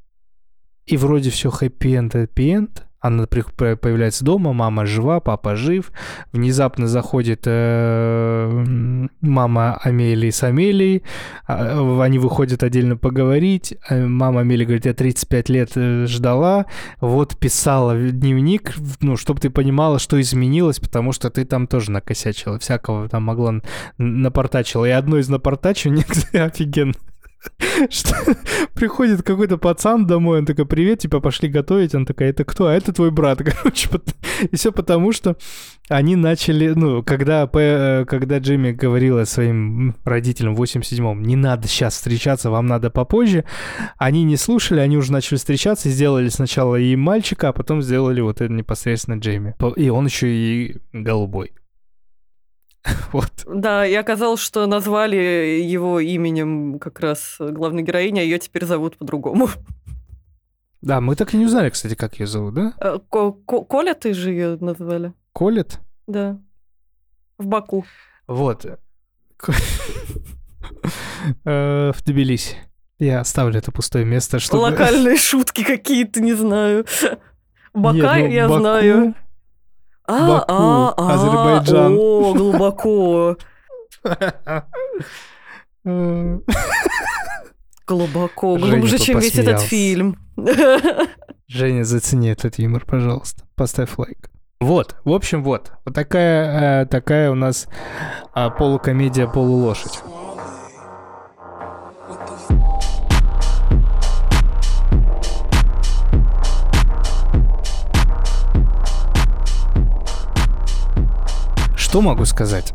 И 0.86 0.96
вроде 0.96 1.30
все 1.30 1.50
хэппи-энд, 1.50 2.14
хэппи-энд. 2.14 2.84
Она 3.00 3.26
появляется 3.26 4.24
дома, 4.24 4.52
мама 4.52 4.84
жива, 4.84 5.20
папа 5.20 5.56
жив. 5.56 5.90
Внезапно 6.32 6.86
заходит 6.86 7.42
э, 7.46 9.06
мама 9.22 9.80
Амелии 9.82 10.28
с 10.28 10.42
Амелией. 10.42 11.02
А, 11.46 12.02
они 12.02 12.18
выходят 12.18 12.62
отдельно 12.62 12.98
поговорить. 12.98 13.74
Э, 13.88 14.06
мама 14.06 14.40
Амелии 14.40 14.64
говорит, 14.66 14.84
я 14.84 14.92
35 14.92 15.48
лет 15.48 15.70
э, 15.76 16.06
ждала. 16.06 16.66
Вот 17.00 17.38
писала 17.38 17.96
дневник, 17.96 18.74
ну, 19.00 19.16
чтобы 19.16 19.40
ты 19.40 19.48
понимала, 19.48 19.98
что 19.98 20.20
изменилось, 20.20 20.78
потому 20.78 21.12
что 21.12 21.30
ты 21.30 21.46
там 21.46 21.66
тоже 21.66 21.90
накосячила. 21.90 22.58
Всякого 22.58 23.08
там 23.08 23.22
могла 23.22 23.62
напортачила. 23.96 24.84
И 24.84 24.90
одно 24.90 25.16
из 25.16 25.30
напортачиваний 25.30 26.04
офигенно 26.38 26.92
что 27.90 28.14
приходит 28.74 29.22
какой-то 29.22 29.56
пацан 29.56 30.06
домой, 30.06 30.38
он 30.38 30.46
такой, 30.46 30.66
привет, 30.66 31.00
типа, 31.00 31.20
пошли 31.20 31.48
готовить. 31.48 31.94
Он 31.94 32.04
такой, 32.06 32.28
это 32.28 32.44
кто? 32.44 32.66
А 32.66 32.74
это 32.74 32.92
твой 32.92 33.10
брат. 33.10 33.38
Короче, 33.44 33.88
и 34.50 34.56
все 34.56 34.72
потому, 34.72 35.12
что 35.12 35.36
они 35.88 36.16
начали, 36.16 36.68
ну, 36.68 37.02
когда, 37.02 37.48
э, 37.52 38.04
когда 38.06 38.38
Джимми 38.38 38.72
говорила 38.72 39.24
своим 39.24 39.96
родителям 40.04 40.54
в 40.54 40.62
87-м, 40.62 41.22
не 41.22 41.36
надо 41.36 41.66
сейчас 41.68 41.94
встречаться, 41.94 42.50
вам 42.50 42.66
надо 42.66 42.90
попозже, 42.90 43.44
они 43.96 44.24
не 44.24 44.36
слушали, 44.36 44.80
они 44.80 44.96
уже 44.96 45.12
начали 45.12 45.36
встречаться, 45.36 45.88
сделали 45.88 46.28
сначала 46.28 46.76
и 46.76 46.94
мальчика, 46.96 47.48
а 47.48 47.52
потом 47.52 47.82
сделали 47.82 48.20
вот 48.20 48.40
это 48.40 48.52
непосредственно 48.52 49.18
Джейми. 49.18 49.54
И 49.76 49.88
он 49.88 50.06
еще 50.06 50.28
и 50.28 50.76
голубой. 50.92 51.52
Вот. 53.12 53.30
Да, 53.46 53.86
и 53.86 53.94
оказалось, 53.94 54.40
что 54.40 54.66
назвали 54.66 55.16
его 55.62 56.00
именем 56.00 56.78
как 56.78 57.00
раз 57.00 57.36
главной 57.38 57.82
героини, 57.82 58.20
а 58.20 58.22
ее 58.22 58.38
теперь 58.38 58.64
зовут 58.64 58.96
по-другому. 58.96 59.48
Да, 60.82 61.02
мы 61.02 61.14
так 61.14 61.34
и 61.34 61.36
не 61.36 61.44
узнали, 61.44 61.68
кстати, 61.68 61.94
как 61.94 62.18
ее 62.18 62.26
зовут, 62.26 62.54
да? 62.54 62.72
Э, 62.80 62.98
Коля 63.06 63.92
ты 63.92 64.14
же 64.14 64.30
ее 64.30 64.56
назвали. 64.60 65.12
Колет? 65.34 65.78
Да. 66.06 66.40
В 67.36 67.46
Баку. 67.46 67.84
Вот. 68.26 68.64
Э, 71.44 71.92
в 71.94 72.02
Тбилиси. 72.02 72.56
Я 72.98 73.20
оставлю 73.20 73.58
это 73.58 73.72
пустое 73.72 74.06
место, 74.06 74.38
чтобы... 74.38 74.62
Локальные 74.62 75.16
шутки 75.16 75.64
какие-то, 75.64 76.20
не 76.22 76.32
знаю. 76.32 76.86
Бака 77.74 78.16
ну, 78.16 78.26
я 78.26 78.48
знаю. 78.48 79.14
А, 80.06 80.26
Баку, 80.26 80.44
а, 80.48 80.94
а, 80.96 81.14
Азербайджан. 81.14 81.96
О, 81.98 82.34
глубоко. 82.34 83.36
Глубоко, 87.86 88.56
глубже, 88.56 88.98
чем 88.98 89.18
весь 89.18 89.36
этот 89.36 89.60
фильм. 89.60 90.16
Женя, 91.48 91.84
зацени 91.84 92.28
этот 92.30 92.58
юмор, 92.58 92.84
пожалуйста. 92.86 93.44
Поставь 93.56 93.90
лайк. 93.98 94.30
Вот, 94.60 94.96
в 95.04 95.12
общем, 95.12 95.42
вот. 95.42 95.72
Вот 95.84 95.94
такая, 95.94 96.82
э, 96.82 96.86
такая 96.86 97.30
у 97.30 97.34
нас 97.34 97.66
а, 98.34 98.50
Что 112.00 112.08
могу 112.08 112.24
сказать? 112.24 112.72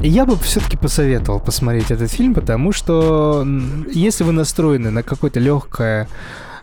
Я 0.00 0.26
бы 0.26 0.36
все-таки 0.36 0.76
посоветовал 0.76 1.40
посмотреть 1.40 1.90
этот 1.90 2.10
фильм, 2.10 2.34
потому 2.34 2.72
что 2.72 3.42
если 3.90 4.22
вы 4.22 4.32
настроены 4.32 4.90
на 4.90 5.02
какое-то 5.02 5.40
легкое 5.40 6.10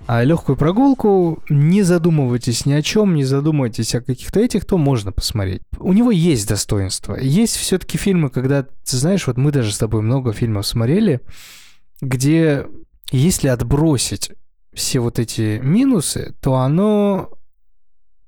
а 0.06 0.24
легкую 0.24 0.58
прогулку, 0.58 1.42
не 1.50 1.82
задумывайтесь 1.82 2.68
ни 2.68 2.74
о 2.74 2.84
чем, 2.84 3.16
не 3.16 3.24
задумывайтесь 3.24 3.96
о 3.96 4.02
каких-то 4.02 4.40
этих, 4.40 4.66
то 4.66 4.78
можно 4.78 5.12
посмотреть. 5.12 5.64
У 5.80 5.92
него 5.92 6.12
есть 6.12 6.48
достоинство. 6.48 7.16
Есть 7.16 7.56
все-таки 7.56 7.98
фильмы, 7.98 8.30
когда, 8.30 8.62
ты 8.62 8.96
знаешь, 8.96 9.26
вот 9.26 9.38
мы 9.38 9.52
даже 9.52 9.74
с 9.74 9.80
тобой 9.80 10.04
много 10.04 10.34
фильмов 10.34 10.68
смотрели, 10.68 11.22
где 12.00 12.68
если 13.12 13.48
отбросить 13.48 14.34
все 14.72 15.00
вот 15.00 15.18
эти 15.18 15.60
минусы, 15.64 16.36
то 16.42 16.58
оно, 16.58 17.32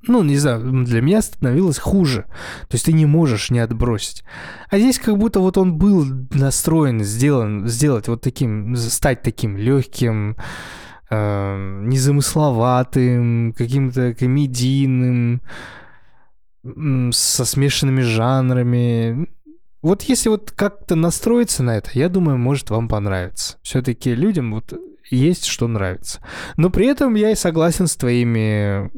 ну, 0.03 0.23
не 0.23 0.37
знаю, 0.37 0.85
для 0.85 1.01
меня 1.01 1.21
становилось 1.21 1.77
хуже. 1.77 2.25
То 2.69 2.75
есть 2.75 2.85
ты 2.85 2.93
не 2.93 3.05
можешь 3.05 3.49
не 3.49 3.59
отбросить. 3.59 4.23
А 4.69 4.77
здесь 4.79 4.97
как 4.97 5.17
будто 5.17 5.39
вот 5.41 5.57
он 5.57 5.77
был 5.77 6.05
настроен, 6.31 7.03
сделан, 7.03 7.67
сделать 7.67 8.07
вот 8.07 8.21
таким, 8.21 8.75
стать 8.75 9.23
таким 9.23 9.57
легким, 9.57 10.37
э, 11.09 11.81
незамысловатым, 11.85 13.53
каким-то 13.53 14.13
комедийным, 14.13 15.41
со 17.11 17.45
смешанными 17.45 18.01
жанрами. 18.01 19.27
Вот 19.81 20.03
если 20.03 20.29
вот 20.29 20.51
как-то 20.51 20.95
настроиться 20.95 21.63
на 21.63 21.77
это, 21.77 21.91
я 21.93 22.09
думаю, 22.09 22.37
может 22.37 22.69
вам 22.69 22.87
понравится. 22.87 23.57
Все-таки 23.63 24.13
людям 24.13 24.53
вот 24.53 24.73
есть 25.09 25.45
что 25.45 25.67
нравится. 25.67 26.19
Но 26.57 26.69
при 26.69 26.87
этом 26.87 27.15
я 27.15 27.31
и 27.31 27.35
согласен 27.35 27.87
с 27.87 27.95
твоими 27.95 28.91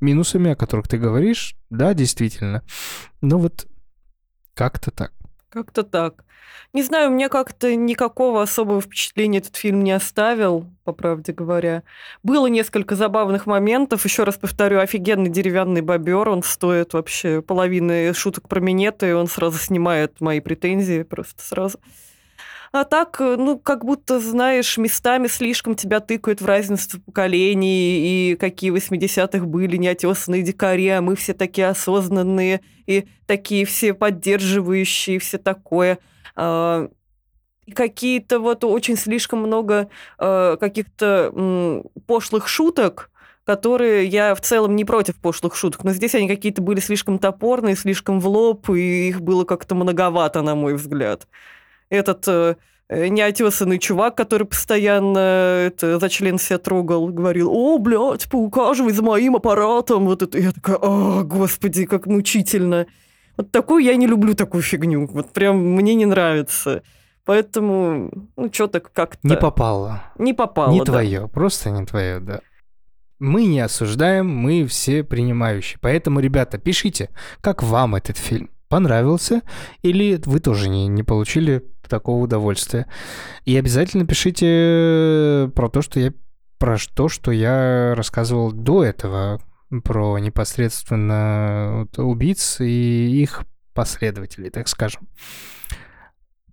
минусами, 0.00 0.52
о 0.52 0.56
которых 0.56 0.88
ты 0.88 0.98
говоришь. 0.98 1.54
Да, 1.70 1.94
действительно. 1.94 2.62
Но 3.20 3.38
вот 3.38 3.66
как-то 4.54 4.90
так. 4.90 5.12
Как-то 5.50 5.82
так. 5.82 6.24
Не 6.74 6.82
знаю, 6.82 7.10
мне 7.10 7.30
как-то 7.30 7.74
никакого 7.74 8.42
особого 8.42 8.82
впечатления 8.82 9.38
этот 9.38 9.56
фильм 9.56 9.82
не 9.82 9.92
оставил, 9.92 10.66
по 10.84 10.92
правде 10.92 11.32
говоря. 11.32 11.82
Было 12.22 12.46
несколько 12.46 12.94
забавных 12.94 13.46
моментов. 13.46 14.04
Еще 14.04 14.24
раз 14.24 14.36
повторю, 14.36 14.80
офигенный 14.80 15.30
деревянный 15.30 15.80
бобер. 15.80 16.28
Он 16.28 16.42
стоит 16.42 16.92
вообще 16.92 17.40
половины 17.40 18.12
шуток 18.12 18.48
про 18.48 18.60
минеты, 18.60 19.08
и 19.08 19.12
он 19.12 19.28
сразу 19.28 19.58
снимает 19.58 20.20
мои 20.20 20.40
претензии 20.40 21.04
просто 21.04 21.42
сразу. 21.42 21.78
А 22.70 22.84
так, 22.84 23.20
э, 23.20 23.36
ну, 23.38 23.58
как 23.58 23.84
будто, 23.84 24.20
знаешь, 24.20 24.76
местами 24.76 25.26
слишком 25.26 25.74
тебя 25.74 26.00
тыкают 26.00 26.40
в 26.40 26.46
разницу 26.46 27.00
поколений, 27.00 28.32
и 28.32 28.36
какие 28.36 28.72
80-х 28.72 29.44
были 29.46 29.76
неотесанные 29.76 30.42
дикари, 30.42 30.88
а 30.88 31.00
мы 31.00 31.16
все 31.16 31.32
такие 31.32 31.68
осознанные, 31.68 32.60
и 32.86 33.06
такие 33.26 33.64
все 33.64 33.94
поддерживающие, 33.94 35.18
все 35.18 35.38
такое. 35.38 35.98
А, 36.36 36.90
и 37.64 37.72
какие-то 37.72 38.38
вот 38.38 38.64
очень 38.64 38.96
слишком 38.96 39.40
много 39.40 39.88
а, 40.18 40.56
каких-то 40.56 41.82
пошлых 42.06 42.48
шуток, 42.48 43.10
которые 43.44 44.04
я 44.04 44.34
в 44.34 44.42
целом 44.42 44.76
не 44.76 44.84
против 44.84 45.16
пошлых 45.16 45.56
шуток, 45.56 45.84
но 45.84 45.92
здесь 45.92 46.14
они 46.14 46.28
какие-то 46.28 46.60
были 46.60 46.80
слишком 46.80 47.18
топорные, 47.18 47.76
слишком 47.76 48.20
в 48.20 48.28
лоб, 48.28 48.68
и 48.68 49.08
их 49.08 49.22
было 49.22 49.44
как-то 49.44 49.74
многовато, 49.74 50.42
на 50.42 50.54
мой 50.54 50.74
взгляд 50.74 51.26
этот 51.90 52.26
э, 52.28 52.56
неотесанный 52.88 53.78
чувак, 53.78 54.16
который 54.16 54.46
постоянно 54.46 55.18
это, 55.66 55.98
за 55.98 56.08
член 56.08 56.38
себя 56.38 56.58
трогал, 56.58 57.08
говорил, 57.08 57.50
о, 57.52 57.78
блядь, 57.78 58.28
поукаживай 58.28 58.92
за 58.92 59.02
моим 59.02 59.36
аппаратом. 59.36 60.06
Вот 60.06 60.22
это. 60.22 60.38
Я 60.38 60.52
такая, 60.52 60.76
о, 60.76 61.22
господи, 61.24 61.84
как 61.84 62.06
мучительно. 62.06 62.86
Вот 63.36 63.52
такую 63.52 63.84
я 63.84 63.94
не 63.96 64.06
люблю, 64.06 64.34
такую 64.34 64.62
фигню. 64.62 65.06
Вот 65.06 65.32
прям 65.32 65.58
мне 65.58 65.94
не 65.94 66.06
нравится. 66.06 66.82
Поэтому, 67.24 68.10
ну, 68.36 68.50
что-то 68.50 68.80
как-то... 68.80 69.18
Не 69.22 69.36
попало. 69.36 70.02
Не 70.16 70.32
попало, 70.32 70.72
Не 70.72 70.78
да. 70.78 70.84
твое, 70.86 71.28
просто 71.28 71.70
не 71.70 71.84
твое, 71.84 72.20
да. 72.20 72.40
Мы 73.18 73.44
не 73.44 73.60
осуждаем, 73.60 74.28
мы 74.28 74.64
все 74.66 75.04
принимающие. 75.04 75.78
Поэтому, 75.82 76.20
ребята, 76.20 76.56
пишите, 76.56 77.10
как 77.42 77.62
вам 77.62 77.96
этот 77.96 78.16
фильм. 78.16 78.50
Понравился 78.68 79.42
или 79.82 80.20
вы 80.24 80.40
тоже 80.40 80.68
не, 80.68 80.88
не 80.88 81.02
получили 81.02 81.64
такого 81.88 82.22
удовольствия. 82.22 82.86
И 83.44 83.56
обязательно 83.56 84.06
пишите 84.06 85.50
про 85.54 85.68
то, 85.68 85.82
что 85.82 86.00
я 86.00 86.12
про 86.58 86.76
то, 86.94 87.08
что 87.08 87.30
я 87.30 87.94
рассказывал 87.94 88.52
до 88.52 88.84
этого, 88.84 89.40
про 89.84 90.18
непосредственно 90.18 91.86
убийц 91.96 92.60
и 92.60 93.22
их 93.22 93.44
последователей, 93.74 94.50
так 94.50 94.66
скажем. 94.66 95.08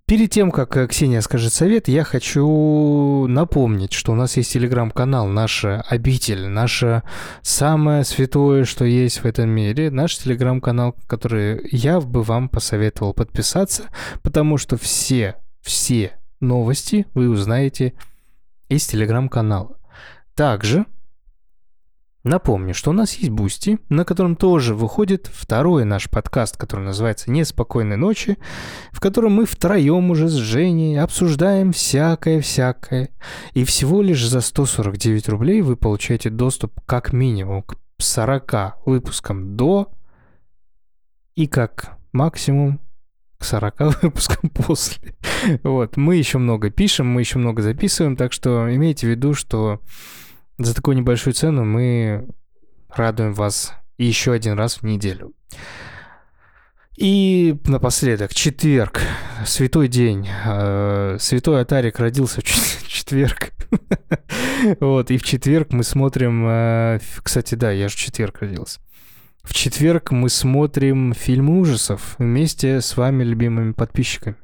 Перед 0.07 0.29
тем, 0.29 0.51
как 0.51 0.77
э, 0.77 0.87
Ксения 0.87 1.19
скажет 1.21 1.51
совет, 1.51 1.87
я 1.87 2.03
хочу 2.03 3.25
напомнить, 3.27 3.91
что 3.91 4.11
у 4.11 4.15
нас 4.15 4.37
есть 4.37 4.53
телеграм-канал, 4.53 5.25
наша 5.25 5.81
обитель, 5.81 6.47
наше 6.47 7.01
самое 7.41 8.03
святое, 8.03 8.65
что 8.65 8.85
есть 8.85 9.23
в 9.23 9.25
этом 9.25 9.49
мире, 9.49 9.89
наш 9.89 10.15
телеграм-канал, 10.17 10.95
который 11.07 11.67
я 11.71 11.99
бы 11.99 12.21
вам 12.21 12.49
посоветовал 12.49 13.15
подписаться, 13.15 13.85
потому 14.21 14.59
что 14.59 14.77
все, 14.77 15.37
все 15.61 16.11
новости 16.39 17.07
вы 17.15 17.27
узнаете 17.27 17.93
из 18.69 18.85
телеграм-канала. 18.85 19.79
Также 20.35 20.85
Напомню, 22.25 22.73
что 22.73 22.89
у 22.89 22.93
нас 22.93 23.13
есть 23.13 23.29
Boosty, 23.29 23.77
на 23.89 24.03
котором 24.03 24.35
тоже 24.35 24.73
выходит 24.73 25.29
второй 25.31 25.85
наш 25.85 26.09
подкаст, 26.09 26.57
который 26.57 26.83
называется 26.83 27.29
«Неспокойной 27.29 27.97
ночи», 27.97 28.39
в 28.91 28.99
котором 28.99 29.33
мы 29.33 29.45
втроем 29.45 30.09
уже 30.09 30.27
с 30.27 30.33
Женей 30.33 30.99
обсуждаем 30.99 31.71
всякое-всякое. 31.71 33.09
И 33.53 33.63
всего 33.63 34.01
лишь 34.01 34.27
за 34.27 34.41
149 34.41 35.29
рублей 35.29 35.61
вы 35.61 35.75
получаете 35.75 36.31
доступ 36.31 36.73
как 36.87 37.13
минимум 37.13 37.61
к 37.61 37.75
40 37.99 38.87
выпускам 38.87 39.55
до 39.55 39.91
и 41.35 41.45
как 41.45 41.95
максимум 42.11 42.79
к 43.37 43.43
40 43.43 43.75
выпускам 44.01 44.49
после. 44.49 45.13
Вот, 45.61 45.95
мы 45.95 46.15
еще 46.15 46.39
много 46.39 46.71
пишем, 46.71 47.05
мы 47.05 47.21
еще 47.21 47.37
много 47.37 47.61
записываем, 47.61 48.15
так 48.15 48.33
что 48.33 48.73
имейте 48.73 49.05
в 49.05 49.11
виду, 49.11 49.35
что 49.35 49.79
за 50.57 50.73
такую 50.73 50.97
небольшую 50.97 51.33
цену 51.33 51.63
мы 51.65 52.27
радуем 52.89 53.33
вас 53.33 53.73
еще 53.97 54.31
один 54.31 54.53
раз 54.53 54.77
в 54.77 54.83
неделю. 54.83 55.33
И 56.97 57.57
напоследок, 57.65 58.33
четверг, 58.33 59.01
святой 59.45 59.89
день. 59.89 60.29
Э, 60.45 61.17
Святой 61.19 61.61
Атарик 61.61 61.99
родился 61.99 62.39
в 62.39 62.43
четверг. 62.87 63.51
Вот, 64.79 65.11
и 65.11 65.17
в 65.17 65.23
четверг 65.23 65.73
мы 65.73 65.83
смотрим... 65.83 66.45
э, 66.47 66.99
Кстати, 67.21 67.55
да, 67.55 67.71
я 67.71 67.89
же 67.89 67.95
в 67.95 67.99
четверг 67.99 68.39
родился. 68.39 68.79
В 69.43 69.53
четверг 69.53 70.11
мы 70.11 70.29
смотрим 70.29 71.13
фильмы 71.13 71.59
ужасов 71.59 72.15
вместе 72.17 72.79
с 72.79 72.95
вами, 72.95 73.23
любимыми 73.23 73.73
подписчиками. 73.73 74.37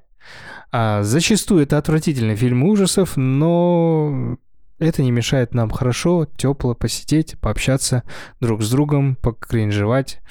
А 0.73 1.03
зачастую 1.03 1.63
это 1.63 1.77
отвратительные 1.77 2.35
фильмы 2.35 2.69
ужасов, 2.69 3.15
но 3.15 4.37
это 4.81 5.03
не 5.03 5.11
мешает 5.11 5.53
нам 5.53 5.69
хорошо, 5.69 6.27
тепло 6.35 6.73
посидеть, 6.73 7.39
пообщаться 7.39 8.03
друг 8.39 8.63
с 8.63 8.69
другом, 8.71 9.15
покринжевать, 9.15 10.21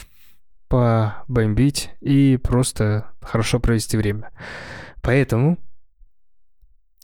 побомбить 0.69 1.91
и 2.01 2.37
просто 2.37 3.07
хорошо 3.23 3.61
провести 3.61 3.97
время. 3.97 4.31
Поэтому 5.03 5.57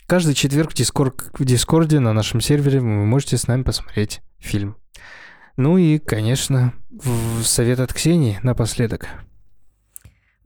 каждый 0.07 0.35
четверг 0.35 0.73
в, 0.73 0.75
Дискорд, 0.75 1.31
в 1.39 1.45
Дискорде 1.45 2.01
на 2.01 2.13
нашем 2.13 2.41
сервере 2.41 2.81
вы 2.81 3.07
можете 3.07 3.37
с 3.37 3.47
нами 3.47 3.63
посмотреть 3.63 4.23
фильм. 4.39 4.77
Ну 5.57 5.79
и, 5.79 5.99
конечно, 5.99 6.75
совет 7.43 7.79
от 7.79 7.95
Ксении 7.95 8.41
напоследок. 8.43 9.09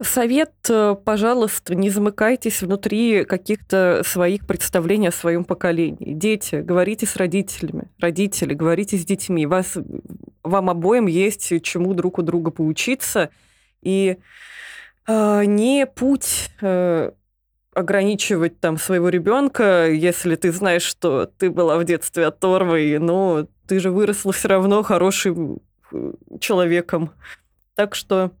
Совет, 0.01 0.51
э, 0.67 0.95
пожалуйста, 1.03 1.75
не 1.75 1.89
замыкайтесь 1.89 2.61
внутри 2.61 3.23
каких-то 3.23 4.01
своих 4.03 4.47
представлений 4.47 5.07
о 5.07 5.11
своем 5.11 5.43
поколении. 5.43 6.13
Дети, 6.13 6.55
говорите 6.55 7.05
с 7.05 7.15
родителями. 7.15 7.89
Родители, 7.99 8.53
говорите 8.55 8.97
с 8.97 9.05
детьми. 9.05 9.45
Вас 9.45 9.77
вам 10.43 10.69
обоим 10.69 11.05
есть 11.05 11.61
чему 11.61 11.93
друг 11.93 12.17
у 12.17 12.23
друга 12.23 12.49
поучиться. 12.49 13.29
И 13.81 14.17
э, 15.07 15.45
не 15.45 15.85
путь 15.85 16.49
э, 16.61 17.11
ограничивать 17.73 18.59
там 18.59 18.77
своего 18.77 19.09
ребенка, 19.09 19.89
если 19.89 20.35
ты 20.35 20.51
знаешь, 20.51 20.83
что 20.83 21.25
ты 21.25 21.51
была 21.51 21.77
в 21.77 21.83
детстве 21.83 22.25
оторвой, 22.25 22.97
но 22.97 23.47
ты 23.67 23.79
же 23.79 23.91
выросла 23.91 24.33
все 24.33 24.47
равно 24.47 24.81
хорошим 24.83 25.59
э, 25.91 26.13
человеком. 26.39 27.11
Так 27.75 27.95
что 27.95 28.31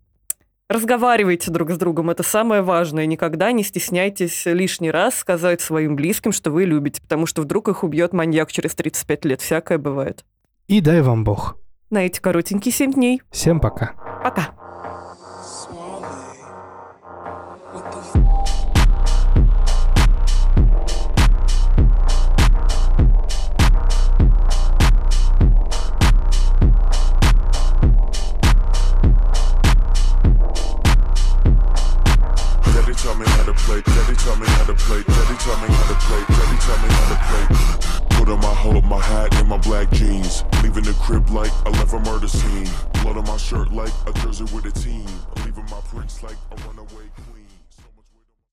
разговаривайте 0.71 1.51
друг 1.51 1.71
с 1.71 1.77
другом, 1.77 2.09
это 2.09 2.23
самое 2.23 2.61
важное. 2.61 3.05
Никогда 3.05 3.51
не 3.51 3.63
стесняйтесь 3.63 4.45
лишний 4.45 4.91
раз 4.91 5.15
сказать 5.15 5.61
своим 5.61 5.95
близким, 5.95 6.31
что 6.31 6.51
вы 6.51 6.65
любите, 6.65 7.01
потому 7.01 7.25
что 7.25 7.41
вдруг 7.41 7.67
их 7.69 7.83
убьет 7.83 8.13
маньяк 8.13 8.51
через 8.51 8.75
35 8.75 9.25
лет. 9.25 9.41
Всякое 9.41 9.77
бывает. 9.77 10.25
И 10.67 10.81
дай 10.81 11.01
вам 11.01 11.23
Бог. 11.23 11.57
На 11.89 12.05
эти 12.05 12.19
коротенькие 12.19 12.71
7 12.71 12.93
дней. 12.93 13.21
Всем 13.31 13.59
пока. 13.59 13.93
Пока. 14.23 14.60
Play. 33.65 33.81
Daddy 33.81 34.15
taught 34.15 34.39
me 34.39 34.47
how 34.47 34.65
to 34.65 34.73
play. 34.73 35.03
Daddy 35.03 35.37
taught 35.37 35.61
me 35.61 35.73
how 35.73 35.87
to 35.89 35.97
play. 36.05 36.21
Daddy 36.29 36.57
taught 36.61 36.81
me 36.83 36.89
how 36.93 37.07
to 37.09 37.17
play. 37.27 38.17
Put 38.17 38.29
on 38.29 38.39
my 38.39 38.53
hood, 38.53 38.83
my 38.85 39.01
hat, 39.01 39.35
and 39.35 39.49
my 39.49 39.57
black 39.57 39.91
jeans. 39.91 40.43
Leaving 40.63 40.83
the 40.83 40.93
crib 41.01 41.29
like 41.29 41.51
I 41.65 41.69
left 41.69 41.93
a 41.93 41.99
murder 41.99 42.27
scene. 42.27 42.69
Blood 43.01 43.17
on 43.17 43.25
my 43.25 43.37
shirt 43.37 43.71
like 43.71 43.93
a 44.07 44.13
jersey 44.21 44.45
with 44.55 44.65
a 44.65 44.71
team. 44.71 45.05
Leaving 45.45 45.65
my 45.65 45.81
prints 45.91 46.23
like 46.23 46.37
a 46.51 46.55
runaway. 46.67 47.10